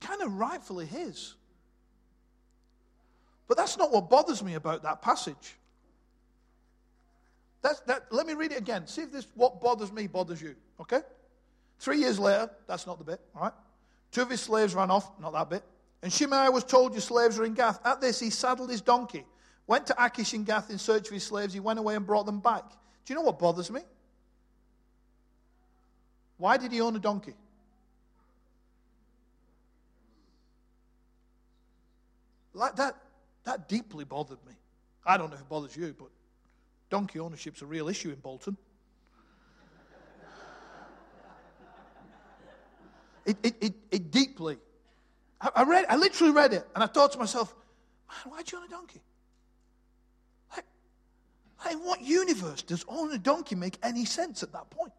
kind 0.00 0.22
of 0.22 0.32
rightfully 0.34 0.86
his. 0.86 1.34
But 3.46 3.56
that's 3.56 3.76
not 3.76 3.92
what 3.92 4.10
bothers 4.10 4.42
me 4.42 4.54
about 4.54 4.82
that 4.82 5.02
passage. 5.02 5.56
That's, 7.62 7.80
that, 7.80 8.06
let 8.10 8.26
me 8.26 8.34
read 8.34 8.52
it 8.52 8.58
again. 8.58 8.86
See 8.86 9.02
if 9.02 9.12
this 9.12 9.26
what 9.34 9.60
bothers 9.60 9.92
me 9.92 10.06
bothers 10.06 10.40
you. 10.42 10.54
Okay? 10.80 11.00
Three 11.78 11.98
years 11.98 12.18
later, 12.18 12.50
that's 12.66 12.86
not 12.86 12.98
the 12.98 13.04
bit, 13.04 13.20
all 13.34 13.42
right? 13.42 13.52
Two 14.10 14.22
of 14.22 14.30
his 14.30 14.40
slaves 14.40 14.74
ran 14.74 14.90
off, 14.90 15.10
not 15.20 15.32
that 15.32 15.50
bit. 15.50 15.64
And 16.04 16.12
Shimei 16.12 16.50
was 16.50 16.64
told, 16.64 16.92
Your 16.92 17.00
slaves 17.00 17.38
are 17.38 17.46
in 17.46 17.54
Gath. 17.54 17.80
At 17.82 18.02
this, 18.02 18.20
he 18.20 18.28
saddled 18.28 18.68
his 18.68 18.82
donkey, 18.82 19.24
went 19.66 19.86
to 19.86 20.04
Achish 20.04 20.34
in 20.34 20.44
Gath 20.44 20.68
in 20.68 20.76
search 20.76 21.06
of 21.06 21.14
his 21.14 21.24
slaves. 21.24 21.54
He 21.54 21.60
went 21.60 21.78
away 21.78 21.96
and 21.96 22.06
brought 22.06 22.26
them 22.26 22.40
back. 22.40 22.62
Do 22.68 22.76
you 23.06 23.14
know 23.14 23.22
what 23.22 23.38
bothers 23.38 23.70
me? 23.70 23.80
Why 26.36 26.58
did 26.58 26.72
he 26.72 26.82
own 26.82 26.94
a 26.94 26.98
donkey? 26.98 27.32
Like 32.52 32.76
that, 32.76 32.96
that 33.44 33.66
deeply 33.66 34.04
bothered 34.04 34.44
me. 34.46 34.52
I 35.06 35.16
don't 35.16 35.30
know 35.30 35.36
if 35.36 35.40
it 35.40 35.48
bothers 35.48 35.74
you, 35.74 35.94
but 35.98 36.08
donkey 36.90 37.18
ownership's 37.18 37.62
a 37.62 37.66
real 37.66 37.88
issue 37.88 38.10
in 38.10 38.16
Bolton. 38.16 38.58
It, 43.24 43.38
it, 43.42 43.54
it, 43.62 43.74
it 43.90 44.10
deeply 44.10 44.58
I, 45.44 45.50
I 45.56 45.62
read, 45.64 45.84
I 45.88 45.96
literally 45.96 46.32
read 46.32 46.54
it, 46.54 46.66
and 46.74 46.82
I 46.82 46.86
thought 46.86 47.12
to 47.12 47.18
myself, 47.18 47.54
man, 48.08 48.32
why'd 48.32 48.50
you 48.50 48.58
own 48.58 48.64
a 48.64 48.68
donkey? 48.68 49.00
Like, 50.56 50.64
like, 51.64 51.74
in 51.74 51.80
what 51.80 52.00
universe 52.00 52.62
does 52.62 52.84
owning 52.88 53.14
a 53.14 53.18
donkey 53.18 53.54
make 53.54 53.78
any 53.82 54.04
sense 54.04 54.42
at 54.42 54.52
that 54.52 54.70
point? 54.70 54.92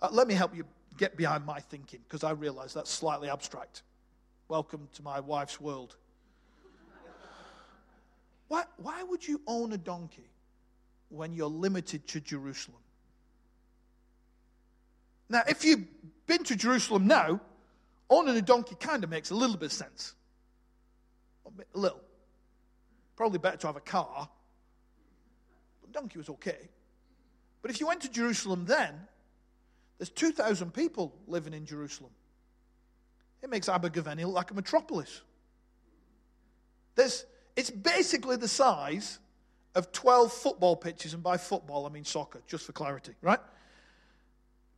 Uh, 0.00 0.08
let 0.12 0.28
me 0.28 0.34
help 0.34 0.54
you 0.54 0.64
get 0.96 1.16
behind 1.16 1.44
my 1.44 1.58
thinking, 1.58 2.00
because 2.06 2.22
I 2.22 2.30
realize 2.30 2.72
that's 2.72 2.90
slightly 2.90 3.28
abstract. 3.28 3.82
Welcome 4.48 4.88
to 4.94 5.02
my 5.02 5.20
wife's 5.20 5.60
world. 5.60 5.96
Why, 8.48 8.62
why 8.76 9.02
would 9.02 9.26
you 9.26 9.40
own 9.48 9.72
a 9.72 9.78
donkey 9.78 10.30
when 11.08 11.34
you're 11.34 11.48
limited 11.48 12.06
to 12.08 12.20
Jerusalem? 12.20 12.78
Now, 15.28 15.42
if 15.48 15.64
you've 15.64 15.84
been 16.28 16.44
to 16.44 16.54
Jerusalem 16.54 17.08
now, 17.08 17.40
owning 18.10 18.36
a 18.36 18.42
donkey 18.42 18.76
kind 18.78 19.04
of 19.04 19.10
makes 19.10 19.30
a 19.30 19.34
little 19.34 19.56
bit 19.56 19.66
of 19.66 19.72
sense. 19.72 20.14
A 21.46 21.78
little. 21.78 22.00
Probably 23.16 23.38
better 23.38 23.56
to 23.56 23.66
have 23.66 23.76
a 23.76 23.80
car. 23.80 24.28
But 25.80 25.92
donkey 25.92 26.18
was 26.18 26.28
okay. 26.30 26.68
But 27.62 27.70
if 27.70 27.80
you 27.80 27.86
went 27.86 28.02
to 28.02 28.10
Jerusalem 28.10 28.64
then, 28.66 28.94
there's 29.98 30.10
2,000 30.10 30.72
people 30.72 31.14
living 31.26 31.54
in 31.54 31.64
Jerusalem. 31.64 32.12
It 33.42 33.50
makes 33.50 33.68
Abergavenny 33.68 34.24
look 34.24 34.34
like 34.34 34.50
a 34.50 34.54
metropolis. 34.54 35.22
There's, 36.94 37.24
it's 37.56 37.70
basically 37.70 38.36
the 38.36 38.48
size 38.48 39.18
of 39.74 39.92
12 39.92 40.32
football 40.32 40.76
pitches, 40.76 41.14
and 41.14 41.22
by 41.22 41.36
football 41.36 41.86
I 41.86 41.90
mean 41.90 42.04
soccer, 42.04 42.40
just 42.46 42.64
for 42.64 42.72
clarity, 42.72 43.12
right? 43.20 43.40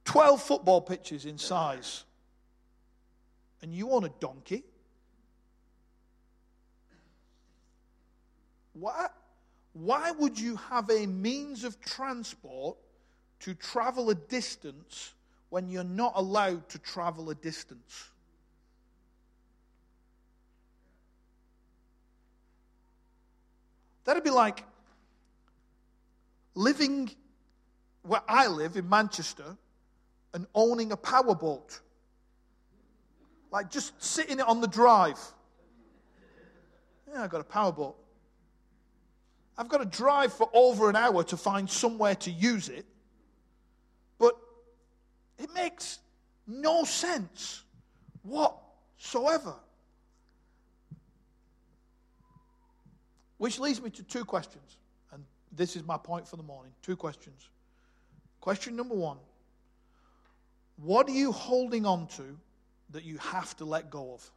12 0.05 0.43
football 0.43 0.81
pitches 0.81 1.25
in 1.25 1.39
size 1.39 2.05
and 3.63 3.75
you 3.75 3.91
own 3.91 4.05
a 4.05 4.09
donkey? 4.21 4.65
Why, 8.73 9.09
why 9.73 10.11
would 10.13 10.39
you 10.39 10.57
have 10.57 10.89
a 10.91 11.07
means 11.07 11.65
of 11.65 11.81
transport 11.81 12.77
to 13.41 13.55
travel 13.55 14.11
a 14.11 14.15
distance 14.15 15.15
when 15.51 15.69
you're 15.69 15.85
not 15.85 16.13
allowed 16.15 16.69
to 16.71 16.79
travel 16.79 17.31
a 17.31 17.35
distance? 17.35 18.09
That'd 24.05 24.25
be 24.25 24.31
like 24.31 24.65
living 26.55 27.11
where 28.03 28.23
I 28.27 28.47
live 28.47 28.77
in 28.77 28.89
Manchester 28.89 29.57
and 30.33 30.47
owning 30.55 30.93
a 30.93 30.97
powerboat 30.97 31.81
like 33.51 33.71
just 33.71 34.03
sitting 34.03 34.39
it 34.39 34.47
on 34.47 34.61
the 34.61 34.67
drive. 34.67 35.19
Yeah, 37.11 37.23
I've 37.23 37.31
got 37.31 37.41
a 37.41 37.45
powerboat. 37.45 37.97
I've 39.57 39.69
got 39.69 39.79
to 39.79 39.87
drive 39.87 40.33
for 40.33 40.49
over 40.53 40.89
an 40.89 40.97
hour 40.97 41.25
to 41.25 41.37
find 41.37 41.69
somewhere 41.69 42.15
to 42.17 42.31
use 42.31 42.69
it. 42.69 42.87
But 44.19 44.37
it 45.39 45.53
makes 45.55 45.99
no 46.47 46.85
sense 46.85 47.65
whatsoever. 48.23 49.55
Which 53.39 53.59
leads 53.59 53.81
me 53.81 53.91
to 53.91 54.03
two 54.03 54.25
questions. 54.25 54.77
And 55.13 55.25
this 55.53 55.77
is 55.77 55.85
my 55.85 55.97
point 55.97 56.29
for 56.29 56.37
the 56.37 56.43
morning. 56.43 56.73
Two 56.83 56.97
questions. 56.97 57.49
Question 58.41 58.77
number 58.77 58.95
one 58.95 59.19
What 60.77 61.09
are 61.09 61.13
you 61.13 61.33
holding 61.33 61.87
on 61.87 62.07
to 62.09 62.37
that 62.91 63.05
you 63.05 63.19
have 63.19 63.57
to 63.59 63.65
let 63.65 63.91
go 63.91 64.15
of? 64.15 64.31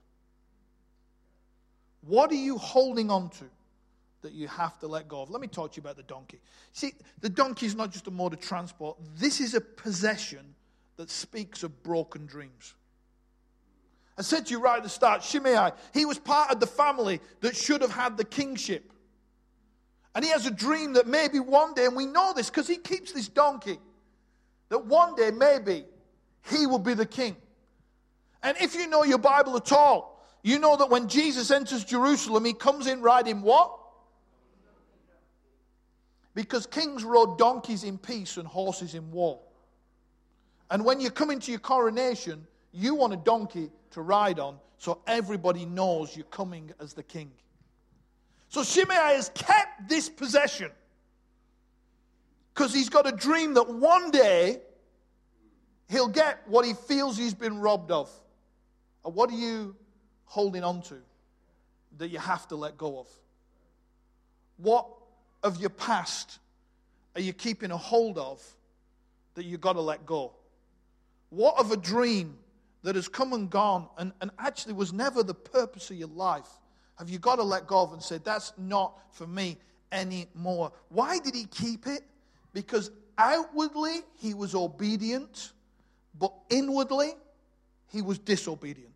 What 2.02 2.32
are 2.32 2.36
you 2.36 2.58
holding 2.58 3.10
on 3.10 3.30
to 3.30 3.46
that 4.22 4.34
you 4.34 4.48
have 4.48 4.80
to 4.80 4.88
let 4.88 5.08
go 5.08 5.22
of? 5.22 5.30
Let 5.30 5.42
me 5.42 5.48
talk 5.48 5.72
to 5.74 5.78
you 5.78 5.82
about 5.82 5.98
the 5.98 6.04
donkey. 6.04 6.40
See, 6.74 6.94
the 7.20 7.30
donkey 7.30 7.66
is 7.66 7.76
not 7.76 7.92
just 7.92 8.08
a 8.08 8.12
mode 8.12 8.34
of 8.34 8.42
transport, 8.42 8.98
this 9.18 9.40
is 9.40 9.54
a 9.54 9.62
possession 9.62 10.56
that 10.98 11.10
speaks 11.10 11.64
of 11.64 11.84
broken 11.84 12.26
dreams. 12.26 12.76
I 14.18 14.24
said 14.24 14.46
to 14.48 14.52
you 14.52 14.60
right 14.60 14.78
at 14.78 14.84
the 14.84 14.90
start, 14.90 15.24
Shimei, 15.24 15.72
he 15.94 16.06
was 16.06 16.20
part 16.20 16.52
of 16.52 16.60
the 16.60 16.68
family 16.68 17.22
that 17.40 17.56
should 17.56 17.82
have 17.82 17.92
had 17.92 18.18
the 18.18 18.26
kingship. 18.26 18.92
And 20.14 20.26
he 20.26 20.32
has 20.32 20.46
a 20.46 20.52
dream 20.52 20.94
that 20.94 21.08
maybe 21.08 21.40
one 21.40 21.74
day, 21.74 21.86
and 21.86 21.96
we 21.96 22.06
know 22.06 22.34
this 22.36 22.50
because 22.50 22.68
he 22.68 22.78
keeps 22.78 23.14
this 23.14 23.30
donkey, 23.30 23.80
that 24.70 24.86
one 24.86 25.16
day 25.16 25.32
maybe 25.32 25.86
he 26.50 26.68
will 26.68 26.80
be 26.80 26.94
the 26.94 27.06
king. 27.06 27.36
And 28.44 28.58
if 28.60 28.76
you 28.76 28.88
know 28.88 29.04
your 29.04 29.18
Bible 29.18 29.56
at 29.56 29.72
all, 29.72 30.26
you 30.44 30.58
know 30.58 30.76
that 30.78 30.90
when 30.90 31.08
Jesus 31.08 31.52
enters 31.52 31.84
Jerusalem, 31.84 32.46
he 32.46 32.54
comes 32.54 32.88
in 32.88 33.02
riding 33.02 33.42
what? 33.42 33.78
Because 36.34 36.66
kings 36.66 37.04
rode 37.04 37.38
donkeys 37.38 37.84
in 37.84 37.98
peace 37.98 38.38
and 38.38 38.48
horses 38.48 38.96
in 38.96 39.12
war. 39.12 39.40
And 40.70 40.86
when 40.86 41.02
you 41.02 41.12
come 41.12 41.30
into 41.30 41.52
your 41.52 41.60
coronation, 41.60 42.48
you 42.72 42.96
want 42.96 43.14
a 43.14 43.18
donkey 43.18 43.70
to 43.92 44.02
ride 44.02 44.40
on 44.40 44.58
so 44.78 45.02
everybody 45.06 45.66
knows 45.66 46.16
you're 46.16 46.26
coming 46.26 46.72
as 46.80 46.94
the 46.94 47.04
king. 47.04 47.32
So 48.50 48.64
Shimei 48.64 48.96
has 48.96 49.30
kept 49.36 49.88
this 49.88 50.10
possession 50.10 50.72
because 52.54 52.74
he's 52.74 52.90
got 52.90 53.08
a 53.08 53.12
dream 53.12 53.54
that 53.54 53.70
one 53.70 54.12
day 54.12 54.62
he'll 55.90 56.08
get 56.08 56.42
what 56.48 56.66
he 56.66 56.74
feels 56.74 57.18
he's 57.18 57.34
been 57.34 57.60
robbed 57.60 57.92
of. 57.92 58.10
What 59.04 59.30
are 59.30 59.36
you 59.38 59.76
holding 60.26 60.64
on 60.64 60.82
to 60.84 60.96
that 61.98 62.10
you 62.10 62.20
have 62.20 62.48
to 62.50 62.56
let 62.56 62.78
go 62.78 63.00
of? 63.00 63.08
What 64.58 64.88
of 65.44 65.60
your 65.60 65.72
past 65.72 66.40
are 67.16 67.22
you 67.22 67.34
keeping 67.34 67.72
a 67.72 67.78
hold 67.78 68.18
of 68.18 68.44
that 69.36 69.46
you've 69.46 69.62
got 69.62 69.74
to 69.74 69.82
let 69.82 70.06
go? 70.06 70.34
What 71.30 71.58
of 71.58 71.72
a 71.72 71.78
dream 71.78 72.38
that 72.84 72.96
has 72.96 73.08
come 73.08 73.34
and 73.34 73.50
gone 73.50 73.88
and, 73.98 74.12
and 74.22 74.32
actually 74.40 74.74
was 74.74 74.94
never 74.94 75.24
the 75.24 75.34
purpose 75.34 75.90
of 75.90 75.98
your 75.98 76.10
life 76.10 76.48
have 77.02 77.10
you 77.10 77.18
got 77.18 77.38
to 77.38 77.44
let 77.44 77.66
go 77.66 77.82
of 77.82 77.94
and 77.94 78.04
say, 78.04 78.20
that's 78.24 78.54
not 78.60 79.00
for 79.12 79.26
me 79.26 79.58
anymore? 79.92 80.72
Why 80.90 81.18
did 81.18 81.34
he 81.34 81.46
keep 81.46 81.88
it? 81.88 82.04
Because 82.54 82.92
outwardly 83.18 84.02
he 84.20 84.36
was 84.36 84.54
obedient, 84.54 85.54
but 86.20 86.32
inwardly 86.52 87.14
he 87.88 88.04
was 88.04 88.20
disobedient. 88.20 88.91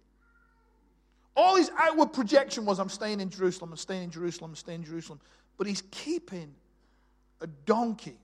All 1.36 1.56
his 1.56 1.70
outward 1.78 2.14
projection 2.14 2.66
was, 2.66 2.80
I'm 2.80 2.90
staying 2.90 3.20
in 3.20 3.30
Jerusalem, 3.30 3.72
I'm 3.72 3.78
staying 3.78 4.04
in 4.04 4.12
Jerusalem, 4.12 4.52
I'm 4.52 4.56
staying 4.56 4.82
in 4.82 4.86
Jerusalem. 4.86 5.20
But 5.58 5.68
he's 5.68 5.84
keeping 5.92 6.54
a 7.42 7.48
donkey. 7.48 8.18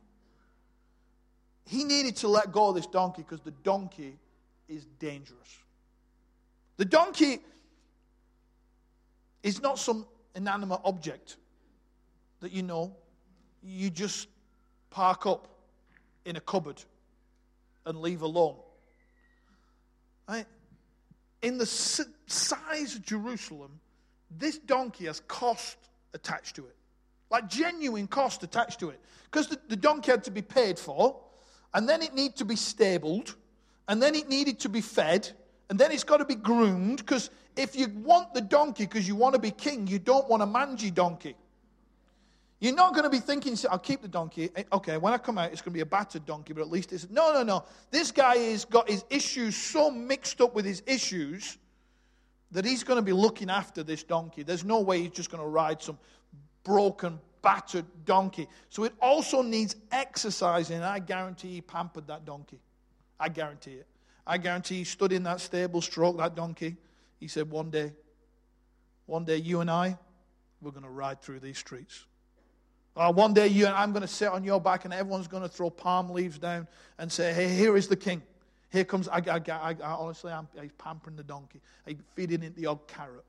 He 1.65 1.84
needed 1.84 2.15
to 2.17 2.28
let 2.28 2.52
go 2.52 2.69
of 2.69 2.76
this 2.76 2.88
donkey 2.88 3.24
because 3.24 3.41
the 3.41 3.52
donkey 3.52 4.17
is 4.67 4.86
dangerous. 5.00 5.58
The 6.78 6.86
donkey 6.86 7.39
is 9.43 9.62
not 9.62 9.78
some 9.78 10.06
inanimate 10.36 10.80
object 10.86 11.38
that 12.39 12.52
you 12.52 12.63
know 12.63 12.95
you 13.62 13.89
just 13.89 14.28
park 14.89 15.26
up 15.26 15.47
in 16.26 16.38
a 16.38 16.41
cupboard 16.41 16.82
and 17.86 18.00
leave 18.00 18.21
alone. 18.21 18.56
Right? 20.28 20.45
in 21.41 21.58
the 21.58 21.65
size 22.31 22.95
of 22.95 23.05
Jerusalem, 23.05 23.79
this 24.37 24.57
donkey 24.57 25.05
has 25.05 25.21
cost 25.27 25.77
attached 26.13 26.55
to 26.55 26.65
it. 26.65 26.75
Like 27.29 27.47
genuine 27.47 28.07
cost 28.07 28.43
attached 28.43 28.79
to 28.79 28.89
it. 28.89 28.99
Because 29.29 29.47
the, 29.47 29.59
the 29.69 29.75
donkey 29.75 30.11
had 30.11 30.23
to 30.25 30.31
be 30.31 30.41
paid 30.41 30.77
for, 30.77 31.15
and 31.73 31.87
then 31.87 32.01
it 32.01 32.13
needed 32.13 32.37
to 32.37 32.45
be 32.45 32.55
stabled, 32.55 33.35
and 33.87 34.01
then 34.01 34.15
it 34.15 34.27
needed 34.27 34.59
to 34.59 34.69
be 34.69 34.81
fed, 34.81 35.29
and 35.69 35.79
then 35.79 35.91
it's 35.91 36.03
got 36.03 36.17
to 36.17 36.25
be 36.25 36.35
groomed. 36.35 36.97
Because 36.97 37.29
if 37.55 37.75
you 37.75 37.87
want 38.03 38.33
the 38.33 38.41
donkey 38.41 38.85
because 38.85 39.07
you 39.07 39.15
want 39.15 39.35
to 39.35 39.39
be 39.39 39.51
king, 39.51 39.87
you 39.87 39.99
don't 39.99 40.29
want 40.29 40.43
a 40.43 40.45
mangy 40.45 40.91
donkey. 40.91 41.35
You're 42.59 42.75
not 42.75 42.93
going 42.93 43.05
to 43.05 43.09
be 43.09 43.19
thinking, 43.19 43.57
I'll 43.71 43.79
keep 43.79 44.03
the 44.03 44.07
donkey. 44.07 44.51
Eh, 44.55 44.63
okay, 44.71 44.97
when 44.97 45.13
I 45.13 45.17
come 45.17 45.39
out, 45.39 45.51
it's 45.51 45.61
going 45.61 45.71
to 45.71 45.77
be 45.77 45.81
a 45.81 45.85
battered 45.85 46.27
donkey, 46.27 46.53
but 46.53 46.61
at 46.61 46.69
least 46.69 46.93
it's. 46.93 47.09
No, 47.09 47.33
no, 47.33 47.41
no. 47.41 47.63
This 47.89 48.11
guy 48.11 48.35
has 48.37 48.65
got 48.65 48.87
his 48.87 49.03
issues 49.09 49.55
so 49.55 49.89
mixed 49.89 50.41
up 50.41 50.53
with 50.53 50.65
his 50.65 50.83
issues 50.85 51.57
that 52.51 52.65
he's 52.65 52.83
going 52.83 52.97
to 52.97 53.01
be 53.01 53.13
looking 53.13 53.49
after 53.49 53.83
this 53.83 54.03
donkey. 54.03 54.43
There's 54.43 54.65
no 54.65 54.81
way 54.81 55.01
he's 55.01 55.11
just 55.11 55.31
going 55.31 55.43
to 55.43 55.47
ride 55.47 55.81
some 55.81 55.97
broken, 56.63 57.19
battered 57.41 57.85
donkey. 58.05 58.47
So 58.69 58.83
it 58.83 58.93
also 59.01 59.41
needs 59.41 59.75
exercising. 59.91 60.81
I 60.81 60.99
guarantee 60.99 61.55
he 61.55 61.61
pampered 61.61 62.07
that 62.07 62.25
donkey. 62.25 62.59
I 63.19 63.29
guarantee 63.29 63.73
it. 63.73 63.87
I 64.25 64.37
guarantee 64.37 64.75
he 64.75 64.83
stood 64.83 65.11
in 65.11 65.23
that 65.23 65.41
stable, 65.41 65.81
stroked 65.81 66.19
that 66.19 66.35
donkey. 66.35 66.75
He 67.19 67.27
said, 67.27 67.49
One 67.49 67.69
day, 67.69 67.93
one 69.05 69.25
day, 69.25 69.37
you 69.37 69.61
and 69.61 69.69
I, 69.69 69.97
we're 70.61 70.71
going 70.71 70.83
to 70.83 70.89
ride 70.89 71.21
through 71.21 71.39
these 71.39 71.57
streets. 71.57 72.05
Uh, 72.95 73.11
one 73.11 73.33
day, 73.33 73.47
you 73.47 73.65
and 73.65 73.73
I'm 73.73 73.93
going 73.93 74.01
to 74.01 74.07
sit 74.07 74.27
on 74.27 74.43
your 74.43 74.59
back, 74.59 74.85
and 74.85 74.93
everyone's 74.93 75.27
going 75.27 75.43
to 75.43 75.49
throw 75.49 75.69
palm 75.69 76.09
leaves 76.09 76.37
down 76.37 76.67
and 76.97 77.11
say, 77.11 77.33
Hey, 77.33 77.49
here 77.49 77.77
is 77.77 77.87
the 77.87 77.95
king. 77.95 78.21
Here 78.71 78.86
comes, 78.86 79.07
I, 79.07 79.17
I, 79.17 79.41
I, 79.49 79.75
I 79.84 79.91
honestly, 79.91 80.31
I'm, 80.31 80.47
pampering 80.77 81.15
the 81.15 81.23
donkey. 81.23 81.62
I'm 81.86 81.99
feeding 82.15 82.43
it 82.43 82.55
the 82.55 82.67
odd 82.67 82.88
carrot 82.88 83.25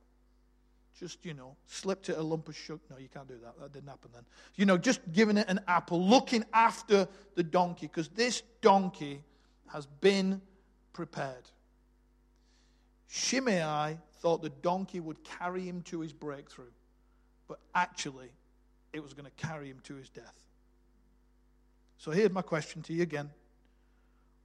just, 1.02 1.24
you 1.24 1.34
know, 1.34 1.56
slipped 1.66 2.08
it 2.10 2.16
a 2.16 2.22
lump 2.22 2.48
of 2.48 2.56
sugar. 2.56 2.80
No, 2.88 2.96
you 2.96 3.08
can't 3.08 3.26
do 3.26 3.34
that. 3.42 3.58
That 3.58 3.72
didn't 3.72 3.88
happen 3.88 4.10
then. 4.14 4.24
You 4.54 4.66
know, 4.66 4.78
just 4.78 5.00
giving 5.12 5.36
it 5.36 5.48
an 5.48 5.58
apple, 5.66 6.00
looking 6.00 6.44
after 6.52 7.08
the 7.34 7.42
donkey, 7.42 7.88
because 7.88 8.08
this 8.08 8.42
donkey 8.60 9.22
has 9.66 9.86
been 9.86 10.40
prepared. 10.92 11.50
Shimei 13.08 13.98
thought 14.20 14.42
the 14.42 14.50
donkey 14.50 15.00
would 15.00 15.24
carry 15.24 15.62
him 15.62 15.82
to 15.82 16.00
his 16.00 16.12
breakthrough, 16.12 16.70
but 17.48 17.58
actually, 17.74 18.30
it 18.92 19.02
was 19.02 19.12
going 19.12 19.26
to 19.26 19.46
carry 19.46 19.68
him 19.68 19.80
to 19.84 19.96
his 19.96 20.08
death. 20.08 20.38
So 21.98 22.12
here's 22.12 22.30
my 22.30 22.42
question 22.42 22.82
to 22.82 22.92
you 22.92 23.02
again 23.02 23.30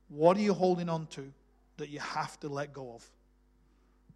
What 0.10 0.38
are 0.38 0.42
you 0.42 0.54
holding 0.54 0.90
on 0.90 1.08
to 1.08 1.32
that 1.78 1.90
you 1.90 2.00
have 2.00 2.40
to 2.40 2.50
let 2.50 2.74
go 2.74 2.94
of? 2.94 3.10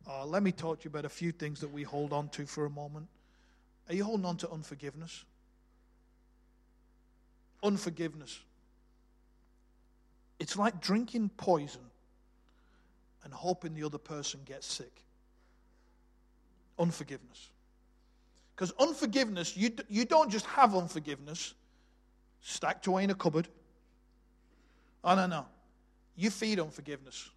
Uh, 0.07 0.25
let 0.25 0.41
me 0.41 0.51
talk 0.51 0.79
to 0.79 0.85
you 0.85 0.89
about 0.89 1.05
a 1.05 1.09
few 1.09 1.31
things 1.31 1.59
that 1.59 1.71
we 1.71 1.83
hold 1.83 2.13
on 2.13 2.29
to 2.29 2.45
for 2.45 2.65
a 2.65 2.69
moment. 2.69 3.07
Are 3.89 3.93
you 3.93 4.03
holding 4.03 4.25
on 4.25 4.37
to 4.37 4.49
unforgiveness? 4.49 5.25
Unforgiveness. 7.61 8.39
It's 10.39 10.57
like 10.57 10.81
drinking 10.81 11.29
poison 11.37 11.81
and 13.23 13.33
hoping 13.33 13.75
the 13.75 13.83
other 13.83 13.99
person 13.99 14.39
gets 14.45 14.65
sick. 14.65 15.03
Unforgiveness. 16.79 17.49
Because 18.55 18.73
unforgiveness, 18.79 19.55
you, 19.55 19.71
you 19.87 20.05
don't 20.05 20.31
just 20.31 20.45
have 20.47 20.75
unforgiveness 20.75 21.53
stacked 22.41 22.87
away 22.87 23.03
in 23.03 23.11
a 23.11 23.15
cupboard. 23.15 23.47
Oh, 25.03 25.15
no, 25.15 25.27
no. 25.27 25.45
You 26.15 26.29
feed 26.29 26.59
on 26.59 26.69
forgiveness. 26.69 27.29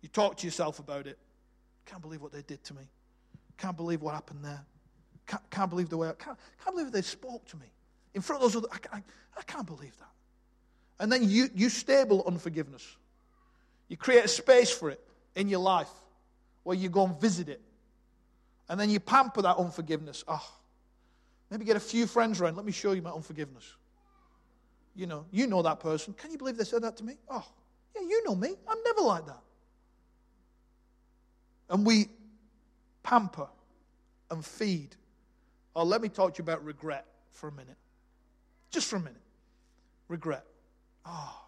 You 0.00 0.08
talk 0.08 0.36
to 0.38 0.46
yourself 0.46 0.78
about 0.78 1.06
it. 1.06 1.18
Can't 1.86 2.02
believe 2.02 2.22
what 2.22 2.32
they 2.32 2.42
did 2.42 2.62
to 2.64 2.74
me. 2.74 2.82
Can't 3.56 3.76
believe 3.76 4.02
what 4.02 4.14
happened 4.14 4.44
there. 4.44 4.64
Can't, 5.26 5.50
can't 5.50 5.70
believe 5.70 5.88
the 5.88 5.96
way 5.96 6.08
I 6.08 6.12
can't, 6.12 6.36
can't 6.64 6.76
believe 6.76 6.92
they 6.92 7.02
spoke 7.02 7.46
to 7.48 7.56
me 7.56 7.66
in 8.14 8.22
front 8.22 8.42
of 8.42 8.52
those 8.52 8.64
other. 8.64 8.68
I, 8.72 8.96
I, 8.96 9.02
I 9.38 9.42
can't 9.42 9.66
believe 9.66 9.96
that. 9.98 10.10
And 10.98 11.10
then 11.10 11.28
you, 11.28 11.48
you 11.54 11.68
stable 11.68 12.24
unforgiveness. 12.26 12.96
You 13.88 13.96
create 13.96 14.24
a 14.24 14.28
space 14.28 14.70
for 14.70 14.90
it 14.90 15.00
in 15.36 15.48
your 15.48 15.60
life 15.60 15.90
where 16.62 16.76
you 16.76 16.88
go 16.88 17.04
and 17.04 17.20
visit 17.20 17.48
it. 17.48 17.60
And 18.68 18.78
then 18.80 18.90
you 18.90 19.00
pamper 19.00 19.42
that 19.42 19.56
unforgiveness. 19.56 20.24
Oh, 20.26 20.46
maybe 21.50 21.64
get 21.64 21.76
a 21.76 21.80
few 21.80 22.06
friends 22.06 22.40
around. 22.40 22.56
Let 22.56 22.64
me 22.64 22.72
show 22.72 22.92
you 22.92 23.02
my 23.02 23.10
unforgiveness. 23.10 23.74
You 24.94 25.06
know, 25.06 25.24
you 25.30 25.46
know 25.46 25.62
that 25.62 25.80
person. 25.80 26.12
Can 26.12 26.30
you 26.30 26.38
believe 26.38 26.56
they 26.56 26.64
said 26.64 26.82
that 26.82 26.96
to 26.98 27.04
me? 27.04 27.16
Oh, 27.28 27.44
yeah, 27.96 28.02
you 28.02 28.24
know 28.24 28.34
me. 28.34 28.56
I'm 28.68 28.78
never 28.84 29.00
like 29.00 29.26
that 29.26 29.40
and 31.72 31.86
we 31.86 32.08
pamper 33.02 33.48
and 34.30 34.44
feed. 34.44 34.94
Oh, 35.74 35.84
let 35.84 36.02
me 36.02 36.08
talk 36.08 36.34
to 36.34 36.38
you 36.38 36.44
about 36.44 36.64
regret 36.64 37.06
for 37.30 37.48
a 37.48 37.52
minute. 37.52 37.76
Just 38.70 38.88
for 38.88 38.96
a 38.96 39.00
minute. 39.00 39.20
Regret. 40.06 40.44
Oh, 41.04 41.46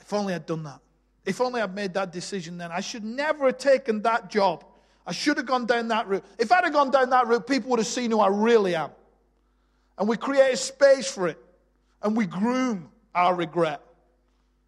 if 0.00 0.12
only 0.12 0.34
I'd 0.34 0.46
done 0.46 0.64
that. 0.64 0.80
If 1.26 1.40
only 1.40 1.60
I'd 1.60 1.74
made 1.74 1.94
that 1.94 2.12
decision 2.12 2.56
then. 2.56 2.72
I 2.72 2.80
should 2.80 3.04
never 3.04 3.46
have 3.46 3.58
taken 3.58 4.02
that 4.02 4.30
job. 4.30 4.64
I 5.06 5.12
should 5.12 5.36
have 5.36 5.46
gone 5.46 5.66
down 5.66 5.88
that 5.88 6.08
route. 6.08 6.24
If 6.38 6.50
I'd 6.50 6.64
have 6.64 6.72
gone 6.72 6.90
down 6.90 7.10
that 7.10 7.26
route, 7.26 7.46
people 7.46 7.70
would 7.70 7.78
have 7.78 7.86
seen 7.86 8.10
who 8.10 8.20
I 8.20 8.28
really 8.28 8.74
am. 8.74 8.90
And 9.98 10.08
we 10.08 10.16
create 10.16 10.54
a 10.54 10.56
space 10.56 11.10
for 11.10 11.28
it. 11.28 11.38
And 12.02 12.16
we 12.16 12.26
groom 12.26 12.90
our 13.14 13.34
regret. 13.34 13.82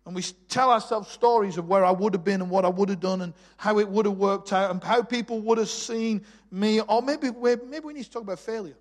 And 0.05 0.17
we 0.17 0.23
tell 0.49 0.71
ourselves 0.71 1.11
stories 1.11 1.59
of 1.59 1.69
where 1.69 1.85
I 1.85 1.93
would 1.93 2.13
have 2.15 2.25
been 2.25 2.43
and 2.43 2.51
what 2.51 2.65
I 2.65 2.69
would 2.69 2.89
have 2.89 3.01
done 3.01 3.23
and 3.23 3.35
how 3.57 3.79
it 3.79 3.89
would 3.89 4.05
have 4.05 4.17
worked 4.17 4.53
out 4.53 4.71
and 4.71 4.83
how 4.83 5.03
people 5.03 5.41
would 5.43 5.59
have 5.59 5.69
seen 5.69 6.25
me. 6.51 6.81
Or 6.81 7.03
maybe, 7.03 7.31
maybe 7.31 7.81
we 7.85 7.93
need 7.93 8.05
to 8.05 8.11
talk 8.11 8.23
about 8.23 8.41
failure. 8.41 8.77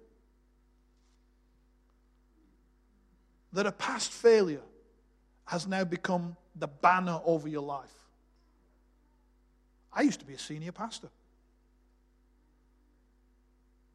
That 3.54 3.68
a 3.68 3.72
past 3.72 4.12
failure 4.12 4.64
has 5.46 5.68
now 5.68 5.84
become 5.84 6.36
the 6.56 6.68
banner 6.68 7.20
over 7.24 7.48
your 7.48 7.62
life. 7.62 7.94
I 9.94 10.02
used 10.04 10.22
to 10.22 10.26
be 10.26 10.34
a 10.34 10.40
senior 10.40 10.72
pastor. 10.72 11.10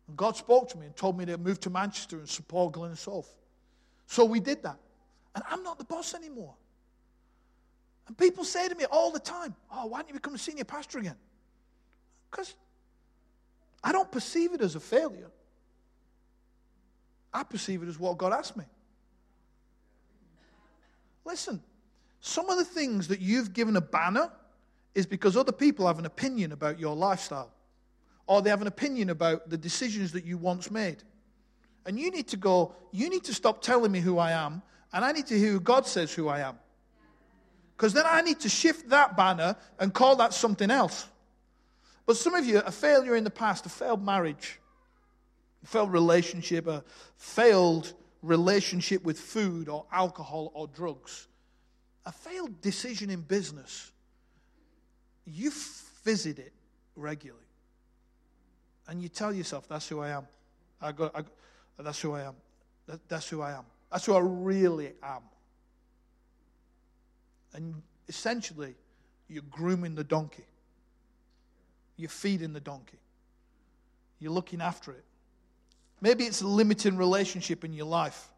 And 0.07 0.16
God 0.16 0.37
spoke 0.37 0.69
to 0.71 0.79
me 0.79 0.87
and 0.87 0.95
told 0.95 1.19
me 1.19 1.25
to 1.25 1.38
move 1.38 1.59
to 1.61 1.71
Manchester 1.71 2.19
and 2.19 2.29
support 2.29 2.75
Glynnershoven. 2.75 3.25
So 4.07 4.25
we 4.25 4.40
did 4.40 4.62
that. 4.62 4.79
And 5.35 5.45
I'm 5.51 5.62
not 5.62 5.79
the 5.79 5.85
boss 5.85 6.14
anymore. 6.14 6.55
And 8.07 8.16
people 8.16 8.45
say 8.45 8.69
to 8.69 8.75
me 8.75 8.85
all 8.85 9.11
the 9.11 9.21
time, 9.21 9.55
Oh, 9.71 9.87
why 9.87 9.99
don't 9.99 10.09
you 10.09 10.14
become 10.14 10.35
a 10.35 10.38
senior 10.38 10.64
pastor 10.64 10.99
again? 10.99 11.16
Because 12.31 12.55
I 13.83 13.92
don't 13.92 14.11
perceive 14.11 14.53
it 14.53 14.61
as 14.61 14.75
a 14.75 14.81
failure. 14.81 15.31
I 17.33 17.42
perceive 17.42 17.83
it 17.83 17.88
as 17.88 17.99
what 17.99 18.16
God 18.16 18.33
asked 18.33 18.57
me. 18.57 18.64
Listen, 21.25 21.61
some 22.21 22.49
of 22.49 22.57
the 22.57 22.64
things 22.64 23.09
that 23.09 23.21
you've 23.21 23.53
given 23.53 23.77
a 23.77 23.81
banner 23.81 24.31
is 24.95 25.07
because 25.07 25.37
other 25.37 25.53
people 25.53 25.87
have 25.87 25.99
an 25.99 26.07
opinion 26.07 26.53
about 26.53 26.81
your 26.81 26.97
lifestyle, 26.97 27.53
or 28.27 28.40
they 28.40 28.51
have 28.51 28.62
an 28.62 28.66
opinion 28.66 29.11
about 29.11 29.51
the 29.51 29.59
decisions 29.59 30.12
that 30.12 30.25
you 30.25 30.38
once 30.38 30.71
made. 30.71 31.03
And 31.87 31.99
you 31.99 32.11
need 32.11 32.29
to 32.29 32.37
go, 32.37 32.75
you 32.90 33.09
need 33.09 33.25
to 33.25 33.35
stop 33.35 33.62
telling 33.62 33.92
me 33.92 34.01
who 34.01 34.18
I 34.18 34.33
am, 34.33 34.61
and 34.92 35.05
I 35.05 35.12
need 35.12 35.27
to 35.29 35.38
hear 35.38 35.53
who 35.53 35.61
God 35.61 35.87
says 35.87 36.12
who 36.12 36.29
I 36.29 36.40
am. 36.40 36.59
Because 37.77 37.92
then 37.92 38.05
I 38.07 38.22
need 38.22 38.40
to 38.40 38.49
shift 38.49 38.88
that 38.88 39.16
banner 39.16 39.57
and 39.79 39.94
call 39.94 40.16
that 40.16 40.35
something 40.35 40.70
else. 40.70 41.07
But 42.05 42.16
some 42.16 42.35
of 42.35 42.44
you, 42.44 42.59
a 42.59 42.72
failure 42.72 43.14
in 43.14 43.25
the 43.25 43.31
past, 43.31 43.66
a 43.66 43.68
failed 43.68 44.05
marriage, 44.05 44.59
a 45.62 45.66
failed 45.66 45.92
relationship, 45.92 46.66
a 46.66 46.83
failed 47.16 47.92
relationship 48.22 49.05
with 49.05 49.18
food 49.18 49.68
or 49.68 49.85
alcohol 49.92 50.51
or 50.55 50.66
drugs, 50.68 51.29
a 52.05 52.12
failed 52.12 52.61
decision 52.61 53.11
in 53.11 53.20
business, 53.20 53.92
you 55.25 55.53
visit 56.05 56.38
it 56.38 56.53
regularly. 56.96 57.42
And 58.88 59.03
you 59.03 59.09
tell 59.09 59.33
yourself, 59.33 59.68
that's 59.68 59.88
who 59.88 60.01
I 60.01 60.11
am. 60.11 60.27
I 60.81 60.92
got, 60.92 61.16
I, 61.16 61.25
that's 61.85 62.01
who 62.01 62.15
I 62.15 62.23
am. 62.23 62.35
That, 62.87 63.09
that's 63.09 63.29
who 63.29 63.43
I 63.43 63.53
am. 63.53 63.65
That's 63.91 64.07
who 64.07 64.15
I 64.15 64.21
really 64.21 64.93
am. 65.03 65.23
And 67.53 67.83
essentially, 68.09 68.75
you're 69.29 69.43
grooming 69.51 69.95
the 69.95 70.05
donkey. 70.05 70.47
You're 71.97 72.09
feeding 72.09 72.53
the 72.53 72.61
donkey. 72.61 72.99
You're 74.21 74.33
looking 74.33 74.61
after 74.61 74.93
it. 74.93 75.05
Maybe 76.01 76.25
it's 76.25 76.43
a 76.43 76.47
limiting 76.47 76.97
relationship 76.97 77.65
in 77.65 77.73
your 77.73 77.87
life 77.87 78.29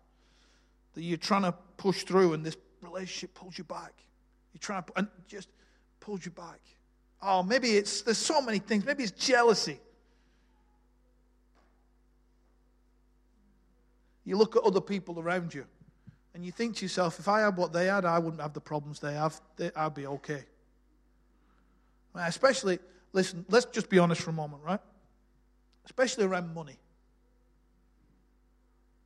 that 0.94 1.03
you're 1.03 1.16
trying 1.16 1.42
to 1.42 1.53
push 1.77 2.05
through, 2.05 2.33
and 2.33 2.44
this 2.44 2.57
relationship 2.81 3.35
pulls 3.35 3.59
you 3.59 3.64
back. 3.64 3.92
You're 4.53 4.61
trying 4.61 4.83
to, 4.85 4.92
and 4.96 5.09
just 5.27 5.48
pulls 6.01 6.24
you 6.24 6.31
back. 6.31 6.61
Oh, 7.20 7.42
maybe 7.42 7.70
it's, 7.77 8.03
there's 8.03 8.18
so 8.18 8.40
many 8.40 8.59
things. 8.59 8.85
Maybe 8.85 9.03
it's 9.03 9.12
jealousy. 9.12 9.81
You 14.28 14.36
look 14.36 14.56
at 14.56 14.62
other 14.62 14.80
people 14.80 15.18
around 15.18 15.54
you 15.54 15.64
and 16.34 16.44
you 16.44 16.52
think 16.52 16.76
to 16.76 16.84
yourself, 16.84 17.18
if 17.18 17.28
I 17.28 17.40
had 17.40 17.56
what 17.56 17.72
they 17.72 17.86
had, 17.86 18.04
I 18.04 18.18
wouldn't 18.18 18.42
have 18.42 18.52
the 18.52 18.60
problems 18.60 19.00
they 19.00 19.14
have. 19.14 19.40
I'd 19.74 19.94
be 19.94 20.06
okay. 20.06 20.44
Especially, 22.14 22.78
listen, 23.12 23.46
let's 23.48 23.66
just 23.66 23.88
be 23.88 23.98
honest 23.98 24.20
for 24.20 24.30
a 24.30 24.34
moment, 24.34 24.62
right? 24.64 24.80
especially 25.88 26.24
around 26.24 26.54
money. 26.54 26.76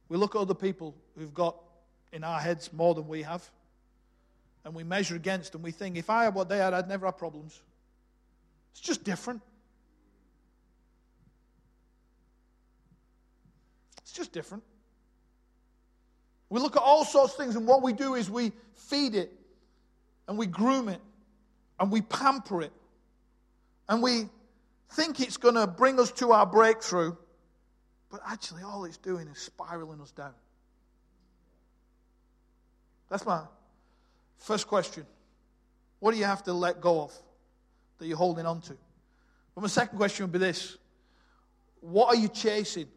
We 0.08 0.16
look 0.16 0.34
at 0.34 0.40
other 0.40 0.54
people 0.54 0.96
who've 1.16 1.32
got 1.32 1.56
in 2.12 2.24
our 2.24 2.40
heads 2.40 2.72
more 2.72 2.92
than 2.94 3.06
we 3.06 3.22
have, 3.22 3.48
and 4.64 4.74
we 4.74 4.82
measure 4.82 5.14
against 5.14 5.54
and 5.54 5.62
we 5.62 5.70
think, 5.70 5.96
if 5.96 6.10
I 6.10 6.24
had 6.24 6.34
what 6.34 6.48
they 6.48 6.58
had, 6.58 6.74
I'd 6.74 6.88
never 6.88 7.06
have 7.06 7.16
problems. 7.16 7.62
It's 8.72 8.80
just 8.80 9.04
different. 9.04 9.40
It's 14.02 14.12
just 14.12 14.32
different. 14.32 14.64
We 16.52 16.60
look 16.60 16.76
at 16.76 16.82
all 16.82 17.02
sorts 17.02 17.32
of 17.32 17.38
things, 17.38 17.56
and 17.56 17.66
what 17.66 17.80
we 17.80 17.94
do 17.94 18.14
is 18.14 18.28
we 18.28 18.52
feed 18.74 19.14
it 19.14 19.32
and 20.28 20.36
we 20.36 20.44
groom 20.44 20.90
it 20.90 21.00
and 21.80 21.90
we 21.90 22.02
pamper 22.02 22.60
it 22.60 22.74
and 23.88 24.02
we 24.02 24.28
think 24.90 25.20
it's 25.20 25.38
going 25.38 25.54
to 25.54 25.66
bring 25.66 25.98
us 25.98 26.12
to 26.12 26.32
our 26.32 26.44
breakthrough, 26.44 27.16
but 28.10 28.20
actually, 28.28 28.64
all 28.64 28.84
it's 28.84 28.98
doing 28.98 29.28
is 29.28 29.38
spiraling 29.38 29.98
us 30.02 30.10
down. 30.10 30.34
That's 33.08 33.24
my 33.24 33.44
first 34.36 34.66
question. 34.66 35.06
What 36.00 36.12
do 36.12 36.18
you 36.18 36.26
have 36.26 36.42
to 36.42 36.52
let 36.52 36.82
go 36.82 37.00
of 37.00 37.14
that 37.96 38.06
you're 38.06 38.18
holding 38.18 38.44
on 38.44 38.60
to? 38.60 38.76
But 39.54 39.62
my 39.62 39.68
second 39.68 39.96
question 39.96 40.24
would 40.24 40.32
be 40.32 40.38
this 40.38 40.76
What 41.80 42.08
are 42.08 42.20
you 42.20 42.28
chasing? 42.28 42.88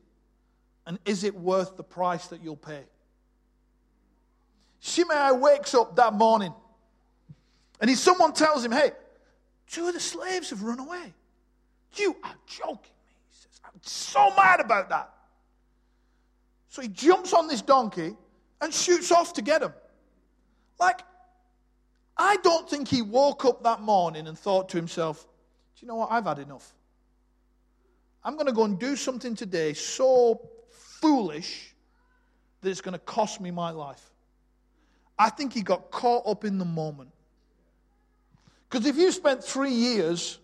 And 0.86 1.00
is 1.06 1.24
it 1.24 1.34
worth 1.34 1.78
the 1.78 1.84
price 1.84 2.28
that 2.28 2.44
you'll 2.44 2.58
pay? 2.58 2.84
Shimei 4.86 5.32
wakes 5.32 5.74
up 5.74 5.96
that 5.96 6.14
morning 6.14 6.54
and 7.82 7.90
he, 7.90 7.96
someone 7.96 8.34
tells 8.34 8.64
him, 8.64 8.72
Hey, 8.72 8.92
two 9.68 9.88
of 9.88 9.96
the 9.96 10.00
slaves 10.00 10.52
have 10.52 10.62
run 10.62 10.78
away. 10.78 11.12
You 11.96 12.16
are 12.24 12.36
joking 12.46 12.94
me. 13.08 13.16
He 13.32 13.36
says, 13.36 13.60
I'm 13.66 13.80
so 13.82 14.32
mad 14.36 14.60
about 14.60 14.90
that. 14.90 15.10
So 16.70 16.84
he 16.84 16.88
jumps 16.88 17.34
on 17.34 17.48
this 17.48 17.64
donkey 17.64 18.16
and 18.62 18.72
shoots 18.72 19.12
off 19.12 19.34
to 19.34 19.42
get 19.42 19.64
him. 19.64 19.74
Like, 20.80 21.02
I 22.16 22.36
don't 22.44 22.70
think 22.70 22.88
he 22.88 23.02
woke 23.02 23.44
up 23.44 23.64
that 23.64 23.82
morning 23.82 24.28
and 24.28 24.38
thought 24.38 24.70
to 24.70 24.78
himself, 24.78 25.24
Do 25.24 25.84
you 25.84 25.88
know 25.88 25.96
what? 25.96 26.12
I've 26.12 26.26
had 26.26 26.38
enough. 26.38 26.76
I'm 28.24 28.36
going 28.36 28.46
to 28.46 28.54
go 28.54 28.66
and 28.66 28.78
do 28.78 28.96
something 28.96 29.34
today 29.34 29.74
so 29.74 30.48
foolish 30.70 31.74
that 32.62 32.70
it's 32.70 32.82
going 32.82 32.94
to 32.94 33.00
cost 33.00 33.42
me 33.42 33.50
my 33.50 33.72
life. 33.72 34.12
I 35.18 35.30
think 35.30 35.54
he 35.54 35.62
got 35.62 35.92
caught 35.92 36.28
up 36.28 36.44
in 36.44 36.58
the 36.58 36.66
moment. 36.66 37.10
Because 38.70 38.86
if 38.86 38.98
you 38.98 39.12
spent 39.12 39.44
three 39.44 39.72
years 39.72 40.40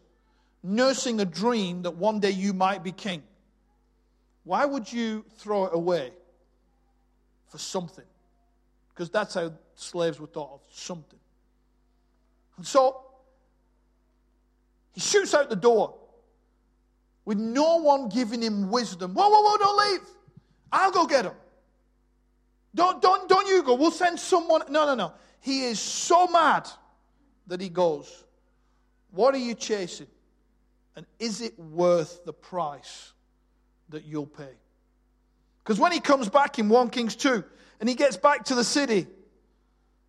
nursing 0.63 1.19
a 1.19 1.25
dream 1.25 1.81
that 1.81 1.91
one 1.91 2.19
day 2.19 2.29
you 2.29 2.53
might 2.53 2.83
be 2.83 2.91
king, 2.91 3.23
why 4.43 4.65
would 4.65 4.91
you 4.91 5.25
throw 5.37 5.65
it 5.65 5.73
away 5.73 6.11
for 7.49 7.57
something? 7.57 8.05
Because 8.89 9.09
that's 9.09 9.33
how 9.33 9.51
slaves 9.75 10.19
were 10.19 10.27
thought 10.27 10.53
of 10.53 10.61
something. 10.71 11.19
And 12.57 12.65
so 12.65 13.01
he 14.93 15.01
shoots 15.01 15.33
out 15.33 15.49
the 15.49 15.55
door 15.55 15.95
with 17.25 17.37
no 17.37 17.77
one 17.77 18.09
giving 18.09 18.41
him 18.41 18.69
wisdom. 18.69 19.13
Whoa, 19.13 19.29
whoa, 19.29 19.41
whoa, 19.41 19.57
don't 19.57 19.91
leave. 19.91 20.07
I'll 20.71 20.91
go 20.91 21.05
get 21.05 21.25
him. 21.25 21.33
Don't, 22.73 23.01
don't, 23.01 23.27
don't 23.27 23.47
you 23.47 23.63
go. 23.63 23.75
We'll 23.75 23.91
send 23.91 24.19
someone. 24.19 24.61
No, 24.69 24.85
no, 24.85 24.95
no. 24.95 25.13
He 25.41 25.63
is 25.63 25.79
so 25.79 26.27
mad 26.27 26.69
that 27.47 27.59
he 27.59 27.69
goes. 27.69 28.23
What 29.11 29.33
are 29.35 29.39
you 29.39 29.55
chasing? 29.55 30.07
And 30.95 31.05
is 31.19 31.41
it 31.41 31.57
worth 31.59 32.23
the 32.25 32.33
price 32.33 33.13
that 33.89 34.05
you'll 34.05 34.25
pay? 34.25 34.53
Because 35.63 35.79
when 35.79 35.91
he 35.91 35.99
comes 35.99 36.29
back 36.29 36.59
in 36.59 36.69
1 36.69 36.89
Kings 36.89 37.15
2 37.15 37.43
and 37.79 37.89
he 37.89 37.95
gets 37.95 38.17
back 38.17 38.45
to 38.45 38.55
the 38.55 38.63
city, 38.63 39.07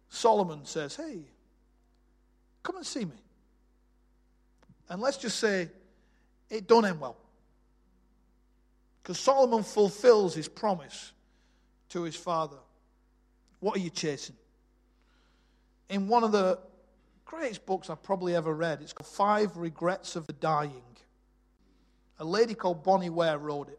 Solomon 0.08 0.64
says, 0.64 0.96
Hey, 0.96 1.20
come 2.62 2.76
and 2.76 2.86
see 2.86 3.04
me. 3.04 3.16
And 4.88 5.00
let's 5.00 5.16
just 5.16 5.38
say 5.38 5.68
it 6.50 6.68
don't 6.68 6.84
end 6.84 7.00
well. 7.00 7.16
Because 9.02 9.18
Solomon 9.18 9.62
fulfills 9.62 10.34
his 10.34 10.48
promise 10.48 11.12
to 11.92 12.02
his 12.02 12.16
father. 12.16 12.56
What 13.60 13.76
are 13.76 13.80
you 13.80 13.90
chasing? 13.90 14.36
In 15.88 16.08
one 16.08 16.24
of 16.24 16.32
the 16.32 16.58
greatest 17.24 17.64
books 17.66 17.90
I've 17.90 18.02
probably 18.02 18.34
ever 18.34 18.52
read, 18.54 18.80
it's 18.80 18.92
called 18.92 19.06
Five 19.06 19.56
Regrets 19.56 20.16
of 20.16 20.26
the 20.26 20.32
Dying. 20.32 20.82
A 22.18 22.24
lady 22.24 22.54
called 22.54 22.82
Bronnie 22.82 23.10
Ware 23.10 23.38
wrote 23.38 23.68
it. 23.68 23.78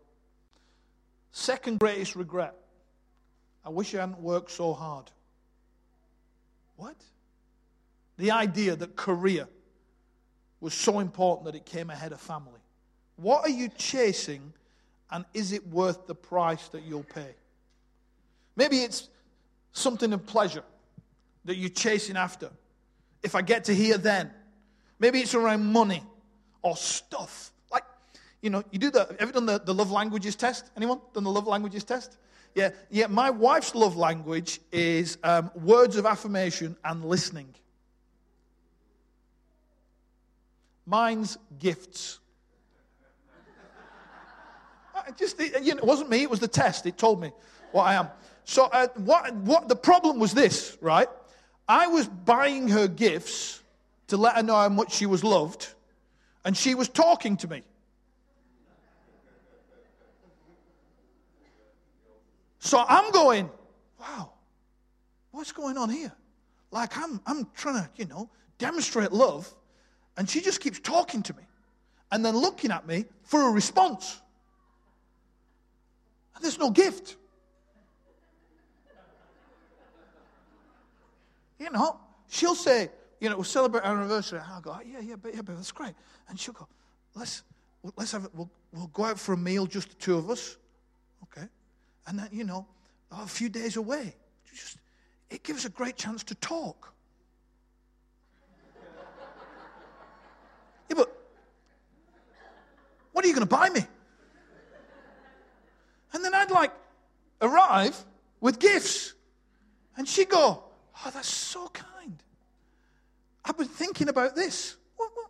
Second 1.31 1.79
greatest 1.79 2.15
regret 2.15 2.55
I 3.65 3.69
wish 3.69 3.95
I 3.95 4.01
hadn't 4.01 4.19
worked 4.19 4.51
so 4.51 4.73
hard. 4.73 5.09
What? 6.75 6.97
The 8.17 8.31
idea 8.31 8.75
that 8.75 8.95
career 8.95 9.47
was 10.59 10.73
so 10.73 10.99
important 10.99 11.45
that 11.45 11.55
it 11.55 11.65
came 11.65 11.89
ahead 11.89 12.11
of 12.11 12.19
family. 12.19 12.59
What 13.15 13.45
are 13.45 13.49
you 13.49 13.69
chasing, 13.69 14.53
and 15.09 15.23
is 15.33 15.53
it 15.53 15.65
worth 15.67 16.07
the 16.07 16.15
price 16.15 16.67
that 16.69 16.83
you'll 16.83 17.03
pay? 17.03 17.35
Maybe 18.55 18.79
it's 18.79 19.09
something 19.71 20.13
of 20.13 20.25
pleasure 20.25 20.63
that 21.45 21.57
you're 21.57 21.69
chasing 21.69 22.17
after. 22.17 22.49
If 23.21 23.35
I 23.35 23.41
get 23.41 23.65
to 23.65 23.75
here, 23.75 23.97
then. 23.97 24.31
Maybe 24.99 25.19
it's 25.19 25.33
around 25.33 25.65
money 25.65 26.03
or 26.61 26.77
stuff. 26.77 27.51
Like, 27.71 27.83
you 28.41 28.49
know, 28.49 28.63
you 28.71 28.79
do 28.79 28.91
the, 28.91 29.15
have 29.19 29.29
you 29.29 29.33
done 29.33 29.45
the, 29.45 29.59
the 29.59 29.73
love 29.73 29.91
languages 29.91 30.35
test? 30.35 30.69
Anyone 30.77 30.99
done 31.13 31.23
the 31.23 31.31
love 31.31 31.47
languages 31.47 31.83
test? 31.83 32.17
Yeah, 32.55 32.69
yeah. 32.89 33.07
My 33.07 33.29
wife's 33.29 33.73
love 33.73 33.97
language 33.97 34.59
is 34.71 35.17
um, 35.23 35.49
words 35.55 35.97
of 35.97 36.05
affirmation 36.05 36.77
and 36.85 37.03
listening. 37.03 37.53
Mine's 40.85 41.37
gifts. 41.57 42.19
I 44.95 45.11
just, 45.11 45.39
you 45.39 45.73
know, 45.73 45.79
it 45.79 45.85
wasn't 45.85 46.09
me, 46.09 46.21
it 46.21 46.29
was 46.29 46.39
the 46.39 46.47
test. 46.47 46.85
It 46.85 46.97
told 46.97 47.19
me 47.19 47.31
what 47.71 47.83
I 47.83 47.95
am. 47.95 48.09
So, 48.45 48.65
uh, 48.65 48.87
what, 48.95 49.33
what 49.35 49.67
the 49.67 49.75
problem 49.75 50.19
was 50.19 50.33
this, 50.33 50.77
right? 50.81 51.07
I 51.67 51.87
was 51.87 52.07
buying 52.07 52.67
her 52.69 52.87
gifts 52.87 53.61
to 54.07 54.17
let 54.17 54.35
her 54.35 54.43
know 54.43 54.55
how 54.55 54.69
much 54.69 54.93
she 54.93 55.05
was 55.05 55.23
loved, 55.23 55.73
and 56.43 56.55
she 56.55 56.75
was 56.75 56.89
talking 56.89 57.37
to 57.37 57.47
me. 57.47 57.63
So 62.59 62.83
I'm 62.87 63.11
going, 63.11 63.49
wow, 63.99 64.31
what's 65.31 65.51
going 65.51 65.77
on 65.77 65.89
here? 65.89 66.13
Like 66.71 66.97
I'm, 66.97 67.19
I'm 67.25 67.47
trying 67.55 67.83
to, 67.83 67.89
you 67.97 68.05
know, 68.05 68.29
demonstrate 68.57 69.11
love, 69.11 69.53
and 70.17 70.29
she 70.29 70.41
just 70.41 70.59
keeps 70.59 70.79
talking 70.79 71.21
to 71.23 71.33
me 71.33 71.43
and 72.11 72.23
then 72.23 72.37
looking 72.37 72.71
at 72.71 72.87
me 72.87 73.05
for 73.23 73.49
a 73.49 73.51
response. 73.51 74.21
And 76.35 76.43
there's 76.43 76.59
no 76.59 76.69
gift. 76.69 77.17
You 81.63 81.71
know, 81.71 81.97
she'll 82.27 82.55
say, 82.55 82.89
you 83.21 83.29
know, 83.29 83.37
we'll 83.37 83.45
celebrate 83.45 83.85
our 83.85 83.97
anniversary. 83.97 84.39
And 84.39 84.51
I'll 84.51 84.59
go, 84.59 84.77
yeah, 84.85 84.99
yeah, 84.99 85.15
but, 85.15 85.33
yeah, 85.33 85.41
but 85.41 85.55
that's 85.55 85.71
great. 85.71 85.93
And 86.27 86.37
she'll 86.37 86.53
go, 86.53 86.67
let's, 87.15 87.43
let's 87.95 88.11
have 88.11 88.25
it. 88.25 88.31
We'll, 88.33 88.49
we'll 88.73 88.87
go 88.87 89.05
out 89.05 89.17
for 89.17 89.31
a 89.31 89.37
meal, 89.37 89.65
just 89.65 89.87
the 89.87 89.95
two 89.95 90.17
of 90.17 90.29
us. 90.29 90.57
Okay. 91.23 91.47
And 92.05 92.19
then, 92.19 92.27
you 92.33 92.43
know, 92.43 92.67
a 93.11 93.25
few 93.25 93.47
days 93.47 93.77
away. 93.77 94.13
Just, 94.53 94.77
it 95.29 95.41
gives 95.43 95.63
a 95.63 95.69
great 95.69 95.95
chance 95.95 96.21
to 96.25 96.35
talk. 96.35 96.93
yeah, 100.89 100.95
but 100.97 101.17
what 103.13 103.23
are 103.23 103.27
you 103.29 103.33
going 103.33 103.47
to 103.47 103.55
buy 103.55 103.69
me? 103.69 103.85
And 106.11 106.25
then 106.25 106.35
I'd 106.35 106.51
like 106.51 106.73
arrive 107.41 108.03
with 108.41 108.59
gifts. 108.59 109.13
And 109.95 110.05
she'd 110.09 110.29
go, 110.29 110.65
Oh, 110.95 111.11
that's 111.13 111.27
so 111.27 111.67
kind. 111.69 112.21
I've 113.45 113.57
been 113.57 113.67
thinking 113.67 114.09
about 114.09 114.35
this. 114.35 114.77
What, 114.95 115.09
what? 115.13 115.29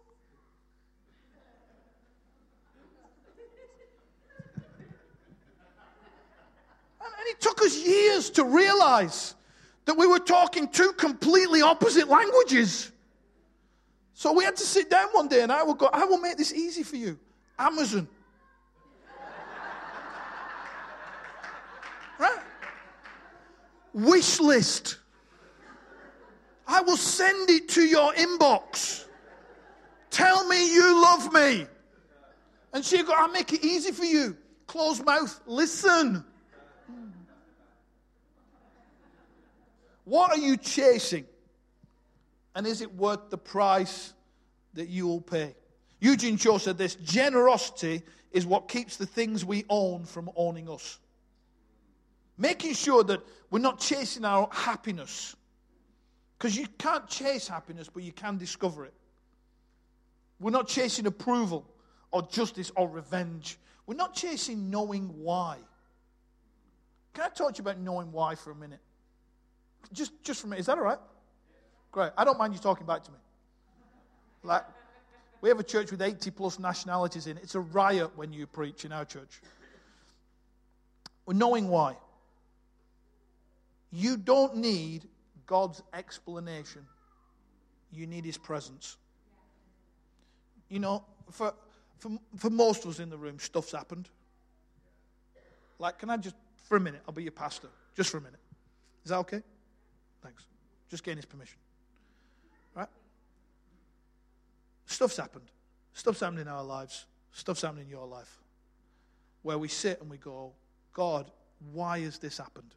And 7.00 7.28
it 7.28 7.40
took 7.40 7.62
us 7.62 7.78
years 7.78 8.30
to 8.32 8.44
realize 8.44 9.36
that 9.86 9.96
we 9.96 10.08
were 10.08 10.20
talking 10.20 10.68
two 10.68 10.94
completely 10.94 11.62
opposite 11.62 12.08
languages. 12.08 12.92
So 14.14 14.32
we 14.32 14.44
had 14.44 14.56
to 14.58 14.64
sit 14.64 14.90
down 14.90 15.08
one 15.12 15.28
day 15.28 15.42
and 15.42 15.52
I 15.52 15.64
will 15.64 15.74
go, 15.74 15.90
I 15.92 16.06
will 16.06 16.20
make 16.20 16.38
this 16.38 16.54
easy 16.54 16.84
for 16.84 16.98
you. 16.98 17.18
Amazon. 17.58 18.08
right? 22.20 22.40
Wish 23.94 24.40
list. 24.40 24.98
I 26.68 26.82
will 26.82 26.98
send 26.98 27.50
it 27.50 27.70
to 27.70 27.82
your 27.82 28.14
inbox. 28.14 29.06
Tell 30.10 30.48
me 30.48 30.74
you 30.74 31.02
love 31.02 31.34
me. 31.34 31.68
And 32.74 32.84
she 32.84 33.04
go, 33.04 33.14
I'll 33.16 33.32
make 33.32 33.54
it 33.54 33.64
easy 33.64 33.92
for 33.92 34.06
you. 34.06 34.38
Closed 34.68 35.06
mouth, 35.06 35.40
listen. 35.46 36.24
What 40.06 40.32
are 40.32 40.38
you 40.38 40.58
chasing? 40.58 41.26
And 42.56 42.68
is 42.68 42.82
it 42.82 42.94
worth 42.96 43.30
the 43.30 43.38
price 43.38 44.14
that 44.74 44.90
you 44.90 45.08
will 45.08 45.22
pay? 45.22 45.56
Eugene 46.00 46.38
Cho 46.38 46.58
said 46.58 46.78
this 46.78 46.96
generosity 46.96 48.04
is 48.32 48.46
what 48.46 48.68
keeps 48.68 48.98
the 48.98 49.06
things 49.06 49.46
we 49.46 49.64
own 49.70 50.06
from 50.06 50.30
owning 50.36 50.70
us. 50.70 51.00
Making 52.38 52.74
sure 52.74 53.04
that 53.04 53.22
we're 53.50 53.60
not 53.60 53.80
chasing 53.80 54.26
our 54.26 54.50
happiness. 54.52 55.36
Because 56.44 56.58
you 56.58 56.68
can't 56.78 57.08
chase 57.08 57.48
happiness, 57.48 57.88
but 57.88 58.04
you 58.04 58.12
can 58.12 58.38
discover 58.38 58.84
it. 58.84 58.94
We're 60.42 60.52
not 60.52 60.68
chasing 60.68 61.06
approval 61.06 61.66
or 62.12 62.24
justice 62.24 62.70
or 62.76 62.90
revenge. 62.90 63.58
We're 63.88 63.96
not 63.96 64.14
chasing 64.14 64.70
knowing 64.70 65.06
why. 65.24 65.60
Can 67.14 67.24
I 67.24 67.30
talk 67.30 67.54
to 67.54 67.60
you 67.60 67.62
about 67.62 67.80
knowing 67.80 68.12
why 68.12 68.36
for 68.36 68.52
a 68.52 68.56
minute? 68.56 68.82
Just, 69.94 70.22
just 70.22 70.42
for 70.42 70.48
a 70.48 70.50
minute. 70.50 70.60
Is 70.60 70.66
that 70.66 70.78
all 70.78 70.84
right? 70.84 70.98
Great. 71.94 72.12
I 72.18 72.26
don't 72.26 72.38
mind 72.38 72.54
you 72.54 72.60
talking 72.60 72.86
back 72.86 73.06
to 73.06 73.12
me. 73.12 73.18
Like, 74.44 74.64
we 75.40 75.48
have 75.48 75.62
a 75.62 75.64
church 75.64 75.92
with 75.92 76.02
80 76.02 76.30
plus 76.32 76.60
nationalities 76.60 77.26
in 77.26 77.38
it. 77.38 77.44
It's 77.44 77.56
a 77.56 77.62
riot 77.62 78.12
when 78.18 78.34
you 78.34 78.48
preach 78.48 78.84
in 78.84 78.92
our 78.92 79.06
church. 79.06 79.40
We're 81.26 81.36
knowing 81.36 81.70
why. 81.70 81.96
You 83.94 84.18
don't 84.18 84.58
need 84.58 85.08
God's 85.54 85.84
explanation, 85.94 86.82
you 87.92 88.08
need 88.08 88.26
His 88.26 88.40
presence. 88.40 88.98
You 90.68 90.80
know, 90.80 91.06
for, 91.30 91.54
for, 92.00 92.10
for 92.38 92.50
most 92.50 92.86
of 92.86 92.90
us 92.90 92.98
in 92.98 93.12
the 93.12 93.18
room, 93.20 93.38
stuff's 93.38 93.72
happened. 93.72 94.10
Like, 95.78 96.00
can 96.00 96.10
I 96.10 96.18
just, 96.18 96.34
for 96.68 96.78
a 96.78 96.80
minute, 96.80 97.04
I'll 97.08 97.14
be 97.14 97.22
your 97.22 97.34
pastor, 97.34 97.68
just 97.96 98.10
for 98.10 98.18
a 98.18 98.22
minute. 98.22 98.40
Is 99.04 99.12
that 99.12 99.18
okay? 99.18 99.44
Thanks. 100.24 100.44
Just 100.90 101.04
getting 101.04 101.18
his 101.18 101.28
permission. 101.28 101.60
Right? 102.74 102.90
Stuff's 104.88 105.18
happened. 105.18 105.52
Stuff's 105.94 106.22
happened 106.22 106.40
in 106.40 106.48
our 106.48 106.64
lives. 106.64 107.06
Stuff's 107.32 107.62
happened 107.62 107.82
in 107.82 107.90
your 107.90 108.08
life. 108.08 108.42
Where 109.44 109.60
we 109.60 109.68
sit 109.68 110.02
and 110.02 110.10
we 110.10 110.18
go, 110.18 110.54
God, 110.94 111.30
why 111.72 112.00
has 112.00 112.18
this 112.18 112.40
happened? 112.40 112.74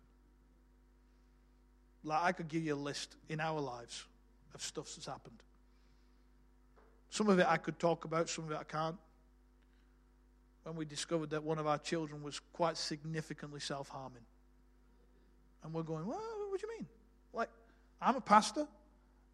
Like 2.07 2.23
I 2.23 2.33
could 2.33 2.49
give 2.49 2.65
you 2.65 2.75
a 2.75 2.77
list 2.77 3.17
in 3.29 3.41
our 3.41 3.61
lives 3.61 4.05
of 4.55 4.63
stuff 4.63 4.95
that's 4.95 5.07
happened. 5.07 5.43
Some 7.11 7.29
of 7.29 7.39
it 7.41 7.47
I 7.49 7.57
could 7.57 7.79
talk 7.81 8.05
about, 8.05 8.29
some 8.29 8.45
of 8.45 8.53
it 8.53 8.59
I 8.59 8.65
can't. 8.65 8.97
When 10.63 10.77
we 10.77 10.85
discovered 10.85 11.31
that 11.31 11.43
one 11.43 11.59
of 11.59 11.67
our 11.67 11.79
children 11.79 12.23
was 12.23 12.41
quite 12.53 12.77
significantly 12.77 13.61
self 13.61 13.89
harming. 13.89 14.23
And 15.65 15.75
we're 15.75 15.83
going, 15.83 16.07
well, 16.07 16.23
what 16.49 16.61
do 16.61 16.67
you 16.69 16.79
mean? 16.79 16.87
Like, 17.33 17.49
I'm 18.01 18.15
a 18.15 18.21
pastor, 18.21 18.69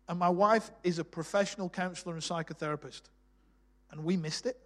and 0.09 0.18
my 0.18 0.31
wife 0.31 0.70
is 0.83 0.99
a 0.99 1.05
professional 1.05 1.68
counselor 1.68 2.14
and 2.14 2.23
psychotherapist, 2.23 3.03
and 3.91 4.03
we 4.03 4.16
missed 4.16 4.47
it. 4.47 4.59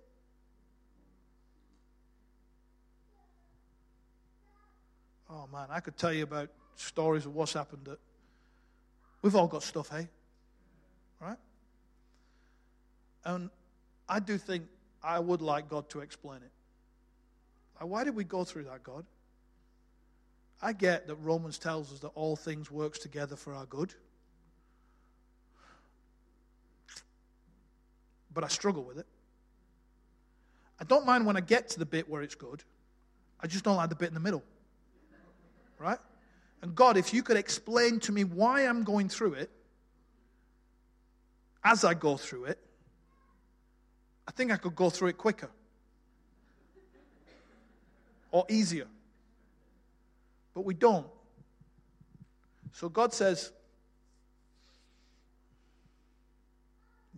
Oh 5.28 5.48
man, 5.52 5.66
I 5.70 5.80
could 5.80 5.96
tell 5.96 6.12
you 6.12 6.22
about 6.22 6.50
stories 6.76 7.26
of 7.26 7.34
what's 7.34 7.52
happened 7.52 7.84
that 7.84 7.98
we've 9.22 9.34
all 9.34 9.48
got 9.48 9.62
stuff, 9.62 9.88
hey? 9.88 10.08
Right? 11.20 11.38
And 13.24 13.50
I 14.08 14.20
do 14.20 14.38
think 14.38 14.64
I 15.02 15.18
would 15.18 15.42
like 15.42 15.68
God 15.68 15.88
to 15.90 16.00
explain 16.00 16.38
it. 16.38 16.50
Like, 17.80 17.90
why 17.90 18.04
did 18.04 18.14
we 18.14 18.24
go 18.24 18.44
through 18.44 18.64
that, 18.64 18.82
God? 18.82 19.04
I 20.62 20.72
get 20.72 21.06
that 21.08 21.16
Romans 21.16 21.58
tells 21.58 21.92
us 21.92 22.00
that 22.00 22.08
all 22.08 22.36
things 22.36 22.70
works 22.70 22.98
together 22.98 23.36
for 23.36 23.52
our 23.52 23.66
good. 23.66 23.92
But 28.32 28.44
I 28.44 28.48
struggle 28.48 28.84
with 28.84 28.98
it. 28.98 29.06
I 30.80 30.84
don't 30.84 31.06
mind 31.06 31.26
when 31.26 31.36
I 31.36 31.40
get 31.40 31.68
to 31.70 31.78
the 31.78 31.86
bit 31.86 32.08
where 32.08 32.22
it's 32.22 32.34
good. 32.34 32.62
I 33.40 33.46
just 33.46 33.64
don't 33.64 33.76
like 33.76 33.88
the 33.88 33.96
bit 33.96 34.08
in 34.08 34.14
the 34.14 34.20
middle. 34.20 34.42
Right? 35.78 35.98
And 36.66 36.74
God, 36.74 36.96
if 36.96 37.14
you 37.14 37.22
could 37.22 37.36
explain 37.36 38.00
to 38.00 38.12
me 38.12 38.24
why 38.24 38.62
I'm 38.62 38.82
going 38.82 39.08
through 39.08 39.34
it, 39.34 39.52
as 41.62 41.84
I 41.84 41.94
go 41.94 42.16
through 42.16 42.46
it, 42.46 42.58
I 44.26 44.32
think 44.32 44.50
I 44.50 44.56
could 44.56 44.74
go 44.74 44.90
through 44.90 45.10
it 45.10 45.16
quicker 45.16 45.48
or 48.32 48.44
easier. 48.48 48.88
But 50.54 50.62
we 50.62 50.74
don't. 50.74 51.06
So 52.72 52.88
God 52.88 53.14
says 53.14 53.52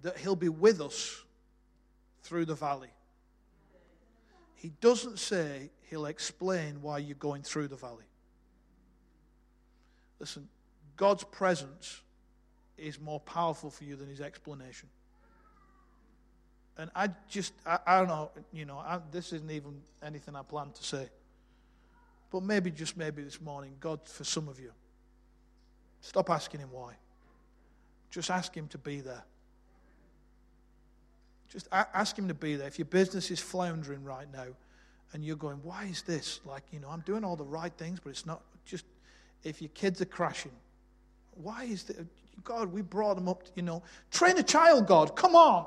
that 0.02 0.18
He'll 0.18 0.36
be 0.36 0.50
with 0.50 0.82
us 0.82 1.22
through 2.22 2.44
the 2.44 2.54
valley. 2.54 2.90
He 4.56 4.72
doesn't 4.82 5.18
say 5.18 5.70
He'll 5.88 6.04
explain 6.04 6.82
why 6.82 6.98
you're 6.98 7.14
going 7.14 7.40
through 7.40 7.68
the 7.68 7.76
valley. 7.76 8.04
Listen, 10.20 10.48
God's 10.96 11.24
presence 11.24 12.00
is 12.76 13.00
more 13.00 13.20
powerful 13.20 13.70
for 13.70 13.84
you 13.84 13.96
than 13.96 14.08
his 14.08 14.20
explanation. 14.20 14.88
And 16.76 16.90
I 16.94 17.10
just, 17.28 17.52
I, 17.66 17.78
I 17.86 17.98
don't 17.98 18.08
know, 18.08 18.30
you 18.52 18.64
know, 18.64 18.78
I, 18.78 19.00
this 19.10 19.32
isn't 19.32 19.50
even 19.50 19.80
anything 20.02 20.36
I 20.36 20.42
plan 20.42 20.70
to 20.72 20.84
say. 20.84 21.08
But 22.30 22.42
maybe, 22.42 22.70
just 22.70 22.96
maybe 22.96 23.22
this 23.22 23.40
morning, 23.40 23.74
God, 23.80 24.00
for 24.06 24.24
some 24.24 24.48
of 24.48 24.60
you, 24.60 24.70
stop 26.00 26.30
asking 26.30 26.60
him 26.60 26.70
why. 26.70 26.94
Just 28.10 28.30
ask 28.30 28.54
him 28.54 28.68
to 28.68 28.78
be 28.78 29.00
there. 29.00 29.24
Just 31.48 31.68
ask 31.72 32.18
him 32.18 32.28
to 32.28 32.34
be 32.34 32.56
there. 32.56 32.68
If 32.68 32.78
your 32.78 32.86
business 32.86 33.30
is 33.30 33.40
floundering 33.40 34.04
right 34.04 34.30
now 34.32 34.46
and 35.12 35.24
you're 35.24 35.36
going, 35.36 35.56
why 35.62 35.84
is 35.84 36.02
this? 36.02 36.40
Like, 36.44 36.62
you 36.70 36.78
know, 36.78 36.88
I'm 36.88 37.00
doing 37.00 37.24
all 37.24 37.36
the 37.36 37.44
right 37.44 37.72
things, 37.72 37.98
but 38.00 38.10
it's 38.10 38.26
not, 38.26 38.42
just 38.66 38.84
if 39.44 39.62
your 39.62 39.70
kids 39.70 40.00
are 40.00 40.06
crashing. 40.06 40.52
Why 41.34 41.64
is 41.64 41.84
that? 41.84 42.06
God, 42.44 42.72
we 42.72 42.82
brought 42.82 43.16
them 43.16 43.28
up, 43.28 43.44
to, 43.44 43.50
you 43.54 43.62
know. 43.62 43.82
Train 44.10 44.38
a 44.38 44.42
child, 44.42 44.86
God. 44.86 45.16
Come 45.16 45.34
on. 45.34 45.66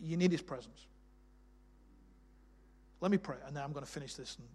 You 0.00 0.16
need 0.16 0.32
his 0.32 0.42
presence. 0.42 0.86
Let 3.00 3.10
me 3.10 3.18
pray, 3.18 3.36
and 3.46 3.56
then 3.56 3.62
I'm 3.62 3.72
going 3.72 3.84
to 3.84 3.90
finish 3.90 4.14
this 4.14 4.36
and 4.38 4.48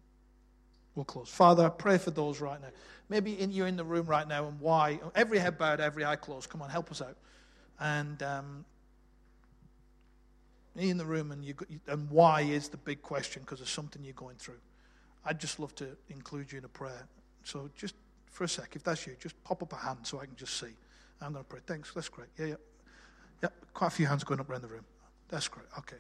we'll 0.96 1.06
close. 1.06 1.30
Father, 1.30 1.66
I 1.66 1.70
pray 1.70 1.98
for 1.98 2.12
those 2.12 2.42
right 2.42 2.60
now. 2.62 2.70
Maybe 3.08 3.40
in, 3.40 3.52
you're 3.52 3.68
in 3.68 3.76
the 3.76 3.84
room 3.84 4.06
right 4.06 4.28
now, 4.28 4.48
and 4.48 4.60
why? 4.60 5.00
Every 5.16 5.40
head 5.40 5.58
bowed, 5.58 5.80
every 5.80 6.06
eye 6.06 6.16
closed. 6.16 6.50
Come 6.50 6.62
on, 6.62 6.70
help 6.70 6.92
us 6.92 7.02
out. 7.02 7.16
And 7.80 8.22
um, 8.24 8.66
in 10.88 10.98
the 10.98 11.06
room 11.06 11.32
and, 11.32 11.44
you, 11.44 11.56
and 11.88 12.10
why 12.10 12.42
is 12.42 12.70
the 12.70 12.78
big 12.78 13.02
question 13.02 13.42
because 13.42 13.60
of 13.60 13.68
something 13.68 14.04
you're 14.04 14.14
going 14.14 14.38
through. 14.38 14.60
I'd 15.26 15.40
just 15.40 15.60
love 15.60 15.76
to 15.76 15.98
include 16.10 16.52
you 16.52 16.60
in 16.60 16.66
a 16.66 16.70
prayer. 16.70 17.08
So 17.44 17.70
just 17.76 17.96
for 18.28 18.46
a 18.46 18.48
sec, 18.48 18.76
if 18.76 18.84
that's 18.84 19.06
you, 19.06 19.16
just 19.20 19.42
pop 19.44 19.62
up 19.62 19.74
a 19.74 19.76
hand 19.76 20.00
so 20.04 20.20
I 20.20 20.26
can 20.26 20.36
just 20.36 20.60
see. 20.60 20.74
I'm 21.22 21.34
going 21.34 21.44
to 21.44 21.50
pray. 21.50 21.60
Thanks. 21.66 21.92
That's 21.94 22.10
great. 22.10 22.30
Yeah, 22.38 22.46
yeah. 22.46 22.56
Yeah, 23.44 23.50
quite 23.74 23.88
a 23.88 23.92
few 23.92 24.06
hands 24.06 24.24
going 24.24 24.40
up 24.40 24.50
around 24.50 24.62
the 24.62 24.68
room. 24.68 24.86
That's 25.30 25.48
great. 25.48 25.68
Okay. 25.78 25.98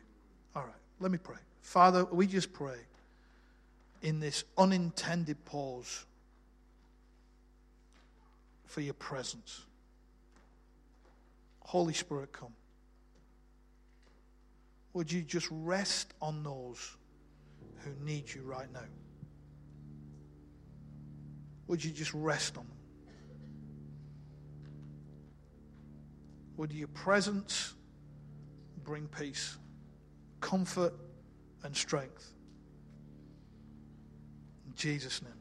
All 0.56 0.64
right. 0.64 0.72
Let 1.00 1.12
me 1.12 1.18
pray. 1.18 1.38
Father, 1.62 2.06
we 2.06 2.28
just 2.28 2.54
pray 2.54 2.78
in 4.02 4.20
this 4.20 4.44
unintended 4.58 5.44
pause 5.46 6.06
for 8.66 8.82
your 8.82 8.94
presence. 8.94 9.62
Holy 11.62 11.94
Spirit, 11.94 12.32
come. 12.32 12.54
Would 15.00 15.10
you 15.10 15.22
just 15.22 15.48
rest 15.50 16.14
on 16.22 16.44
those 16.44 16.98
who 17.86 17.92
need 18.04 18.34
you 18.34 18.42
right 18.42 18.68
now? 18.74 18.82
Would 21.68 21.82
you 21.82 21.92
just 21.92 22.14
rest 22.14 22.58
on 22.58 22.66
them? 22.66 22.78
Would 26.58 26.74
your 26.74 26.90
presence 26.90 27.76
bring 28.84 29.08
peace, 29.08 29.56
comfort, 30.42 30.94
and 31.64 31.74
strength? 31.74 32.34
In 34.68 34.74
Jesus' 34.76 35.22
name. 35.22 35.32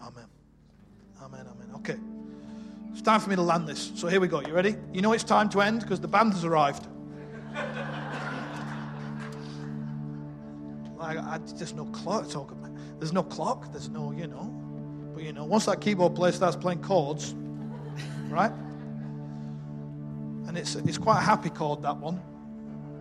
Amen. 0.00 0.28
Amen. 1.20 1.46
Amen. 1.46 1.68
Okay. 1.74 1.98
It's 2.90 3.02
time 3.02 3.20
for 3.20 3.28
me 3.28 3.36
to 3.36 3.42
land 3.42 3.68
this. 3.68 3.92
So 3.96 4.08
here 4.08 4.18
we 4.18 4.28
go. 4.28 4.40
You 4.40 4.54
ready? 4.54 4.76
You 4.94 5.02
know 5.02 5.12
it's 5.12 5.24
time 5.24 5.50
to 5.50 5.60
end 5.60 5.82
because 5.82 6.00
the 6.00 6.08
band 6.08 6.32
has 6.32 6.46
arrived. 6.46 6.86
I, 11.04 11.34
I, 11.34 11.38
there's 11.56 11.74
no 11.74 11.84
clock. 11.86 12.26
There's 12.98 13.12
no 13.12 13.22
clock. 13.22 13.70
There's 13.72 13.88
no, 13.88 14.12
you 14.12 14.26
know. 14.26 14.50
But 15.14 15.22
you 15.22 15.32
know, 15.32 15.44
once 15.44 15.66
that 15.66 15.80
keyboard 15.80 16.14
player 16.14 16.32
starts 16.32 16.56
playing 16.56 16.82
chords, 16.82 17.34
right? 18.28 18.52
And 20.46 20.54
and 20.54 20.62
it's, 20.62 20.76
it's 20.76 20.98
quite 20.98 21.18
a 21.18 21.20
happy 21.20 21.50
chord, 21.50 21.82
that 21.82 21.96
one. 21.96 22.22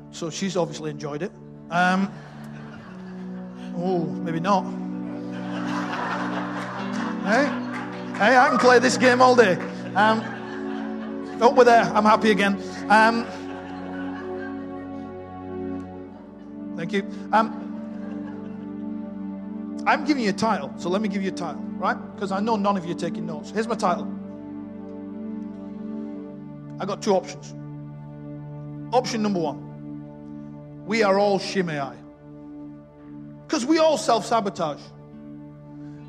So 0.10 0.32
she's 0.32 0.58
obviously 0.58 0.90
enjoyed 0.90 1.22
it. 1.22 1.32
Um, 1.70 2.12
oh, 3.78 4.00
maybe 4.00 4.40
not. 4.40 4.64
hey, 7.24 7.46
hey, 8.18 8.38
I 8.38 8.50
can 8.50 8.58
play 8.58 8.80
this 8.80 8.98
game 8.98 9.22
all 9.22 9.36
day. 9.36 9.54
Um, 9.94 11.38
oh, 11.40 11.54
we're 11.56 11.64
there. 11.64 11.84
I'm 11.84 12.06
happy 12.06 12.32
again. 12.32 12.56
Um, 12.90 13.28
thank 16.76 16.92
you. 16.92 17.08
Um, 17.32 17.63
I'm 19.86 20.06
giving 20.06 20.24
you 20.24 20.30
a 20.30 20.34
title, 20.34 20.74
so 20.78 20.90
let 20.90 21.02
me 21.02 21.10
give 21.10 21.22
you 21.24 21.30
a 21.30 21.36
title, 21.36 21.62
right? 21.78 21.98
Because 22.16 22.32
I 22.32 22.40
know 22.40 22.56
none 22.56 22.78
of 22.78 22.86
you 22.86 22.92
are 22.92 22.98
taking 22.98 23.26
notes. 23.26 23.52
Here's 23.52 23.68
my 23.68 23.76
title. 23.76 24.08
I 26.80 26.86
got 26.86 27.02
two 27.02 27.14
options. 27.14 27.54
Option 28.94 29.22
number 29.22 29.40
one 29.40 29.74
we 30.86 31.02
are 31.02 31.18
all 31.18 31.40
Shimei. 31.40 31.96
Because 33.48 33.66
we 33.66 33.80
all 33.80 33.98
self 33.98 34.26
sabotage. 34.26 34.82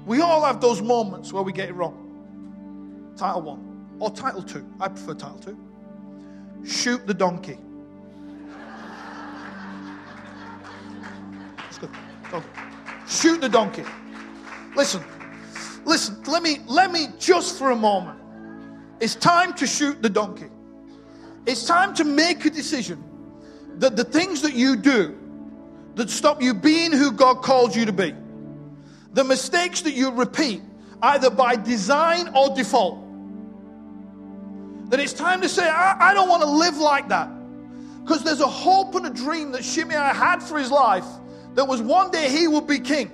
We 0.06 0.20
all 0.20 0.44
have 0.44 0.60
those 0.60 0.82
moments 0.82 1.32
where 1.32 1.42
we 1.42 1.52
get 1.52 1.68
it 1.68 1.74
wrong. 1.74 3.12
Title 3.16 3.42
one. 3.42 3.96
Or 4.00 4.10
title 4.10 4.42
two. 4.42 4.66
I 4.80 4.88
prefer 4.88 5.14
title 5.14 5.38
two. 5.38 5.58
Shoot 6.66 7.06
the 7.06 7.14
donkey. 7.14 7.58
That's 11.56 11.78
good. 11.78 11.90
Okay. 12.32 12.73
Shoot 13.06 13.40
the 13.40 13.48
donkey. 13.48 13.84
Listen, 14.76 15.02
listen, 15.84 16.22
let 16.24 16.42
me 16.42 16.58
let 16.66 16.90
me 16.90 17.08
just 17.18 17.58
for 17.58 17.70
a 17.70 17.76
moment. 17.76 18.18
It's 19.00 19.14
time 19.14 19.52
to 19.54 19.66
shoot 19.66 20.02
the 20.02 20.08
donkey. 20.08 20.48
It's 21.46 21.66
time 21.66 21.94
to 21.94 22.04
make 22.04 22.44
a 22.44 22.50
decision 22.50 23.02
that 23.78 23.96
the 23.96 24.04
things 24.04 24.42
that 24.42 24.54
you 24.54 24.76
do 24.76 25.18
that 25.96 26.10
stop 26.10 26.42
you 26.42 26.54
being 26.54 26.92
who 26.92 27.12
God 27.12 27.42
called 27.42 27.74
you 27.76 27.84
to 27.84 27.92
be, 27.92 28.14
the 29.12 29.24
mistakes 29.24 29.82
that 29.82 29.94
you 29.94 30.10
repeat, 30.10 30.62
either 31.02 31.30
by 31.30 31.56
design 31.56 32.30
or 32.34 32.54
default, 32.54 33.00
that 34.90 35.00
it's 35.00 35.12
time 35.12 35.40
to 35.42 35.48
say, 35.48 35.68
I, 35.68 36.10
I 36.10 36.14
don't 36.14 36.28
want 36.28 36.42
to 36.42 36.48
live 36.48 36.78
like 36.78 37.08
that. 37.08 37.28
Because 38.02 38.22
there's 38.22 38.40
a 38.40 38.46
hope 38.46 38.94
and 38.94 39.06
a 39.06 39.10
dream 39.10 39.52
that 39.52 39.64
Shimei 39.64 39.94
had 39.94 40.42
for 40.42 40.58
his 40.58 40.70
life 40.70 41.06
that 41.54 41.66
was 41.66 41.80
one 41.80 42.10
day 42.10 42.28
he 42.28 42.48
would 42.48 42.66
be 42.66 42.78
king. 42.78 43.10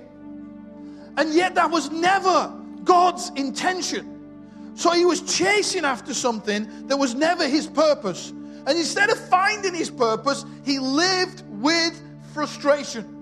And 1.17 1.33
yet 1.33 1.55
that 1.55 1.69
was 1.69 1.91
never 1.91 2.53
God's 2.83 3.29
intention. 3.35 4.73
So 4.75 4.91
he 4.91 5.05
was 5.05 5.21
chasing 5.21 5.85
after 5.85 6.13
something 6.13 6.87
that 6.87 6.97
was 6.97 7.13
never 7.13 7.47
his 7.47 7.67
purpose. 7.67 8.29
And 8.29 8.69
instead 8.69 9.09
of 9.09 9.19
finding 9.29 9.73
his 9.73 9.89
purpose, 9.89 10.45
he 10.63 10.79
lived 10.79 11.43
with 11.47 12.01
frustration. 12.33 13.17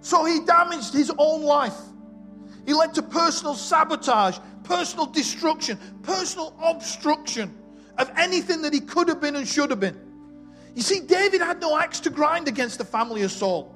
So 0.00 0.24
he 0.24 0.40
damaged 0.40 0.92
his 0.92 1.10
own 1.18 1.42
life. 1.42 1.76
He 2.66 2.72
led 2.72 2.94
to 2.94 3.02
personal 3.02 3.54
sabotage, 3.54 4.38
personal 4.62 5.06
destruction, 5.06 5.78
personal 6.02 6.54
obstruction 6.62 7.54
of 7.98 8.10
anything 8.16 8.62
that 8.62 8.72
he 8.72 8.80
could 8.80 9.08
have 9.08 9.20
been 9.20 9.36
and 9.36 9.46
should 9.46 9.70
have 9.70 9.80
been. 9.80 9.98
You 10.74 10.82
see, 10.82 11.00
David 11.00 11.40
had 11.40 11.60
no 11.60 11.76
axe 11.76 12.00
to 12.00 12.10
grind 12.10 12.48
against 12.48 12.78
the 12.78 12.84
family 12.84 13.22
of 13.22 13.30
Saul. 13.30 13.73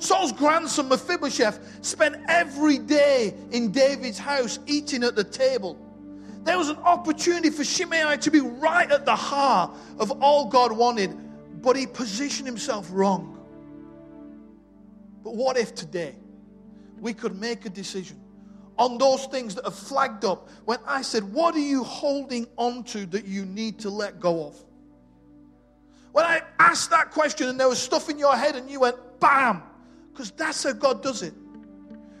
Saul's 0.00 0.32
grandson 0.32 0.88
Mephibosheth 0.88 1.84
spent 1.84 2.16
every 2.26 2.78
day 2.78 3.34
in 3.52 3.70
David's 3.70 4.18
house 4.18 4.58
eating 4.66 5.04
at 5.04 5.14
the 5.14 5.22
table. 5.22 5.78
There 6.42 6.56
was 6.56 6.70
an 6.70 6.78
opportunity 6.78 7.50
for 7.50 7.64
Shimei 7.64 8.16
to 8.16 8.30
be 8.30 8.40
right 8.40 8.90
at 8.90 9.04
the 9.04 9.14
heart 9.14 9.72
of 9.98 10.10
all 10.22 10.46
God 10.46 10.72
wanted, 10.72 11.14
but 11.62 11.76
he 11.76 11.86
positioned 11.86 12.46
himself 12.46 12.88
wrong. 12.90 13.38
But 15.22 15.36
what 15.36 15.58
if 15.58 15.74
today 15.74 16.16
we 16.98 17.12
could 17.12 17.38
make 17.38 17.66
a 17.66 17.70
decision 17.70 18.18
on 18.78 18.96
those 18.96 19.26
things 19.26 19.54
that 19.56 19.64
have 19.64 19.74
flagged 19.74 20.24
up 20.24 20.48
when 20.64 20.78
I 20.86 21.02
said, 21.02 21.24
What 21.24 21.54
are 21.54 21.58
you 21.58 21.84
holding 21.84 22.46
on 22.56 22.84
to 22.84 23.04
that 23.06 23.26
you 23.26 23.44
need 23.44 23.78
to 23.80 23.90
let 23.90 24.18
go 24.18 24.46
of? 24.46 24.64
When 26.12 26.24
I 26.24 26.40
asked 26.58 26.88
that 26.88 27.10
question 27.10 27.50
and 27.50 27.60
there 27.60 27.68
was 27.68 27.78
stuff 27.78 28.08
in 28.08 28.18
your 28.18 28.34
head 28.34 28.56
and 28.56 28.70
you 28.70 28.80
went, 28.80 28.96
Bam! 29.20 29.62
Because 30.12 30.30
that's 30.32 30.62
how 30.64 30.72
God 30.72 31.02
does 31.02 31.22
it. 31.22 31.34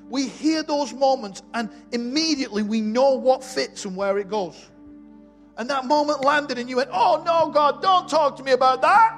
We 0.08 0.26
hear 0.26 0.62
those 0.62 0.92
moments 0.92 1.42
and 1.54 1.70
immediately 1.92 2.62
we 2.62 2.80
know 2.80 3.14
what 3.14 3.44
fits 3.44 3.84
and 3.84 3.96
where 3.96 4.18
it 4.18 4.28
goes. 4.28 4.70
And 5.56 5.68
that 5.70 5.84
moment 5.84 6.24
landed 6.24 6.58
and 6.58 6.68
you 6.68 6.76
went, 6.76 6.90
Oh 6.92 7.22
no, 7.24 7.50
God, 7.50 7.82
don't 7.82 8.08
talk 8.08 8.36
to 8.36 8.42
me 8.42 8.52
about 8.52 8.82
that. 8.82 9.16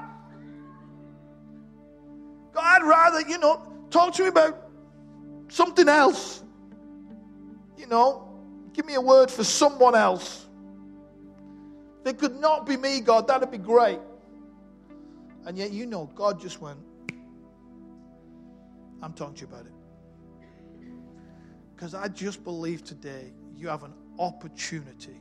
God, 2.52 2.62
I'd 2.62 2.86
rather, 2.86 3.20
you 3.28 3.38
know, 3.38 3.72
talk 3.90 4.14
to 4.14 4.22
me 4.22 4.28
about 4.28 4.68
something 5.48 5.88
else. 5.88 6.42
You 7.78 7.86
know, 7.86 8.28
give 8.74 8.84
me 8.84 8.94
a 8.94 9.00
word 9.00 9.30
for 9.30 9.44
someone 9.44 9.94
else. 9.94 10.46
It 12.04 12.18
could 12.18 12.38
not 12.38 12.66
be 12.66 12.76
me, 12.76 13.00
God, 13.00 13.28
that'd 13.28 13.50
be 13.50 13.58
great. 13.58 14.00
And 15.46 15.56
yet, 15.56 15.72
you 15.72 15.86
know, 15.86 16.10
God 16.14 16.40
just 16.40 16.60
went, 16.60 16.78
I'm 19.02 19.12
talking 19.12 19.34
to 19.34 19.40
you 19.40 19.46
about 19.48 19.66
it. 19.66 19.72
Because 21.74 21.94
I 21.94 22.08
just 22.08 22.44
believe 22.44 22.84
today 22.84 23.32
you 23.56 23.68
have 23.68 23.82
an 23.82 23.92
opportunity 24.18 25.20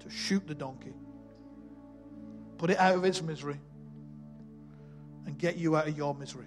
to 0.00 0.10
shoot 0.10 0.46
the 0.46 0.54
donkey, 0.54 0.94
put 2.58 2.70
it 2.70 2.78
out 2.78 2.96
of 2.96 3.04
its 3.04 3.22
misery, 3.22 3.60
and 5.26 5.38
get 5.38 5.56
you 5.56 5.76
out 5.76 5.86
of 5.86 5.96
your 5.96 6.14
misery. 6.14 6.46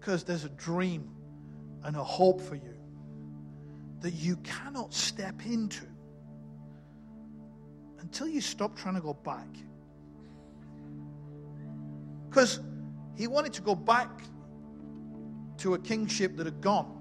Because 0.00 0.24
there's 0.24 0.44
a 0.44 0.50
dream 0.50 1.10
and 1.84 1.96
a 1.96 2.02
hope 2.02 2.40
for 2.40 2.54
you 2.54 2.74
that 4.00 4.14
you 4.14 4.36
cannot 4.38 4.94
step 4.94 5.44
into 5.44 5.84
until 8.00 8.26
you 8.26 8.40
stop 8.40 8.76
trying 8.76 8.94
to 8.94 9.00
go 9.00 9.14
back. 9.14 9.46
Because 12.28 12.60
he 13.16 13.26
wanted 13.26 13.52
to 13.54 13.62
go 13.62 13.74
back 13.74 14.22
to 15.58 15.74
a 15.74 15.78
kingship 15.78 16.36
that 16.36 16.46
had 16.46 16.60
gone, 16.60 17.00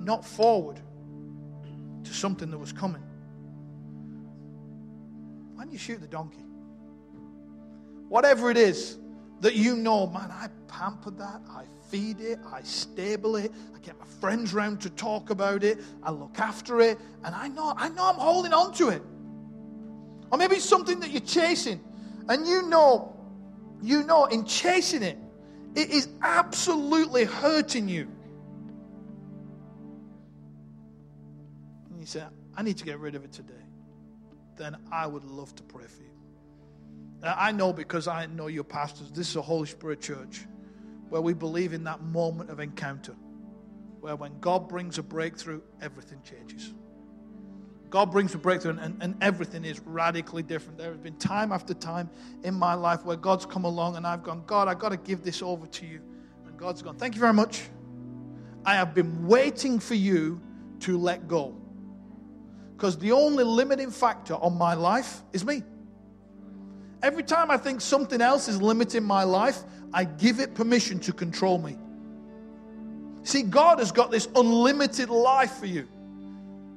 not 0.00 0.24
forward 0.24 0.80
to 2.04 2.14
something 2.14 2.50
that 2.50 2.58
was 2.58 2.72
coming. 2.72 3.02
Why 5.54 5.64
don't 5.64 5.72
you 5.72 5.78
shoot 5.78 6.00
the 6.00 6.06
donkey? 6.06 6.44
Whatever 8.08 8.50
it 8.50 8.56
is 8.56 8.98
that 9.40 9.54
you 9.54 9.76
know, 9.76 10.06
man, 10.06 10.30
I 10.30 10.48
pamper 10.68 11.10
that, 11.10 11.42
I 11.50 11.64
feed 11.90 12.20
it, 12.20 12.38
I 12.50 12.62
stable 12.62 13.36
it, 13.36 13.52
I 13.74 13.78
get 13.80 13.98
my 13.98 14.06
friends 14.20 14.54
round 14.54 14.80
to 14.82 14.90
talk 14.90 15.30
about 15.30 15.64
it, 15.64 15.78
I 16.02 16.10
look 16.10 16.38
after 16.38 16.80
it, 16.80 16.98
and 17.24 17.34
I 17.34 17.48
know, 17.48 17.74
I 17.76 17.88
know 17.88 18.08
I'm 18.08 18.16
holding 18.16 18.52
on 18.52 18.72
to 18.74 18.88
it. 18.88 19.02
Or 20.30 20.38
maybe 20.38 20.56
it's 20.56 20.64
something 20.64 21.00
that 21.00 21.10
you're 21.10 21.20
chasing, 21.20 21.80
and 22.28 22.46
you 22.46 22.62
know 22.62 23.17
you 23.82 24.02
know 24.02 24.26
in 24.26 24.44
chasing 24.44 25.02
it, 25.02 25.18
it 25.74 25.90
is 25.90 26.08
absolutely 26.22 27.24
hurting 27.24 27.88
you. 27.88 28.08
And 31.90 32.00
you 32.00 32.06
say, 32.06 32.22
I 32.56 32.62
need 32.62 32.76
to 32.78 32.84
get 32.84 32.98
rid 32.98 33.14
of 33.14 33.24
it 33.24 33.32
today. 33.32 33.54
Then 34.56 34.76
I 34.90 35.06
would 35.06 35.24
love 35.24 35.54
to 35.56 35.62
pray 35.62 35.84
for 35.84 36.02
you. 36.02 36.08
Now, 37.22 37.34
I 37.38 37.52
know 37.52 37.72
because 37.72 38.08
I 38.08 38.26
know 38.26 38.46
your 38.46 38.64
pastors, 38.64 39.10
this 39.10 39.28
is 39.28 39.36
a 39.36 39.42
Holy 39.42 39.66
Spirit 39.66 40.00
church 40.00 40.46
where 41.08 41.20
we 41.20 41.32
believe 41.32 41.72
in 41.72 41.84
that 41.84 42.02
moment 42.02 42.50
of 42.50 42.60
encounter, 42.60 43.14
where 44.00 44.16
when 44.16 44.38
God 44.40 44.68
brings 44.68 44.98
a 44.98 45.02
breakthrough, 45.02 45.60
everything 45.80 46.20
changes. 46.22 46.74
God 47.90 48.10
brings 48.10 48.34
a 48.34 48.38
breakthrough, 48.38 48.78
and, 48.78 49.02
and 49.02 49.16
everything 49.22 49.64
is 49.64 49.80
radically 49.80 50.42
different. 50.42 50.78
There 50.78 50.90
has 50.90 50.98
been 50.98 51.16
time 51.16 51.52
after 51.52 51.72
time 51.72 52.10
in 52.42 52.54
my 52.54 52.74
life 52.74 53.04
where 53.04 53.16
God's 53.16 53.46
come 53.46 53.64
along 53.64 53.96
and 53.96 54.06
I've 54.06 54.22
gone, 54.22 54.42
God, 54.46 54.68
I've 54.68 54.78
got 54.78 54.90
to 54.90 54.98
give 54.98 55.22
this 55.22 55.42
over 55.42 55.66
to 55.66 55.86
you. 55.86 56.00
And 56.46 56.56
God's 56.58 56.82
gone, 56.82 56.96
Thank 56.96 57.14
you 57.14 57.20
very 57.20 57.32
much. 57.32 57.62
I 58.64 58.74
have 58.74 58.94
been 58.94 59.26
waiting 59.26 59.78
for 59.78 59.94
you 59.94 60.40
to 60.80 60.98
let 60.98 61.26
go. 61.28 61.56
Because 62.76 62.98
the 62.98 63.12
only 63.12 63.42
limiting 63.42 63.90
factor 63.90 64.34
on 64.34 64.56
my 64.56 64.74
life 64.74 65.22
is 65.32 65.44
me. 65.44 65.62
Every 67.02 67.22
time 67.22 67.50
I 67.50 67.56
think 67.56 67.80
something 67.80 68.20
else 68.20 68.48
is 68.48 68.60
limiting 68.60 69.04
my 69.04 69.22
life, 69.22 69.62
I 69.92 70.04
give 70.04 70.40
it 70.40 70.54
permission 70.54 70.98
to 71.00 71.12
control 71.12 71.58
me. 71.58 71.78
See, 73.22 73.42
God 73.42 73.78
has 73.78 73.92
got 73.92 74.10
this 74.10 74.28
unlimited 74.34 75.08
life 75.08 75.52
for 75.54 75.66
you. 75.66 75.88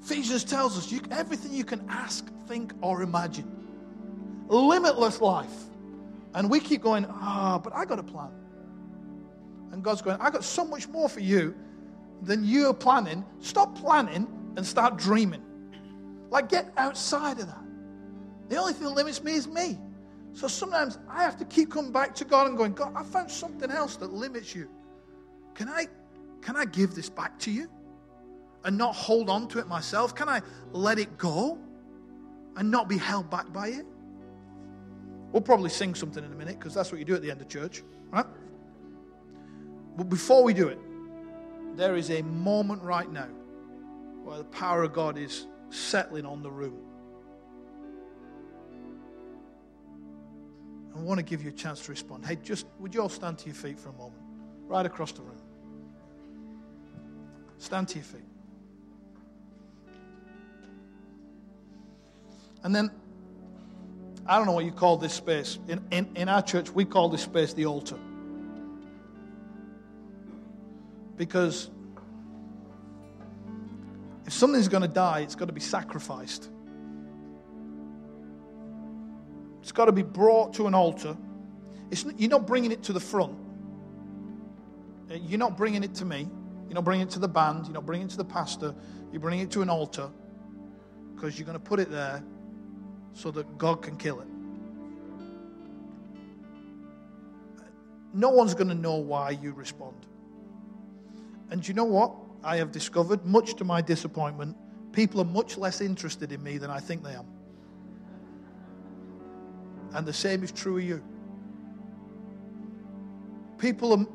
Ephesians 0.02 0.43
tells 0.43 0.78
us 0.78 0.91
you, 0.91 0.99
everything 1.12 1.54
you 1.54 1.64
can 1.64 1.86
ask, 1.88 2.26
think, 2.47 2.74
or 2.82 3.04
imagine. 3.04 3.49
Limitless 4.47 5.22
life. 5.22 5.54
And 6.34 6.49
we 6.49 6.60
keep 6.60 6.82
going, 6.82 7.06
ah, 7.10 7.56
oh, 7.56 7.60
but 7.60 7.74
I 7.76 7.86
got 7.86 7.99
a 7.99 8.04
plan. 8.04 8.32
And 9.72 9.84
God's 9.84 10.02
going, 10.02 10.20
I 10.20 10.30
got 10.30 10.43
so 10.43 10.66
much 10.66 10.88
more 10.88 11.08
for 11.08 11.20
you 11.20 11.56
than 12.24 12.43
you're 12.43 12.74
planning. 12.74 13.24
Stop 13.39 13.78
planning 13.78 14.28
and 14.58 14.66
start 14.66 14.97
dreaming. 14.97 15.43
Like, 16.30 16.49
get 16.49 16.72
outside 16.78 17.39
of 17.39 17.47
that. 17.47 17.64
The 18.49 18.58
only 18.58 18.74
thing 18.74 18.86
that 18.86 18.93
limits 18.93 19.24
me 19.24 19.34
is 19.34 19.47
me. 19.47 19.78
So 20.34 20.47
sometimes 20.47 20.97
I 21.10 21.24
have 21.24 21.38
to 21.38 21.45
keep 21.45 21.72
coming 21.72 21.91
back 21.91 22.16
to 22.16 22.26
God 22.26 22.47
and 22.47 22.58
going, 22.58 22.74
God, 22.74 22.93
I 22.95 23.04
found 23.04 23.30
something 23.30 23.70
else 23.70 23.97
that 23.97 24.12
limits 24.12 24.56
you. 24.56 24.68
Can 25.54 25.70
I, 25.70 25.88
can 26.41 26.56
I 26.56 26.66
give 26.66 26.95
this 26.95 27.10
back 27.10 27.38
to 27.39 27.52
you 27.52 27.70
and 28.64 28.78
not 28.78 28.95
hold 28.95 29.30
on 29.30 29.47
to 29.49 29.59
it 29.59 29.68
myself? 29.68 30.16
Can 30.16 30.30
I 30.30 30.41
let 30.72 30.99
it 30.99 31.18
go 31.18 31.57
and 32.55 32.70
not 32.70 32.88
be 32.88 32.97
held 32.97 33.30
back 33.30 33.51
by 33.51 33.70
it? 33.70 33.86
We'll 35.32 35.41
probably 35.41 35.70
sing 35.70 35.95
something 35.95 36.24
in 36.24 36.32
a 36.32 36.36
minute 36.36 36.59
because 36.59 36.74
that's 36.74 36.91
what 36.91 36.99
you 36.99 37.05
do 37.05 37.16
at 37.16 37.22
the 37.22 37.32
end 37.32 37.41
of 37.41 37.47
church, 37.47 37.84
right? 38.09 38.26
But 39.95 40.09
before 40.09 40.43
we 40.43 40.53
do 40.53 40.68
it, 40.68 40.80
there 41.76 41.95
is 41.95 42.12
a 42.12 42.22
moment 42.22 42.82
right 42.84 43.09
now 43.12 43.30
where 44.24 44.38
the 44.38 44.43
power 44.45 44.84
of 44.84 44.93
God 44.93 45.18
is 45.18 45.47
settling 45.70 46.26
on 46.26 46.43
the 46.43 46.51
room. 46.51 46.78
I 50.95 50.99
want 50.99 51.18
to 51.20 51.24
give 51.24 51.41
you 51.41 51.49
a 51.49 51.53
chance 51.53 51.82
to 51.86 51.91
respond. 51.91 52.26
Hey, 52.26 52.38
just 52.43 52.66
would 52.80 52.93
you 52.93 53.01
all 53.01 53.09
stand 53.09 53.38
to 53.39 53.45
your 53.45 53.55
feet 53.55 53.80
for 53.80 53.89
a 53.89 53.93
moment? 53.93 54.22
Right 54.68 54.86
across 54.86 55.14
the 55.14 55.22
room. 55.22 55.41
Stand 57.57 57.88
to 57.89 57.95
your 57.95 58.03
feet. 58.03 58.30
And 62.64 62.76
then, 62.76 62.91
I 64.26 64.38
don't 64.38 64.45
know 64.45 64.53
what 64.53 64.66
you 64.66 64.72
call 64.72 64.97
this 64.97 65.14
space. 65.14 65.57
In, 65.68 65.84
in, 65.91 66.09
in 66.16 66.30
our 66.30 66.41
church, 66.41 66.70
we 66.70 66.86
call 66.86 67.09
this 67.09 67.24
space 67.24 67.53
the 67.53 67.66
altar. 67.66 67.97
Because 71.18 71.70
if 74.26 74.34
something's 74.34 74.68
going 74.68 74.84
to 74.84 74.88
die, 74.88 75.20
it's 75.20 75.36
got 75.36 75.45
to 75.45 75.53
be 75.53 75.62
sacrificed. 75.62 76.49
It's 79.62 79.72
got 79.72 79.86
to 79.86 79.91
be 79.91 80.03
brought 80.03 80.53
to 80.55 80.68
an 80.68 80.74
altar. 80.74 81.18
It's, 81.91 82.05
you're 82.18 82.30
not 82.30 82.47
bringing 82.47 82.72
it 82.72 82.84
to 82.84 82.93
the 82.93 82.99
front. 82.99 83.38
Uh, 85.09 85.16
you're 85.16 85.39
not 85.39 85.57
bringing 85.57 85.84
it 85.84 85.93
to 85.95 86.05
me. 86.05 86.28
You're 86.68 86.76
not 86.76 86.86
bringing 86.86 87.07
it 87.07 87.12
to 87.12 87.20
the 87.20 87.28
band. 87.28 87.66
You're 87.66 87.74
not 87.74 87.86
bringing 87.86 88.07
it 88.07 88.12
to 88.12 88.18
the 88.18 88.26
pastor. 88.26 88.74
You're 89.12 89.20
bringing 89.20 89.43
it 89.43 89.51
to 89.51 89.62
an 89.62 89.70
altar 89.70 90.09
because 91.14 91.38
you're 91.38 91.45
going 91.45 91.59
to 91.59 91.64
put 91.64 91.80
it 91.80 91.91
there 91.91 92.24
so 93.14 93.32
that 93.32 93.57
God 93.57 93.82
can 93.82 93.97
kill 93.97 94.22
it. 94.22 94.28
No 98.14 98.30
one's 98.30 98.53
going 98.53 98.68
to 98.68 98.76
know 98.76 98.95
why 98.95 99.32
you 99.32 99.53
respond. 99.53 100.05
And 101.49 101.66
you 101.68 101.74
know 101.74 101.86
what? 101.86 102.14
I 102.43 102.57
have 102.57 102.72
discovered, 102.72 103.26
much 103.26 103.55
to 103.55 103.64
my 103.64 103.82
disappointment, 103.82 104.57
people 104.91 105.22
are 105.22 105.26
much 105.26 105.57
less 105.57 105.82
interested 105.82 106.32
in 106.32 106.43
me 106.43 106.57
than 106.57 106.70
I 106.70 106.80
think 106.80 107.03
they 107.03 107.16
are. 107.16 107.26
And 109.93 110.05
the 110.05 110.14
same 110.14 110.43
is 110.43 110.51
true 110.51 110.78
of 110.78 110.84
you. 110.84 111.03
People 113.57 113.93
are, 113.93 114.05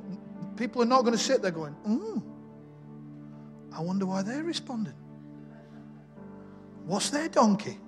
people 0.56 0.82
are 0.82 0.86
not 0.86 1.02
going 1.02 1.12
to 1.12 1.22
sit 1.22 1.42
there 1.42 1.50
going, 1.50 1.76
mm, 1.86 2.22
I 3.72 3.80
wonder 3.80 4.06
why 4.06 4.22
they're 4.22 4.42
responding. 4.42 4.94
What's 6.84 7.10
their 7.10 7.28
donkey? 7.28 7.78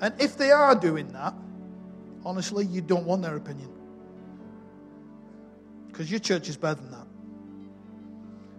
And 0.00 0.14
if 0.20 0.36
they 0.36 0.50
are 0.50 0.74
doing 0.74 1.08
that, 1.12 1.34
honestly, 2.24 2.66
you 2.66 2.80
don't 2.80 3.06
want 3.06 3.22
their 3.22 3.36
opinion. 3.36 3.70
Because 5.88 6.10
your 6.10 6.20
church 6.20 6.48
is 6.48 6.56
better 6.56 6.80
than 6.80 6.90
that. 6.90 7.06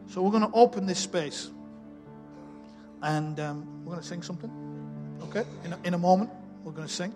So 0.07 0.21
we're 0.21 0.31
going 0.31 0.49
to 0.49 0.57
open 0.57 0.85
this 0.85 0.99
space. 0.99 1.51
And 3.03 3.39
um, 3.39 3.83
we're 3.83 3.91
going 3.91 4.01
to 4.01 4.07
sing 4.07 4.23
something. 4.23 4.49
Okay? 5.29 5.43
In 5.63 5.73
a, 5.73 5.79
in 5.83 5.93
a 5.93 5.97
moment, 5.97 6.31
we're 6.63 6.71
going 6.71 6.87
to 6.87 6.93
sing. 6.93 7.13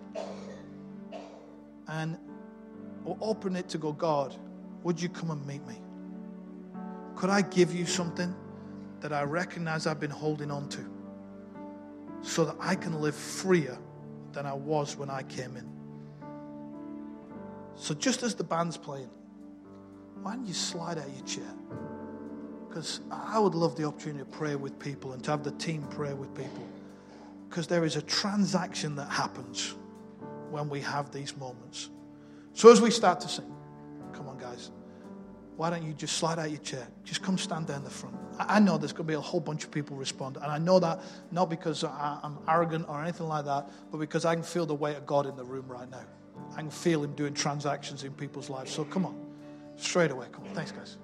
And 1.88 2.16
we'll 3.04 3.18
open 3.20 3.56
it 3.56 3.68
to 3.70 3.78
go, 3.78 3.92
God, 3.92 4.36
would 4.84 5.00
you 5.00 5.08
come 5.08 5.30
and 5.30 5.44
meet 5.46 5.66
me? 5.66 5.76
Could 7.16 7.30
I 7.30 7.42
give 7.42 7.74
you 7.74 7.86
something 7.86 8.34
that 9.00 9.12
I 9.12 9.22
recognize 9.22 9.86
I've 9.86 10.00
been 10.00 10.10
holding 10.10 10.50
on 10.50 10.68
to 10.70 10.84
so 12.22 12.44
that 12.44 12.56
I 12.60 12.76
can 12.76 13.00
live 13.00 13.16
freer 13.16 13.76
than 14.32 14.46
I 14.46 14.52
was 14.52 14.96
when 14.96 15.10
I 15.10 15.22
came 15.22 15.56
in? 15.56 15.68
So, 17.74 17.94
just 17.94 18.22
as 18.22 18.34
the 18.34 18.44
band's 18.44 18.76
playing, 18.76 19.10
why 20.22 20.34
don't 20.34 20.46
you 20.46 20.54
slide 20.54 20.98
out 20.98 21.10
your 21.16 21.26
chair? 21.26 21.54
Because 22.68 23.00
I 23.10 23.38
would 23.38 23.54
love 23.54 23.76
the 23.76 23.84
opportunity 23.84 24.20
to 24.20 24.30
pray 24.30 24.56
with 24.56 24.78
people 24.78 25.12
and 25.12 25.22
to 25.24 25.30
have 25.30 25.42
the 25.42 25.50
team 25.52 25.86
pray 25.90 26.14
with 26.14 26.34
people. 26.34 26.66
Because 27.48 27.66
there 27.66 27.84
is 27.84 27.96
a 27.96 28.02
transaction 28.02 28.94
that 28.96 29.10
happens 29.10 29.74
when 30.50 30.68
we 30.68 30.80
have 30.80 31.10
these 31.10 31.36
moments. 31.36 31.90
So 32.54 32.70
as 32.70 32.80
we 32.80 32.90
start 32.90 33.20
to 33.20 33.28
sing, 33.28 33.52
come 34.12 34.28
on, 34.28 34.38
guys, 34.38 34.70
why 35.56 35.70
don't 35.70 35.82
you 35.82 35.92
just 35.92 36.16
slide 36.16 36.38
out 36.38 36.50
your 36.50 36.60
chair? 36.60 36.86
Just 37.04 37.22
come 37.22 37.36
stand 37.36 37.66
down 37.66 37.84
the 37.84 37.90
front. 37.90 38.16
I 38.38 38.58
know 38.60 38.78
there's 38.78 38.92
going 38.92 39.06
to 39.06 39.10
be 39.10 39.14
a 39.14 39.20
whole 39.20 39.40
bunch 39.40 39.64
of 39.64 39.70
people 39.70 39.96
respond. 39.96 40.36
And 40.36 40.46
I 40.46 40.58
know 40.58 40.78
that 40.78 41.00
not 41.30 41.50
because 41.50 41.84
I'm 41.84 42.38
arrogant 42.48 42.86
or 42.88 43.02
anything 43.02 43.28
like 43.28 43.44
that, 43.44 43.70
but 43.90 43.98
because 43.98 44.24
I 44.24 44.34
can 44.34 44.44
feel 44.44 44.66
the 44.66 44.74
weight 44.74 44.96
of 44.96 45.06
God 45.06 45.26
in 45.26 45.36
the 45.36 45.44
room 45.44 45.66
right 45.68 45.90
now. 45.90 46.04
I 46.52 46.56
can 46.56 46.70
feel 46.70 47.04
Him 47.04 47.14
doing 47.14 47.34
transactions 47.34 48.04
in 48.04 48.12
people's 48.12 48.50
lives. 48.50 48.72
So 48.72 48.84
come 48.84 49.06
on, 49.06 49.18
straight 49.76 50.10
away. 50.10 50.26
Come 50.32 50.44
on. 50.46 50.54
Thanks, 50.54 50.72
guys. 50.72 50.96